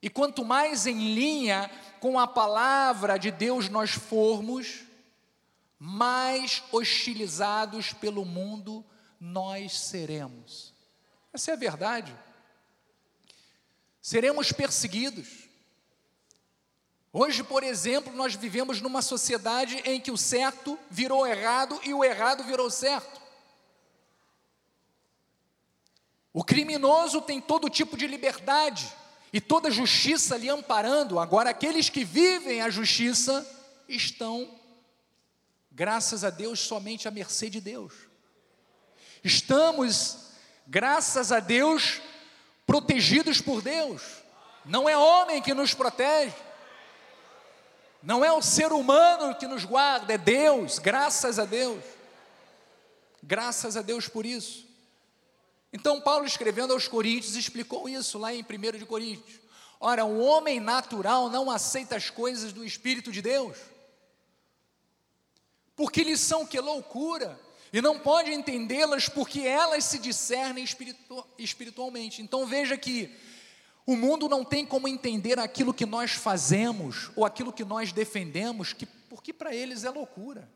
e 0.01 0.09
quanto 0.09 0.43
mais 0.43 0.87
em 0.87 1.13
linha 1.13 1.69
com 1.99 2.17
a 2.17 2.25
palavra 2.25 3.19
de 3.19 3.29
Deus 3.29 3.69
nós 3.69 3.91
formos, 3.91 4.79
mais 5.77 6.63
hostilizados 6.71 7.93
pelo 7.93 8.25
mundo 8.25 8.83
nós 9.19 9.79
seremos. 9.79 10.73
Essa 11.31 11.51
é 11.51 11.53
a 11.53 11.57
verdade. 11.57 12.17
Seremos 14.01 14.51
perseguidos. 14.51 15.47
Hoje, 17.13 17.43
por 17.43 17.61
exemplo, 17.61 18.11
nós 18.11 18.33
vivemos 18.33 18.81
numa 18.81 19.03
sociedade 19.03 19.75
em 19.85 20.01
que 20.01 20.09
o 20.09 20.17
certo 20.17 20.79
virou 20.89 21.27
errado 21.27 21.79
e 21.83 21.93
o 21.93 22.03
errado 22.03 22.43
virou 22.43 22.71
certo. 22.71 23.26
O 26.37 26.43
criminoso 26.43 27.19
tem 27.19 27.41
todo 27.41 27.67
tipo 27.67 27.97
de 27.97 28.05
liberdade 28.05 28.93
e 29.33 29.41
toda 29.41 29.71
justiça 29.71 30.37
lhe 30.37 30.47
amparando, 30.47 31.17
agora 31.17 31.49
aqueles 31.49 31.89
que 31.89 32.03
vivem 32.03 32.61
a 32.61 32.69
justiça 32.69 33.43
estão 33.89 34.47
graças 35.71 36.23
a 36.23 36.29
Deus, 36.29 36.59
somente 36.59 37.07
à 37.07 37.11
mercê 37.11 37.49
de 37.49 37.59
Deus. 37.59 37.91
Estamos, 39.23 40.27
graças 40.67 41.31
a 41.31 41.39
Deus, 41.39 41.99
protegidos 42.67 43.41
por 43.41 43.63
Deus. 43.63 44.03
Não 44.63 44.87
é 44.87 44.95
homem 44.95 45.41
que 45.41 45.55
nos 45.55 45.73
protege, 45.73 46.35
não 48.03 48.23
é 48.23 48.31
o 48.31 48.43
ser 48.43 48.71
humano 48.71 49.33
que 49.33 49.47
nos 49.47 49.65
guarda, 49.65 50.13
é 50.13 50.19
Deus, 50.19 50.77
graças 50.77 51.39
a 51.39 51.45
Deus. 51.45 51.83
Graças 53.23 53.75
a 53.75 53.81
Deus 53.81 54.07
por 54.07 54.23
isso. 54.23 54.66
Então, 55.71 56.01
Paulo, 56.01 56.25
escrevendo 56.25 56.73
aos 56.73 56.87
Coríntios, 56.87 57.35
explicou 57.35 57.89
isso 57.89 58.17
lá 58.17 58.33
em 58.33 58.41
1 58.41 58.77
de 58.77 58.85
Coríntios. 58.85 59.39
Ora, 59.79 60.05
o 60.05 60.19
homem 60.19 60.59
natural 60.59 61.29
não 61.29 61.51
aceita 61.51 61.95
as 61.95 62.09
coisas 62.09 62.53
do 62.53 62.65
Espírito 62.65 63.11
de 63.11 63.21
Deus 63.21 63.57
porque 65.77 66.03
lhes 66.03 66.19
são 66.19 66.43
que 66.43 66.59
loucura, 66.59 67.39
e 67.71 67.79
não 67.81 67.99
pode 67.99 68.33
entendê-las 68.33 69.07
porque 69.07 69.41
elas 69.41 69.83
se 69.83 69.99
discernem 69.99 70.63
espiritu 70.63 71.23
espiritualmente. 71.37 72.21
Então 72.21 72.47
veja 72.47 72.75
que 72.75 73.15
o 73.85 73.95
mundo 73.95 74.27
não 74.27 74.43
tem 74.43 74.65
como 74.65 74.87
entender 74.87 75.37
aquilo 75.37 75.73
que 75.73 75.85
nós 75.85 76.11
fazemos 76.11 77.11
ou 77.15 77.23
aquilo 77.23 77.53
que 77.53 77.63
nós 77.63 77.93
defendemos, 77.93 78.73
que, 78.73 78.85
porque 78.85 79.31
para 79.31 79.53
eles 79.53 79.83
é 79.83 79.89
loucura. 79.91 80.49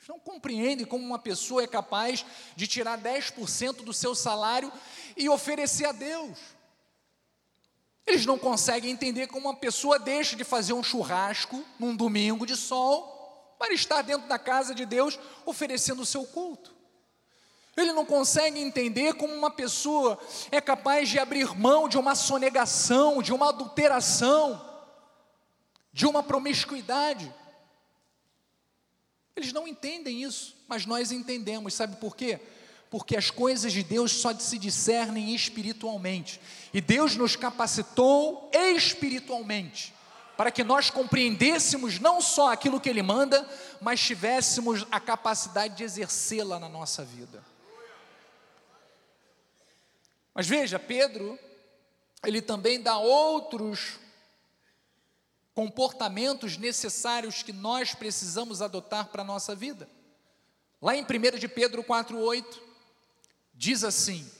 Eles 0.00 0.08
não 0.08 0.18
compreendem 0.18 0.86
como 0.86 1.04
uma 1.04 1.18
pessoa 1.18 1.62
é 1.62 1.66
capaz 1.66 2.24
de 2.56 2.66
tirar 2.66 2.98
10% 2.98 3.84
do 3.84 3.92
seu 3.92 4.14
salário 4.14 4.72
e 5.14 5.28
oferecer 5.28 5.84
a 5.84 5.92
Deus. 5.92 6.38
Eles 8.06 8.24
não 8.24 8.38
conseguem 8.38 8.90
entender 8.90 9.26
como 9.26 9.50
uma 9.50 9.56
pessoa 9.56 9.98
deixa 9.98 10.36
de 10.36 10.42
fazer 10.42 10.72
um 10.72 10.82
churrasco 10.82 11.62
num 11.78 11.94
domingo 11.94 12.46
de 12.46 12.56
sol 12.56 13.54
para 13.58 13.74
estar 13.74 14.00
dentro 14.00 14.26
da 14.26 14.38
casa 14.38 14.74
de 14.74 14.86
Deus 14.86 15.18
oferecendo 15.44 16.00
o 16.00 16.06
seu 16.06 16.24
culto. 16.24 16.74
Ele 17.76 17.92
não 17.92 18.06
consegue 18.06 18.58
entender 18.58 19.12
como 19.16 19.34
uma 19.34 19.50
pessoa 19.50 20.18
é 20.50 20.62
capaz 20.62 21.10
de 21.10 21.18
abrir 21.18 21.54
mão 21.54 21.90
de 21.90 21.98
uma 21.98 22.14
sonegação, 22.14 23.22
de 23.22 23.34
uma 23.34 23.50
adulteração, 23.50 24.66
de 25.92 26.06
uma 26.06 26.22
promiscuidade. 26.22 27.30
Eles 29.36 29.52
não 29.52 29.66
entendem 29.66 30.22
isso, 30.22 30.56
mas 30.68 30.86
nós 30.86 31.12
entendemos, 31.12 31.74
sabe 31.74 31.96
por 31.96 32.16
quê? 32.16 32.40
Porque 32.90 33.16
as 33.16 33.30
coisas 33.30 33.72
de 33.72 33.82
Deus 33.82 34.12
só 34.12 34.36
se 34.38 34.58
discernem 34.58 35.34
espiritualmente, 35.34 36.40
e 36.72 36.80
Deus 36.80 37.16
nos 37.16 37.36
capacitou 37.36 38.50
espiritualmente 38.52 39.94
para 40.36 40.50
que 40.50 40.64
nós 40.64 40.88
compreendêssemos 40.88 41.98
não 41.98 42.18
só 42.18 42.50
aquilo 42.50 42.80
que 42.80 42.88
Ele 42.88 43.02
manda, 43.02 43.46
mas 43.78 44.00
tivéssemos 44.00 44.86
a 44.90 44.98
capacidade 44.98 45.76
de 45.76 45.84
exercê-la 45.84 46.58
na 46.58 46.68
nossa 46.68 47.04
vida. 47.04 47.44
Mas 50.34 50.46
veja, 50.46 50.78
Pedro, 50.78 51.38
ele 52.24 52.40
também 52.40 52.80
dá 52.80 52.96
outros 52.96 53.98
comportamentos 55.54 56.56
necessários 56.56 57.42
que 57.42 57.52
nós 57.52 57.94
precisamos 57.94 58.62
adotar 58.62 59.08
para 59.08 59.22
a 59.22 59.24
nossa 59.24 59.54
vida. 59.54 59.88
Lá 60.80 60.96
em 60.96 61.02
1 61.02 61.38
de 61.38 61.48
Pedro 61.48 61.84
4,8, 61.84 62.44
diz 63.54 63.84
assim: 63.84 64.30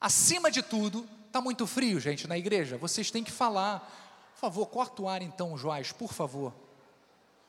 acima 0.00 0.50
de 0.50 0.62
tudo, 0.62 1.08
está 1.26 1.40
muito 1.40 1.66
frio, 1.66 2.00
gente, 2.00 2.26
na 2.26 2.36
igreja, 2.36 2.76
vocês 2.76 3.10
têm 3.10 3.22
que 3.22 3.32
falar 3.32 4.04
por 4.36 4.40
favor, 4.40 4.66
corta 4.66 5.00
o 5.00 5.08
ar 5.08 5.22
então, 5.22 5.56
Joás, 5.56 5.92
por 5.92 6.12
favor. 6.12 6.52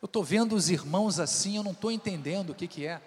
Eu 0.01 0.05
estou 0.05 0.23
vendo 0.23 0.55
os 0.55 0.69
irmãos 0.69 1.19
assim, 1.19 1.57
eu 1.57 1.63
não 1.63 1.73
estou 1.73 1.91
entendendo 1.91 2.51
o 2.51 2.55
que, 2.55 2.65
que 2.65 2.87
é. 2.87 3.01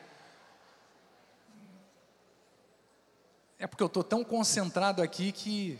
É 3.59 3.67
porque 3.67 3.83
eu 3.83 3.87
estou 3.87 4.05
tão 4.05 4.23
concentrado 4.23 5.03
aqui 5.03 5.33
que. 5.33 5.79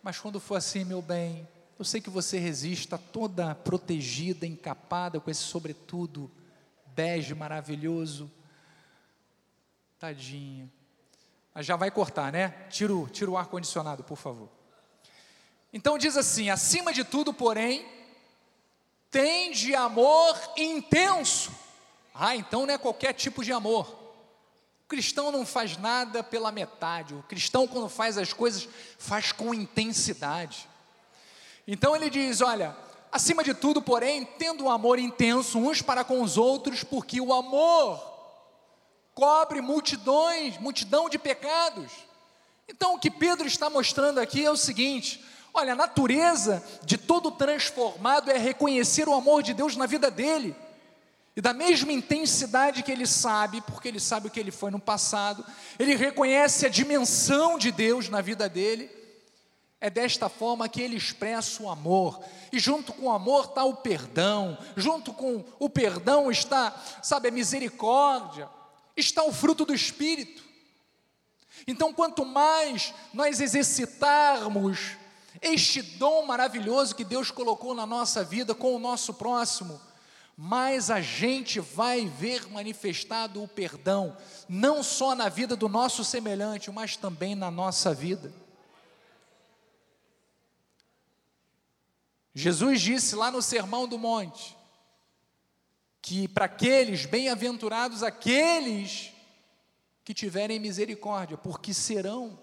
Mas 0.00 0.16
quando 0.16 0.38
for 0.38 0.54
assim, 0.54 0.84
meu 0.84 1.02
bem, 1.02 1.46
eu 1.80 1.84
sei 1.84 1.98
que 1.98 2.10
você 2.10 2.38
resiste, 2.38 2.84
está 2.84 2.98
toda 2.98 3.54
protegida, 3.54 4.46
encapada 4.46 5.18
com 5.18 5.30
esse 5.30 5.40
sobretudo 5.40 6.30
bege 6.88 7.34
maravilhoso. 7.34 8.30
Tadinha. 9.98 10.70
Mas 11.54 11.64
já 11.64 11.76
vai 11.76 11.90
cortar, 11.90 12.30
né? 12.30 12.50
Tira 12.68 12.94
o, 12.94 13.08
tira 13.08 13.30
o 13.30 13.36
ar-condicionado, 13.38 14.04
por 14.04 14.18
favor. 14.18 14.50
Então 15.72 15.96
diz 15.96 16.18
assim: 16.18 16.50
acima 16.50 16.92
de 16.92 17.02
tudo, 17.02 17.32
porém, 17.32 17.88
tem 19.10 19.50
de 19.50 19.74
amor 19.74 20.38
intenso. 20.58 21.50
Ah, 22.14 22.36
então 22.36 22.66
não 22.66 22.74
é 22.74 22.78
qualquer 22.78 23.14
tipo 23.14 23.42
de 23.42 23.54
amor. 23.54 23.88
O 24.84 24.86
cristão 24.86 25.32
não 25.32 25.46
faz 25.46 25.78
nada 25.78 26.22
pela 26.22 26.52
metade. 26.52 27.14
O 27.14 27.22
cristão, 27.22 27.66
quando 27.66 27.88
faz 27.88 28.18
as 28.18 28.34
coisas, 28.34 28.68
faz 28.98 29.32
com 29.32 29.54
intensidade. 29.54 30.68
Então 31.70 31.96
ele 31.96 32.10
diz: 32.10 32.40
olha, 32.40 32.76
Acima 33.12 33.42
de 33.42 33.52
tudo, 33.52 33.82
porém, 33.82 34.24
tendo 34.24 34.64
um 34.64 34.70
amor 34.70 34.98
intenso 34.98 35.58
uns 35.58 35.82
para 35.82 36.04
com 36.04 36.22
os 36.22 36.38
outros, 36.38 36.84
porque 36.84 37.20
o 37.20 37.32
amor 37.32 38.00
cobre 39.14 39.60
multidões, 39.60 40.56
multidão 40.58 41.08
de 41.08 41.18
pecados. 41.18 41.90
Então, 42.68 42.94
o 42.94 43.00
que 43.00 43.10
Pedro 43.10 43.48
está 43.48 43.68
mostrando 43.68 44.20
aqui 44.20 44.44
é 44.44 44.50
o 44.50 44.56
seguinte: 44.56 45.24
olha, 45.52 45.72
a 45.72 45.76
natureza 45.76 46.62
de 46.84 46.96
todo 46.96 47.32
transformado 47.32 48.30
é 48.30 48.38
reconhecer 48.38 49.08
o 49.08 49.14
amor 49.14 49.42
de 49.42 49.54
Deus 49.54 49.74
na 49.74 49.86
vida 49.86 50.08
dele. 50.08 50.54
E 51.34 51.40
da 51.40 51.52
mesma 51.52 51.92
intensidade 51.92 52.82
que 52.84 52.92
ele 52.92 53.06
sabe, 53.06 53.60
porque 53.62 53.88
ele 53.88 54.00
sabe 54.00 54.28
o 54.28 54.30
que 54.30 54.38
ele 54.38 54.50
foi 54.52 54.70
no 54.70 54.78
passado, 54.78 55.44
ele 55.80 55.96
reconhece 55.96 56.64
a 56.64 56.68
dimensão 56.68 57.58
de 57.58 57.72
Deus 57.72 58.08
na 58.08 58.20
vida 58.20 58.48
dele. 58.48 58.99
É 59.80 59.88
desta 59.88 60.28
forma 60.28 60.68
que 60.68 60.82
ele 60.82 60.96
expressa 60.96 61.62
o 61.62 61.70
amor. 61.70 62.22
E 62.52 62.58
junto 62.58 62.92
com 62.92 63.06
o 63.06 63.12
amor 63.12 63.46
está 63.46 63.64
o 63.64 63.76
perdão, 63.76 64.58
junto 64.76 65.12
com 65.12 65.42
o 65.58 65.70
perdão 65.70 66.30
está, 66.30 66.74
sabe, 67.02 67.28
a 67.28 67.32
misericórdia, 67.32 68.48
está 68.94 69.24
o 69.24 69.32
fruto 69.32 69.64
do 69.64 69.74
Espírito. 69.74 70.42
Então, 71.66 71.92
quanto 71.92 72.24
mais 72.24 72.92
nós 73.12 73.40
exercitarmos 73.40 74.96
este 75.40 75.80
dom 75.80 76.26
maravilhoso 76.26 76.94
que 76.94 77.04
Deus 77.04 77.30
colocou 77.30 77.74
na 77.74 77.86
nossa 77.86 78.22
vida 78.22 78.54
com 78.54 78.74
o 78.74 78.78
nosso 78.78 79.14
próximo, 79.14 79.80
mais 80.36 80.90
a 80.90 81.00
gente 81.00 81.60
vai 81.60 82.06
ver 82.06 82.48
manifestado 82.50 83.42
o 83.42 83.48
perdão, 83.48 84.16
não 84.48 84.82
só 84.82 85.14
na 85.14 85.28
vida 85.28 85.54
do 85.54 85.68
nosso 85.68 86.04
semelhante, 86.04 86.70
mas 86.70 86.96
também 86.96 87.34
na 87.34 87.50
nossa 87.50 87.94
vida. 87.94 88.32
Jesus 92.34 92.80
disse 92.80 93.14
lá 93.14 93.30
no 93.30 93.42
Sermão 93.42 93.88
do 93.88 93.98
Monte 93.98 94.56
que 96.02 96.26
para 96.28 96.46
aqueles 96.46 97.04
bem-aventurados 97.04 98.02
aqueles 98.02 99.12
que 100.04 100.14
tiverem 100.14 100.58
misericórdia, 100.58 101.36
porque 101.36 101.74
serão 101.74 102.38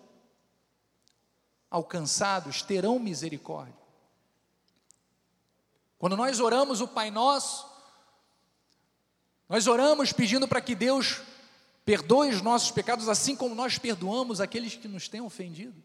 alcançados, 1.70 2.62
terão 2.62 3.00
misericórdia. 3.00 3.76
Quando 5.98 6.16
nós 6.16 6.40
oramos 6.40 6.80
o 6.82 6.88
Pai 6.88 7.10
Nosso, 7.10 7.68
nós 9.50 9.66
oramos 9.68 10.14
pedindo 10.14 10.48
para 10.48 10.62
que 10.62 10.76
Deus 10.76 11.22
perdoe 11.84 12.30
os 12.30 12.42
nossos 12.42 12.70
pecados, 12.70 13.10
assim 13.10 13.36
como 13.36 13.56
nós 13.56 13.78
perdoamos 13.78 14.40
aqueles 14.40 14.76
que 14.76 14.88
nos 14.88 15.08
têm 15.08 15.22
ofendido. 15.22 15.82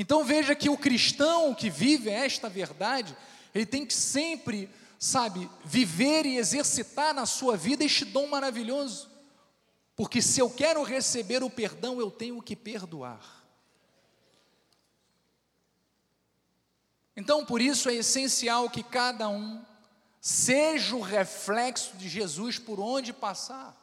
Então 0.00 0.24
veja 0.24 0.54
que 0.54 0.70
o 0.70 0.78
cristão 0.78 1.54
que 1.54 1.68
vive 1.68 2.08
esta 2.08 2.48
verdade, 2.48 3.14
ele 3.54 3.66
tem 3.66 3.84
que 3.84 3.92
sempre, 3.92 4.70
sabe, 4.98 5.46
viver 5.62 6.24
e 6.24 6.38
exercitar 6.38 7.12
na 7.12 7.26
sua 7.26 7.54
vida 7.54 7.84
este 7.84 8.06
dom 8.06 8.26
maravilhoso. 8.26 9.10
Porque 9.94 10.22
se 10.22 10.40
eu 10.40 10.48
quero 10.48 10.82
receber 10.82 11.42
o 11.42 11.50
perdão, 11.50 12.00
eu 12.00 12.10
tenho 12.10 12.40
que 12.40 12.56
perdoar. 12.56 13.44
Então, 17.14 17.44
por 17.44 17.60
isso 17.60 17.90
é 17.90 17.94
essencial 17.96 18.70
que 18.70 18.82
cada 18.82 19.28
um 19.28 19.62
seja 20.18 20.96
o 20.96 21.02
reflexo 21.02 21.94
de 21.98 22.08
Jesus 22.08 22.58
por 22.58 22.80
onde 22.80 23.12
passar. 23.12 23.76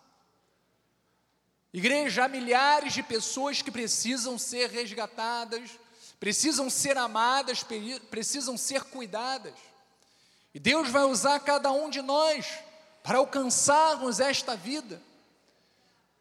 Igreja, 1.72 2.26
há 2.26 2.28
milhares 2.28 2.94
de 2.94 3.04
pessoas 3.04 3.62
que 3.62 3.70
precisam 3.70 4.36
ser 4.40 4.72
resgatadas, 4.72 5.78
precisam 6.20 6.70
ser 6.70 6.98
amadas, 6.98 7.64
precisam 8.10 8.58
ser 8.58 8.84
cuidadas. 8.84 9.54
E 10.54 10.60
Deus 10.60 10.90
vai 10.90 11.04
usar 11.04 11.40
cada 11.40 11.72
um 11.72 11.90
de 11.90 12.02
nós 12.02 12.48
para 13.04 13.20
alcançarmos 13.20 14.20
esta 14.20 14.56
vida. 14.56 15.02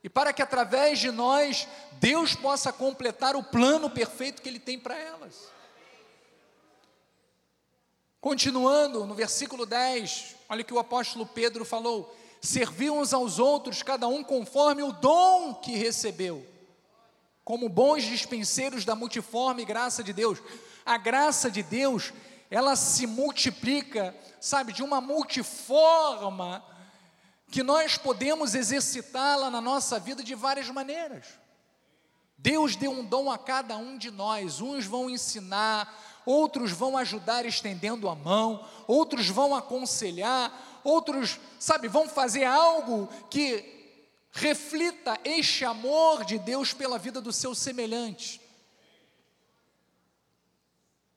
E 0.04 0.08
para 0.08 0.32
que 0.32 0.42
através 0.42 0.98
de 0.98 1.10
nós, 1.10 1.66
Deus 1.92 2.34
possa 2.34 2.72
completar 2.72 3.34
o 3.34 3.42
plano 3.42 3.90
perfeito 3.90 4.40
que 4.40 4.48
Ele 4.48 4.60
tem 4.60 4.78
para 4.78 4.96
elas. 4.96 5.48
Continuando 8.20 9.04
no 9.04 9.14
versículo 9.14 9.66
10, 9.66 10.36
olha 10.48 10.62
o 10.62 10.64
que 10.64 10.74
o 10.74 10.78
apóstolo 10.78 11.26
Pedro 11.26 11.64
falou: 11.64 12.16
serviam 12.40 12.98
uns 12.98 13.12
aos 13.12 13.38
outros, 13.38 13.82
cada 13.82 14.06
um 14.06 14.22
conforme 14.22 14.82
o 14.82 14.92
dom 14.92 15.54
que 15.54 15.76
recebeu, 15.76 16.46
como 17.46 17.68
bons 17.68 18.02
dispenseiros 18.02 18.84
da 18.84 18.96
multiforme 18.96 19.64
graça 19.64 20.02
de 20.02 20.12
Deus. 20.12 20.42
A 20.84 20.98
graça 20.98 21.48
de 21.48 21.62
Deus, 21.62 22.12
ela 22.50 22.74
se 22.74 23.06
multiplica, 23.06 24.12
sabe, 24.40 24.72
de 24.72 24.82
uma 24.82 25.00
multiforma 25.00 26.60
que 27.48 27.62
nós 27.62 27.96
podemos 27.96 28.56
exercitá-la 28.56 29.48
na 29.48 29.60
nossa 29.60 30.00
vida 30.00 30.24
de 30.24 30.34
várias 30.34 30.68
maneiras. 30.70 31.24
Deus 32.36 32.74
deu 32.74 32.90
um 32.90 33.04
dom 33.04 33.30
a 33.30 33.38
cada 33.38 33.76
um 33.76 33.96
de 33.96 34.10
nós, 34.10 34.60
uns 34.60 34.84
vão 34.84 35.08
ensinar, 35.08 36.20
outros 36.26 36.72
vão 36.72 36.98
ajudar 36.98 37.46
estendendo 37.46 38.08
a 38.08 38.16
mão, 38.16 38.68
outros 38.88 39.28
vão 39.28 39.54
aconselhar, 39.54 40.80
outros, 40.82 41.38
sabe, 41.60 41.86
vão 41.86 42.08
fazer 42.08 42.44
algo 42.44 43.08
que 43.30 43.75
reflita 44.36 45.18
este 45.24 45.64
amor 45.64 46.22
de 46.24 46.38
Deus 46.38 46.74
pela 46.74 46.98
vida 46.98 47.22
do 47.22 47.32
seu 47.32 47.54
semelhante. 47.54 48.38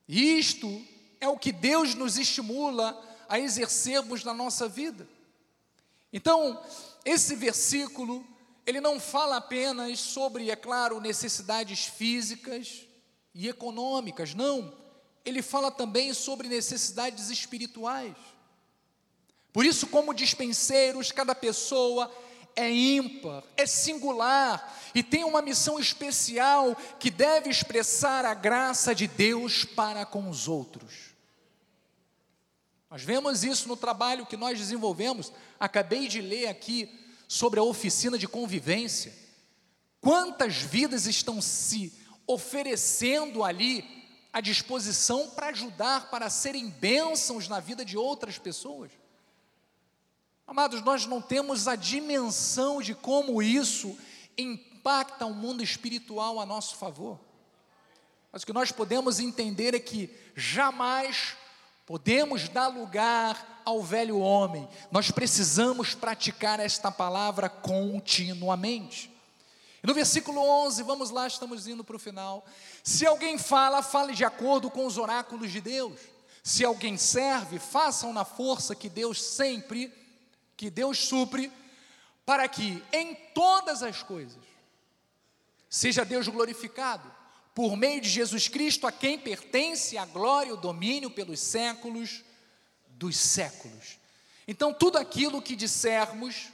Isto 0.07 0.82
é 1.20 1.28
o 1.28 1.38
que 1.38 1.51
Deus 1.51 1.93
nos 1.93 2.17
estimula 2.17 2.97
a 3.28 3.38
exercermos 3.38 4.24
na 4.24 4.34
nossa 4.34 4.70
vida. 4.70 5.05
Então, 6.13 6.63
esse 7.03 7.36
versículo, 7.36 8.26
ele 8.65 8.80
não 8.80 9.01
fala 9.01 9.36
apenas 9.36 9.99
sobre, 9.99 10.49
é 10.49 10.55
claro, 10.55 11.01
necessidades 11.01 11.86
físicas 11.86 12.88
e 13.36 13.49
econômicas, 13.49 14.34
não 14.34 14.74
ele 15.26 15.41
fala 15.41 15.70
também 15.70 16.13
sobre 16.13 16.47
necessidades 16.47 17.30
espirituais. 17.30 18.15
Por 19.51 19.65
isso, 19.65 19.88
como 19.88 20.13
dispenseiros, 20.13 21.11
cada 21.11 21.36
pessoa 21.36 22.09
é 22.60 22.70
ímpar, 22.70 23.43
é 23.55 23.66
singular 23.66 24.78
e 24.93 25.01
tem 25.01 25.24
uma 25.24 25.41
missão 25.41 25.80
especial 25.80 26.76
que 26.99 27.10
deve 27.10 27.49
expressar 27.49 28.26
a 28.26 28.34
graça 28.34 28.93
de 28.93 29.07
Deus 29.07 29.64
para 29.64 30.05
com 30.05 30.30
os 30.30 30.47
outros. 30.49 31.16
Nós 32.89 33.01
vemos 33.01 33.45
isso 33.45 33.68
no 33.70 33.78
trabalho 33.78 34.26
que 34.26 34.36
nós 34.36 34.57
desenvolvemos. 34.57 35.32
Acabei 35.57 36.07
de 36.07 36.20
ler 36.20 36.47
aqui 36.47 36.89
sobre 37.30 37.60
a 37.60 37.64
oficina 37.64 38.18
de 38.18 38.28
convivência. 38.28 39.16
Quantas 40.01 40.57
vidas 40.57 41.05
estão 41.05 41.41
se 41.41 41.93
oferecendo 42.28 43.43
ali 43.43 43.86
à 44.34 44.41
disposição 44.41 45.30
para 45.30 45.47
ajudar, 45.47 46.10
para 46.10 46.30
serem 46.30 46.70
bênçãos 46.70 47.47
na 47.47 47.60
vida 47.60 47.86
de 47.86 47.95
outras 47.95 48.38
pessoas. 48.38 48.91
Amados, 50.50 50.82
nós 50.82 51.06
não 51.06 51.22
temos 51.22 51.68
a 51.68 51.76
dimensão 51.76 52.82
de 52.82 52.95
como 52.95 53.39
isso 53.39 53.95
impacta 54.36 55.28
o 55.28 55.34
mundo 55.34 55.62
espiritual 55.62 56.39
a 56.39 56.45
nosso 56.45 56.76
favor. 56.76 57.20
Mas 58.32 58.41
o 58.41 58.47
que 58.47 58.52
nós 58.52 58.72
podemos 58.72 59.20
entender 59.20 59.76
é 59.76 59.80
que 59.80 60.10
jamais 60.36 61.38
podemos 61.86 62.50
dar 62.50 62.68
lugar 62.68 63.62
ao 63.64 63.84
velho 63.84 64.18
homem, 64.18 64.68
nós 64.91 65.12
precisamos 65.12 65.93
praticar 65.93 66.60
esta 66.60 66.91
palavra 66.91 67.47
continuamente. 67.47 69.16
E 69.84 69.86
no 69.86 69.93
versículo 69.93 70.41
11, 70.41 70.82
vamos 70.82 71.12
lá, 71.12 71.28
estamos 71.28 71.68
indo 71.68 71.84
para 71.84 71.95
o 71.95 72.00
final. 72.00 72.43
Se 72.84 73.06
alguém 73.06 73.38
fala, 73.38 73.84
fale 73.84 74.16
de 74.16 74.26
acordo 74.26 74.72
com 74.72 74.88
os 74.88 74.97
oráculos 74.97 75.52
de 75.52 75.62
Deus. 75.62 76.00
Se 76.43 76.66
alguém 76.66 76.97
serve, 76.97 77.60
façam 77.60 78.12
na 78.12 78.26
força 78.26 78.74
que 78.74 78.89
Deus 78.89 79.22
sempre, 79.22 79.93
que 80.60 80.70
Deus 80.70 80.97
supre, 80.97 81.49
para 82.26 82.45
que 82.49 82.84
em 82.91 83.16
todas 83.34 83.82
as 83.82 84.03
coisas 84.03 84.43
seja 85.70 86.03
Deus 86.03 86.28
glorificado, 86.28 87.10
por 87.55 87.78
meio 87.78 88.01
de 88.01 88.10
Jesus 88.10 88.49
Cristo, 88.49 88.86
a 88.86 88.91
quem 88.91 89.18
pertence 89.18 89.97
a 89.97 90.05
glória 90.05 90.49
e 90.49 90.51
o 90.51 90.57
domínio 90.57 91.10
pelos 91.10 91.39
séculos 91.39 92.26
dos 92.89 93.16
séculos. 93.16 93.97
Então, 94.45 94.74
tudo 94.74 94.97
aquilo 94.97 95.41
que 95.41 95.55
dissermos, 95.55 96.49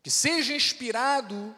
que 0.00 0.10
seja 0.10 0.54
inspirado 0.54 1.52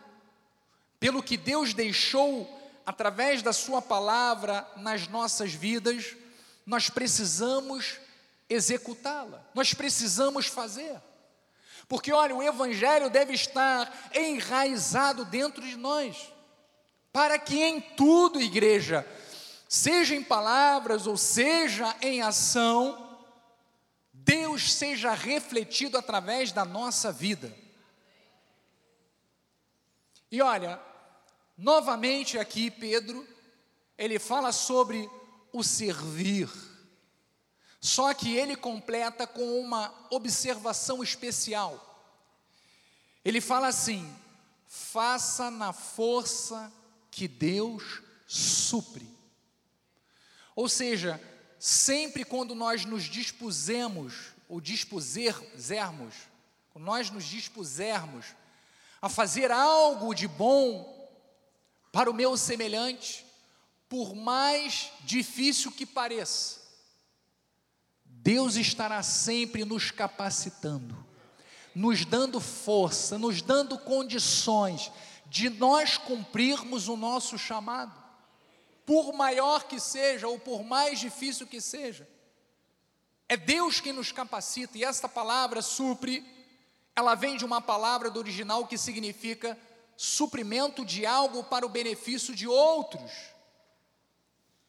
pelo 0.98 1.22
que 1.22 1.36
Deus 1.36 1.74
deixou 1.74 2.48
através 2.86 3.42
da 3.42 3.52
Sua 3.52 3.82
palavra 3.82 4.66
nas 4.78 5.06
nossas 5.06 5.52
vidas, 5.52 6.16
nós 6.64 6.88
precisamos 6.88 8.05
executá-la, 8.48 9.44
nós 9.54 9.74
precisamos 9.74 10.46
fazer. 10.46 11.00
Porque, 11.88 12.12
olha, 12.12 12.34
o 12.34 12.42
Evangelho 12.42 13.08
deve 13.08 13.32
estar 13.32 14.10
enraizado 14.14 15.24
dentro 15.24 15.62
de 15.62 15.76
nós, 15.76 16.32
para 17.12 17.38
que 17.38 17.62
em 17.62 17.80
tudo, 17.80 18.40
igreja, 18.40 19.06
seja 19.68 20.14
em 20.14 20.22
palavras 20.22 21.06
ou 21.06 21.16
seja 21.16 21.94
em 22.00 22.22
ação, 22.22 23.18
Deus 24.12 24.74
seja 24.74 25.14
refletido 25.14 25.96
através 25.96 26.50
da 26.50 26.64
nossa 26.64 27.12
vida. 27.12 27.54
E 30.30 30.42
olha, 30.42 30.80
novamente 31.56 32.36
aqui 32.36 32.70
Pedro, 32.70 33.26
ele 33.96 34.18
fala 34.18 34.50
sobre 34.50 35.08
o 35.52 35.62
servir. 35.62 36.50
Só 37.80 38.12
que 38.14 38.36
ele 38.36 38.56
completa 38.56 39.26
com 39.26 39.60
uma 39.60 39.92
observação 40.10 41.02
especial. 41.02 41.82
Ele 43.24 43.40
fala 43.40 43.68
assim: 43.68 44.14
faça 44.66 45.50
na 45.50 45.72
força 45.72 46.72
que 47.10 47.28
Deus 47.28 48.02
supre. 48.26 49.08
Ou 50.54 50.68
seja, 50.68 51.20
sempre 51.58 52.24
quando 52.24 52.54
nós 52.54 52.84
nos 52.84 53.04
dispusemos, 53.04 54.32
ou 54.48 54.60
dispusermos, 54.60 56.14
nós 56.74 57.10
nos 57.10 57.24
dispusermos 57.24 58.26
a 59.00 59.08
fazer 59.08 59.50
algo 59.50 60.14
de 60.14 60.28
bom 60.28 60.94
para 61.92 62.10
o 62.10 62.14
meu 62.14 62.36
semelhante, 62.36 63.24
por 63.88 64.14
mais 64.14 64.90
difícil 65.02 65.72
que 65.72 65.86
pareça, 65.86 66.55
Deus 68.26 68.56
estará 68.56 69.04
sempre 69.04 69.64
nos 69.64 69.92
capacitando, 69.92 70.96
nos 71.72 72.04
dando 72.04 72.40
força, 72.40 73.16
nos 73.16 73.40
dando 73.40 73.78
condições 73.78 74.90
de 75.26 75.48
nós 75.48 75.96
cumprirmos 75.96 76.88
o 76.88 76.96
nosso 76.96 77.38
chamado, 77.38 77.96
por 78.84 79.12
maior 79.12 79.62
que 79.68 79.78
seja 79.78 80.26
ou 80.26 80.40
por 80.40 80.64
mais 80.64 80.98
difícil 80.98 81.46
que 81.46 81.60
seja. 81.60 82.08
É 83.28 83.36
Deus 83.36 83.80
quem 83.80 83.92
nos 83.92 84.10
capacita, 84.10 84.76
e 84.76 84.82
esta 84.82 85.08
palavra 85.08 85.62
supre, 85.62 86.26
ela 86.96 87.14
vem 87.14 87.36
de 87.36 87.44
uma 87.44 87.60
palavra 87.60 88.10
do 88.10 88.18
original 88.18 88.66
que 88.66 88.76
significa 88.76 89.56
suprimento 89.96 90.84
de 90.84 91.06
algo 91.06 91.44
para 91.44 91.64
o 91.64 91.68
benefício 91.68 92.34
de 92.34 92.48
outros. 92.48 93.12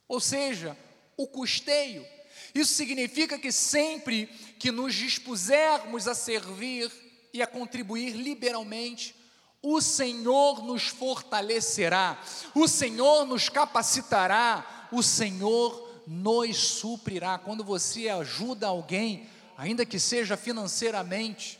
Ou 0.07 0.19
seja, 0.19 0.77
o 1.17 1.25
custeio. 1.25 2.16
Isso 2.57 2.73
significa 2.73 3.37
que 3.37 3.51
sempre 3.51 4.25
que 4.57 4.71
nos 4.71 4.95
dispusermos 4.95 6.07
a 6.07 6.15
servir 6.15 6.91
e 7.31 7.39
a 7.41 7.45
contribuir 7.45 8.13
liberalmente, 8.13 9.15
o 9.61 9.79
Senhor 9.79 10.63
nos 10.63 10.87
fortalecerá, 10.87 12.19
o 12.55 12.67
Senhor 12.67 13.27
nos 13.27 13.47
capacitará, 13.47 14.87
o 14.91 15.03
Senhor 15.03 16.01
nos 16.07 16.57
suprirá. 16.57 17.37
Quando 17.37 17.63
você 17.63 18.09
ajuda 18.09 18.65
alguém, 18.65 19.29
ainda 19.55 19.85
que 19.85 19.99
seja 19.99 20.35
financeiramente, 20.35 21.59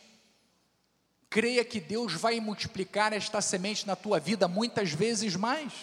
creia 1.30 1.64
que 1.64 1.80
Deus 1.80 2.14
vai 2.14 2.40
multiplicar 2.40 3.14
esta 3.14 3.40
semente 3.40 3.86
na 3.86 3.96
tua 3.96 4.20
vida 4.20 4.48
muitas 4.48 4.92
vezes 4.92 5.36
mais. 5.36 5.74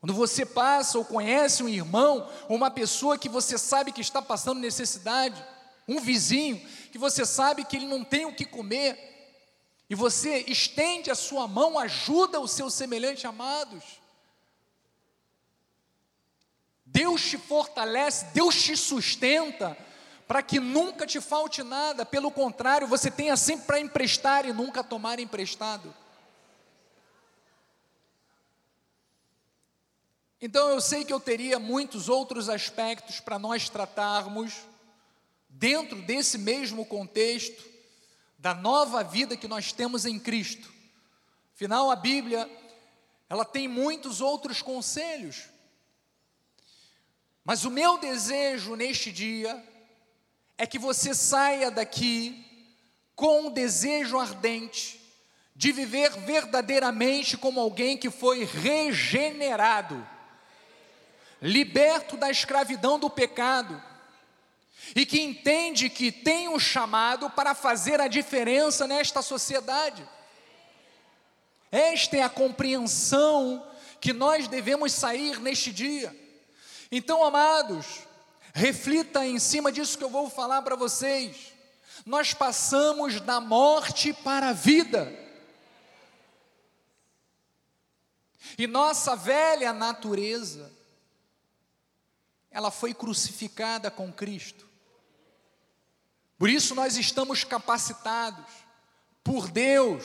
Quando 0.00 0.14
você 0.14 0.46
passa 0.46 0.96
ou 0.96 1.04
conhece 1.04 1.62
um 1.62 1.68
irmão, 1.68 2.26
ou 2.48 2.56
uma 2.56 2.70
pessoa 2.70 3.18
que 3.18 3.28
você 3.28 3.58
sabe 3.58 3.92
que 3.92 4.00
está 4.00 4.22
passando 4.22 4.58
necessidade, 4.58 5.44
um 5.86 6.00
vizinho, 6.00 6.56
que 6.90 6.96
você 6.96 7.26
sabe 7.26 7.64
que 7.64 7.76
ele 7.76 7.86
não 7.86 8.02
tem 8.02 8.24
o 8.24 8.34
que 8.34 8.46
comer, 8.46 9.08
e 9.90 9.94
você 9.94 10.44
estende 10.46 11.10
a 11.10 11.14
sua 11.14 11.46
mão, 11.46 11.78
ajuda 11.78 12.40
o 12.40 12.48
seu 12.48 12.70
semelhante, 12.70 13.26
amados. 13.26 13.84
Deus 16.86 17.22
te 17.22 17.36
fortalece, 17.36 18.26
Deus 18.32 18.54
te 18.54 18.76
sustenta, 18.76 19.76
para 20.26 20.42
que 20.42 20.58
nunca 20.58 21.06
te 21.06 21.20
falte 21.20 21.62
nada, 21.62 22.06
pelo 22.06 22.30
contrário, 22.30 22.86
você 22.86 23.10
tenha 23.10 23.36
sempre 23.36 23.66
para 23.66 23.80
emprestar 23.80 24.46
e 24.46 24.52
nunca 24.52 24.82
tomar 24.82 25.18
emprestado. 25.18 25.92
Então 30.40 30.68
eu 30.68 30.80
sei 30.80 31.04
que 31.04 31.12
eu 31.12 31.20
teria 31.20 31.58
muitos 31.58 32.08
outros 32.08 32.48
aspectos 32.48 33.20
para 33.20 33.38
nós 33.38 33.68
tratarmos, 33.68 34.54
dentro 35.48 36.00
desse 36.02 36.38
mesmo 36.38 36.86
contexto, 36.86 37.62
da 38.38 38.54
nova 38.54 39.02
vida 39.04 39.36
que 39.36 39.46
nós 39.46 39.72
temos 39.72 40.06
em 40.06 40.18
Cristo. 40.18 40.72
Afinal, 41.54 41.90
a 41.90 41.96
Bíblia, 41.96 42.48
ela 43.28 43.44
tem 43.44 43.68
muitos 43.68 44.22
outros 44.22 44.62
conselhos. 44.62 45.44
Mas 47.44 47.64
o 47.64 47.70
meu 47.70 47.98
desejo 47.98 48.76
neste 48.76 49.12
dia 49.12 49.62
é 50.56 50.66
que 50.66 50.78
você 50.78 51.14
saia 51.14 51.70
daqui 51.70 52.46
com 53.14 53.48
um 53.48 53.50
desejo 53.50 54.18
ardente 54.18 54.98
de 55.54 55.72
viver 55.72 56.10
verdadeiramente 56.20 57.36
como 57.36 57.60
alguém 57.60 57.98
que 57.98 58.08
foi 58.08 58.44
regenerado, 58.44 60.06
liberto 61.40 62.16
da 62.16 62.30
escravidão 62.30 62.98
do 62.98 63.08
pecado, 63.08 63.82
e 64.94 65.06
que 65.06 65.20
entende 65.20 65.88
que 65.88 66.10
tem 66.10 66.48
um 66.48 66.58
chamado 66.58 67.30
para 67.30 67.54
fazer 67.54 68.00
a 68.00 68.08
diferença 68.08 68.86
nesta 68.86 69.22
sociedade. 69.22 70.06
Esta 71.70 72.16
é 72.16 72.22
a 72.22 72.28
compreensão 72.28 73.64
que 74.00 74.12
nós 74.12 74.48
devemos 74.48 74.92
sair 74.92 75.38
neste 75.38 75.72
dia. 75.72 76.16
Então, 76.90 77.22
amados, 77.22 78.00
reflita 78.52 79.24
em 79.24 79.38
cima 79.38 79.70
disso 79.70 79.96
que 79.96 80.02
eu 80.02 80.10
vou 80.10 80.28
falar 80.28 80.62
para 80.62 80.74
vocês. 80.74 81.52
Nós 82.04 82.34
passamos 82.34 83.20
da 83.20 83.40
morte 83.40 84.12
para 84.12 84.48
a 84.48 84.52
vida. 84.52 85.16
E 88.58 88.66
nossa 88.66 89.14
velha 89.14 89.72
natureza, 89.72 90.72
ela 92.50 92.70
foi 92.70 92.92
crucificada 92.92 93.90
com 93.90 94.12
Cristo. 94.12 94.68
Por 96.38 96.48
isso 96.48 96.74
nós 96.74 96.96
estamos 96.96 97.44
capacitados 97.44 98.46
por 99.22 99.48
Deus 99.50 100.04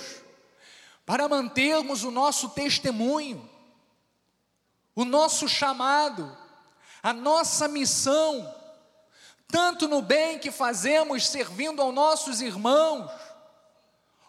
para 1.05 1.29
mantermos 1.29 2.03
o 2.03 2.11
nosso 2.11 2.49
testemunho, 2.49 3.49
o 4.93 5.05
nosso 5.05 5.47
chamado, 5.47 6.35
a 7.01 7.13
nossa 7.13 7.67
missão, 7.67 8.53
tanto 9.47 9.87
no 9.87 10.01
bem 10.01 10.39
que 10.39 10.51
fazemos 10.51 11.27
servindo 11.27 11.81
aos 11.81 11.93
nossos 11.93 12.41
irmãos, 12.41 13.11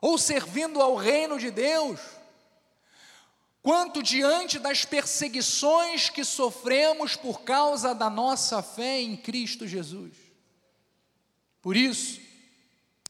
ou 0.00 0.18
servindo 0.18 0.80
ao 0.80 0.94
reino 0.94 1.38
de 1.38 1.50
Deus, 1.50 1.98
quanto 3.66 4.00
diante 4.00 4.60
das 4.60 4.84
perseguições 4.84 6.08
que 6.08 6.24
sofremos 6.24 7.16
por 7.16 7.40
causa 7.40 7.92
da 7.92 8.08
nossa 8.08 8.62
fé 8.62 9.00
em 9.00 9.16
Cristo 9.16 9.66
Jesus. 9.66 10.12
Por 11.60 11.76
isso, 11.76 12.20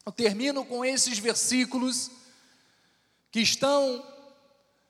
eu 0.03 0.11
termino 0.11 0.65
com 0.65 0.83
esses 0.83 1.19
versículos 1.19 2.09
que 3.29 3.39
estão 3.39 4.03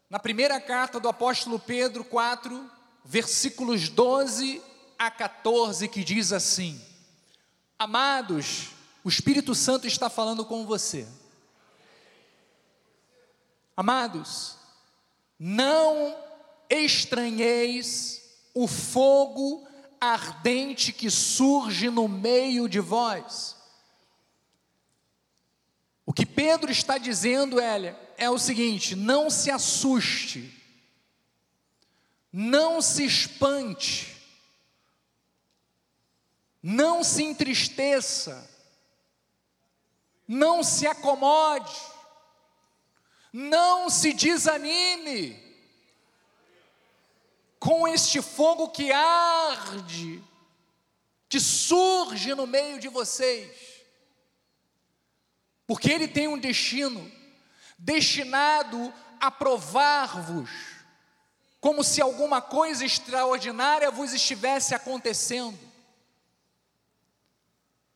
na 0.09 0.17
primeira 0.19 0.57
carta 0.61 1.01
do 1.01 1.09
apóstolo 1.09 1.59
Pedro 1.59 2.05
4, 2.05 2.71
versículos 3.03 3.89
12 3.89 4.61
a 4.97 5.11
14, 5.11 5.89
que 5.89 6.01
diz 6.01 6.31
assim: 6.31 6.81
Amados, 7.77 8.69
o 9.03 9.09
Espírito 9.09 9.53
Santo 9.53 9.85
está 9.85 10.09
falando 10.09 10.45
com 10.45 10.65
você. 10.65 11.05
Amados, 13.75 14.56
não 15.39 16.15
estranheis 16.69 18.17
o 18.53 18.67
fogo 18.67 19.67
ardente 19.99 20.91
que 20.91 21.09
surge 21.09 21.89
no 21.89 22.07
meio 22.07 22.67
de 22.67 22.79
vós. 22.79 23.55
O 26.05 26.13
que 26.13 26.25
Pedro 26.25 26.71
está 26.71 26.97
dizendo, 26.97 27.59
Hélia, 27.59 27.99
é 28.17 28.29
o 28.29 28.39
seguinte: 28.39 28.95
não 28.95 29.29
se 29.29 29.51
assuste, 29.51 30.53
não 32.31 32.81
se 32.81 33.05
espante, 33.05 34.15
não 36.63 37.03
se 37.03 37.23
entristeça, 37.23 38.49
não 40.27 40.63
se 40.63 40.87
acomode, 40.87 41.75
não 43.31 43.89
se 43.89 44.13
desanime 44.13 45.43
com 47.59 47.87
este 47.87 48.21
fogo 48.21 48.69
que 48.69 48.91
arde, 48.91 50.23
que 51.27 51.39
surge 51.39 52.33
no 52.35 52.47
meio 52.47 52.79
de 52.79 52.87
vocês 52.87 53.77
porque 55.67 55.91
ele 55.91 56.07
tem 56.07 56.29
um 56.29 56.39
destino 56.39 57.11
destinado 57.77 58.91
a 59.19 59.29
provar-vos 59.29 60.49
como 61.59 61.83
se 61.83 62.01
alguma 62.01 62.41
coisa 62.41 62.85
extraordinária 62.85 63.91
vos 63.91 64.13
estivesse 64.13 64.73
acontecendo. 64.73 65.59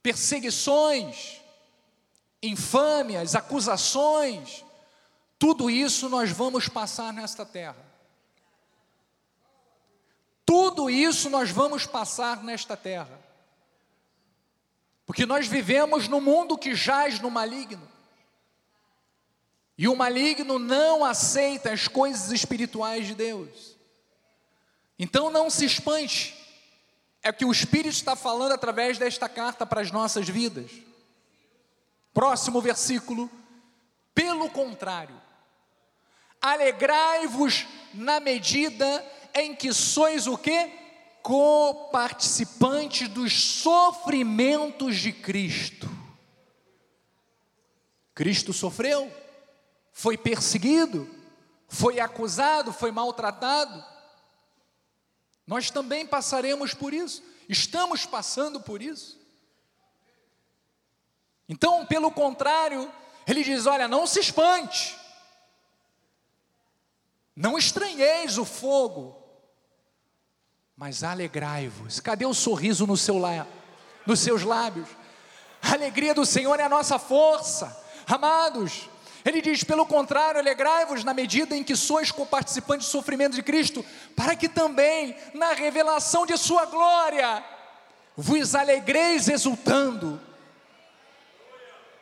Perseguições, 0.04 1.40
infâmias, 2.44 3.36
acusações, 3.36 4.66
tudo 5.42 5.72
isso 5.72 6.08
nós 6.08 6.30
vamos 6.30 6.70
passar 6.70 7.12
nesta 7.12 7.44
terra. 7.44 7.84
Tudo 10.46 10.88
isso 10.88 11.32
nós 11.32 11.50
vamos 11.50 11.88
passar 11.88 12.44
nesta 12.44 12.78
terra. 12.78 13.20
Porque 15.04 15.26
nós 15.26 15.48
vivemos 15.48 16.08
no 16.08 16.22
mundo 16.22 16.60
que 16.60 16.76
jaz 16.76 17.20
no 17.20 17.32
maligno. 17.32 17.90
E 19.76 19.88
o 19.88 19.96
maligno 19.96 20.60
não 20.60 21.04
aceita 21.04 21.72
as 21.72 21.88
coisas 21.88 22.32
espirituais 22.32 23.08
de 23.08 23.16
Deus. 23.16 23.76
Então 25.00 25.32
não 25.32 25.50
se 25.50 25.66
espante. 25.66 26.38
É 27.24 27.32
o 27.32 27.34
que 27.34 27.46
o 27.46 27.52
Espírito 27.52 27.96
está 27.96 28.16
falando 28.16 28.52
através 28.52 29.00
desta 29.00 29.28
carta 29.28 29.66
para 29.66 29.82
as 29.82 29.90
nossas 29.90 30.30
vidas. 30.30 30.70
Próximo 32.14 32.62
versículo. 32.62 33.28
Pelo 34.14 34.48
contrário, 34.48 35.21
alegrai-vos 36.42 37.68
na 37.94 38.20
medida 38.20 39.06
em 39.34 39.56
que 39.56 39.72
sois 39.74 40.28
o 40.28 40.38
que? 40.38 40.82
Coparticipantes 41.22 43.08
dos 43.08 43.34
sofrimentos 43.34 44.98
de 44.98 45.12
Cristo. 45.12 45.90
Cristo 48.16 48.52
sofreu, 48.52 49.12
foi 49.92 50.18
perseguido, 50.18 51.10
foi 51.68 52.00
acusado, 52.00 52.74
foi 52.74 52.92
maltratado. 52.92 53.86
Nós 55.46 55.70
também 55.70 56.06
passaremos 56.06 56.74
por 56.74 56.94
isso, 56.94 57.24
estamos 57.48 58.06
passando 58.06 58.60
por 58.60 58.82
isso. 58.82 59.20
Então, 61.48 61.86
pelo 61.86 62.12
contrário, 62.12 62.92
ele 63.28 63.44
diz: 63.44 63.66
olha, 63.66 63.88
não 63.88 64.08
se 64.08 64.20
espante, 64.20 64.98
não 67.36 67.58
estranheis 67.58 68.38
o 68.38 68.46
fogo, 68.46 69.18
mas 70.76 71.04
alegrai-vos. 71.04 72.00
Cadê 72.00 72.26
o 72.26 72.34
sorriso 72.34 72.88
no 72.88 72.98
seu 72.98 73.22
nos 74.06 74.20
seus 74.20 74.44
lábios? 74.44 74.90
A 75.62 75.74
alegria 75.74 76.14
do 76.14 76.26
Senhor 76.26 76.60
é 76.60 76.64
a 76.64 76.70
nossa 76.70 76.98
força, 76.98 77.86
amados. 78.08 78.90
Ele 79.24 79.42
diz: 79.42 79.64
pelo 79.64 79.86
contrário, 79.86 80.40
alegrai-vos 80.40 81.04
na 81.04 81.14
medida 81.14 81.56
em 81.56 81.64
que 81.64 81.76
sois 81.76 82.12
coparticipantes 82.12 82.88
do 82.88 82.92
sofrimento 82.92 83.36
de 83.36 83.44
Cristo, 83.44 83.86
para 84.16 84.36
que 84.36 84.50
também, 84.50 85.16
na 85.34 85.54
revelação 85.54 86.26
de 86.26 86.36
Sua 86.38 86.66
glória, 86.66 87.44
vos 88.18 88.56
alegreis 88.56 89.28
exultando. 89.28 90.20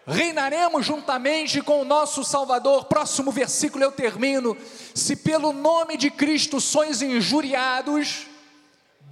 Reinaremos 0.09 0.87
juntamente 0.87 1.61
com 1.61 1.81
o 1.81 1.85
nosso 1.85 2.23
Salvador. 2.23 2.85
Próximo 2.85 3.31
versículo 3.31 3.83
eu 3.83 3.91
termino. 3.91 4.57
Se 4.95 5.15
pelo 5.15 5.53
nome 5.53 5.97
de 5.97 6.09
Cristo 6.09 6.59
sois 6.59 7.03
injuriados, 7.03 8.25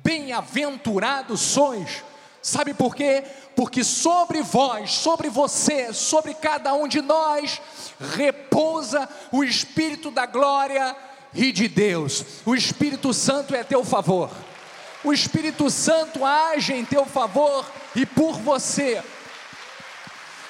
bem-aventurados 0.03 1.39
sois. 1.39 2.03
Sabe 2.41 2.73
por 2.73 2.95
quê? 2.95 3.23
Porque 3.55 3.83
sobre 3.83 4.41
vós, 4.41 4.91
sobre 4.91 5.29
você, 5.29 5.93
sobre 5.93 6.33
cada 6.33 6.73
um 6.73 6.87
de 6.87 6.99
nós, 6.99 7.61
repousa 8.15 9.07
o 9.31 9.43
Espírito 9.43 10.09
da 10.09 10.25
glória 10.25 10.95
e 11.31 11.51
de 11.51 11.67
Deus. 11.67 12.25
O 12.43 12.55
Espírito 12.55 13.13
Santo 13.13 13.53
é 13.53 13.63
teu 13.63 13.83
favor. 13.83 14.31
O 15.03 15.13
Espírito 15.13 15.69
Santo 15.69 16.25
age 16.25 16.73
em 16.73 16.83
teu 16.83 17.05
favor 17.05 17.63
e 17.95 18.03
por 18.03 18.39
você. 18.39 19.03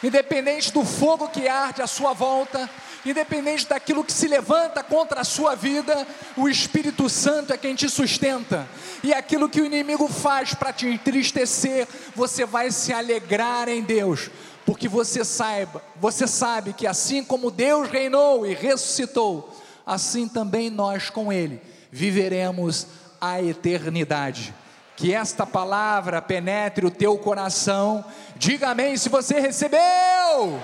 Independente 0.03 0.71
do 0.71 0.85
fogo 0.85 1.27
que 1.29 1.47
arde 1.47 1.81
à 1.81 1.87
sua 1.87 2.13
volta, 2.13 2.69
independente 3.05 3.67
daquilo 3.67 4.03
que 4.03 4.13
se 4.13 4.27
levanta 4.27 4.83
contra 4.83 5.21
a 5.21 5.23
sua 5.23 5.55
vida, 5.55 6.07
o 6.35 6.47
Espírito 6.47 7.09
Santo 7.09 7.51
é 7.51 7.57
quem 7.57 7.73
te 7.73 7.89
sustenta. 7.89 8.67
E 9.03 9.13
aquilo 9.13 9.49
que 9.49 9.61
o 9.61 9.65
inimigo 9.65 10.07
faz 10.07 10.53
para 10.53 10.71
te 10.71 10.87
entristecer, 10.87 11.87
você 12.15 12.45
vai 12.45 12.69
se 12.71 12.93
alegrar 12.93 13.69
em 13.69 13.81
Deus, 13.81 14.29
porque 14.65 14.87
você 14.87 15.25
saiba, 15.25 15.83
você 15.95 16.27
sabe 16.27 16.73
que 16.73 16.85
assim 16.85 17.23
como 17.23 17.49
Deus 17.49 17.89
reinou 17.89 18.45
e 18.45 18.53
ressuscitou, 18.53 19.55
assim 19.85 20.27
também 20.27 20.69
nós 20.69 21.09
com 21.09 21.31
ele 21.31 21.61
viveremos 21.91 22.85
a 23.19 23.41
eternidade. 23.41 24.53
Que 24.97 25.13
esta 25.13 25.45
palavra 25.45 26.21
penetre 26.21 26.85
o 26.85 26.91
teu 26.91 27.17
coração. 27.17 28.03
Diga 28.35 28.69
amém 28.69 28.97
se 28.97 29.07
você 29.07 29.39
recebeu. 29.39 30.61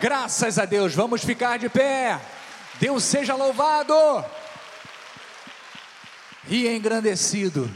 Graças 0.00 0.58
a 0.58 0.64
Deus, 0.64 0.94
vamos 0.94 1.22
ficar 1.22 1.58
de 1.58 1.68
pé. 1.68 2.20
Deus 2.80 3.02
seja 3.02 3.34
louvado 3.34 3.92
e 6.48 6.68
engrandecido. 6.68 7.68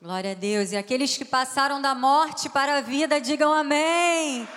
Glória 0.00 0.30
a 0.30 0.34
Deus. 0.34 0.72
E 0.72 0.76
aqueles 0.76 1.16
que 1.16 1.24
passaram 1.24 1.82
da 1.82 1.94
morte 1.94 2.48
para 2.48 2.78
a 2.78 2.80
vida, 2.80 3.20
digam 3.20 3.52
amém. 3.52 4.48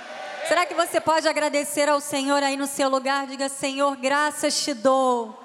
Será 0.47 0.65
que 0.65 0.73
você 0.73 0.99
pode 0.99 1.27
agradecer 1.27 1.87
ao 1.89 1.99
Senhor 1.99 2.43
aí 2.43 2.57
no 2.57 2.67
seu 2.67 2.89
lugar? 2.89 3.27
Diga, 3.27 3.49
Senhor, 3.49 3.95
graças 3.95 4.63
te 4.63 4.73
dou, 4.73 5.39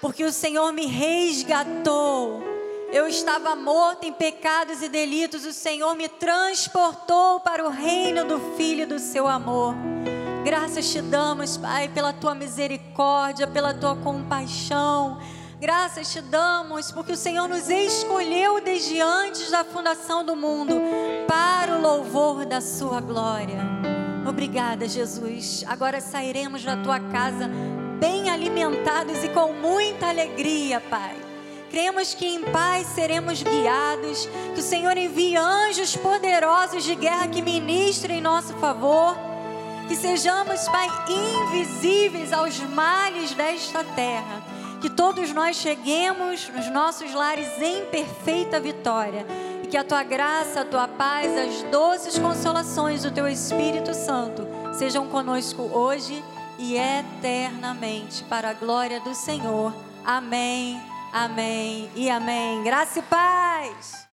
porque 0.00 0.24
o 0.24 0.32
Senhor 0.32 0.72
me 0.72 0.86
resgatou 0.86 2.54
eu 2.94 3.08
estava 3.08 3.56
morto 3.56 4.04
em 4.04 4.12
pecados 4.12 4.80
e 4.80 4.88
delitos, 4.88 5.44
o 5.44 5.52
Senhor 5.52 5.96
me 5.96 6.08
transportou 6.08 7.40
para 7.40 7.66
o 7.66 7.68
reino 7.68 8.24
do 8.24 8.38
Filho 8.56 8.86
do 8.86 9.00
seu 9.00 9.26
amor. 9.26 9.74
Graças 10.44 10.92
te 10.92 11.02
damos, 11.02 11.56
Pai, 11.56 11.88
pela 11.88 12.12
tua 12.12 12.36
misericórdia, 12.36 13.48
pela 13.48 13.74
tua 13.74 13.96
compaixão. 13.96 15.18
Graças 15.58 16.12
te 16.12 16.20
damos 16.20 16.92
porque 16.92 17.10
o 17.10 17.16
Senhor 17.16 17.48
nos 17.48 17.68
escolheu 17.68 18.60
desde 18.60 19.00
antes 19.00 19.50
da 19.50 19.64
fundação 19.64 20.24
do 20.24 20.36
mundo 20.36 20.80
para 21.26 21.76
o 21.76 21.80
louvor 21.80 22.46
da 22.46 22.60
sua 22.60 23.00
glória. 23.00 23.58
Obrigada, 24.26 24.88
Jesus. 24.88 25.64
Agora 25.66 26.00
sairemos 26.00 26.64
da 26.64 26.76
tua 26.76 26.98
casa 27.00 27.48
bem 28.00 28.30
alimentados 28.30 29.22
e 29.22 29.28
com 29.28 29.52
muita 29.52 30.08
alegria, 30.08 30.80
Pai 30.80 31.24
cremos 31.74 32.14
que 32.14 32.24
em 32.24 32.40
paz 32.40 32.86
seremos 32.86 33.42
guiados, 33.42 34.28
que 34.54 34.60
o 34.60 34.62
Senhor 34.62 34.96
envie 34.96 35.36
anjos 35.36 35.96
poderosos 35.96 36.84
de 36.84 36.94
guerra 36.94 37.26
que 37.26 37.42
ministrem 37.42 38.18
em 38.18 38.20
nosso 38.20 38.54
favor, 38.58 39.16
que 39.88 39.96
sejamos, 39.96 40.68
Pai, 40.68 40.88
invisíveis 41.08 42.32
aos 42.32 42.60
males 42.60 43.34
desta 43.34 43.82
terra, 43.82 44.40
que 44.80 44.88
todos 44.88 45.32
nós 45.32 45.56
cheguemos 45.56 46.48
nos 46.50 46.70
nossos 46.70 47.12
lares 47.12 47.48
em 47.60 47.86
perfeita 47.86 48.60
vitória 48.60 49.26
que 49.74 49.78
a 49.78 49.82
tua 49.82 50.04
graça, 50.04 50.60
a 50.60 50.64
tua 50.64 50.86
paz, 50.86 51.36
as 51.36 51.64
doces 51.64 52.16
consolações 52.16 53.02
do 53.02 53.10
teu 53.10 53.26
Espírito 53.26 53.92
Santo 53.92 54.46
sejam 54.72 55.08
conosco 55.08 55.62
hoje 55.62 56.22
e 56.60 56.76
eternamente, 56.76 58.22
para 58.22 58.50
a 58.50 58.52
glória 58.52 59.00
do 59.00 59.12
Senhor. 59.16 59.74
Amém. 60.04 60.80
Amém 61.12 61.90
e 61.96 62.08
amém. 62.08 62.62
Graça 62.62 63.00
e 63.00 63.02
paz. 63.02 64.03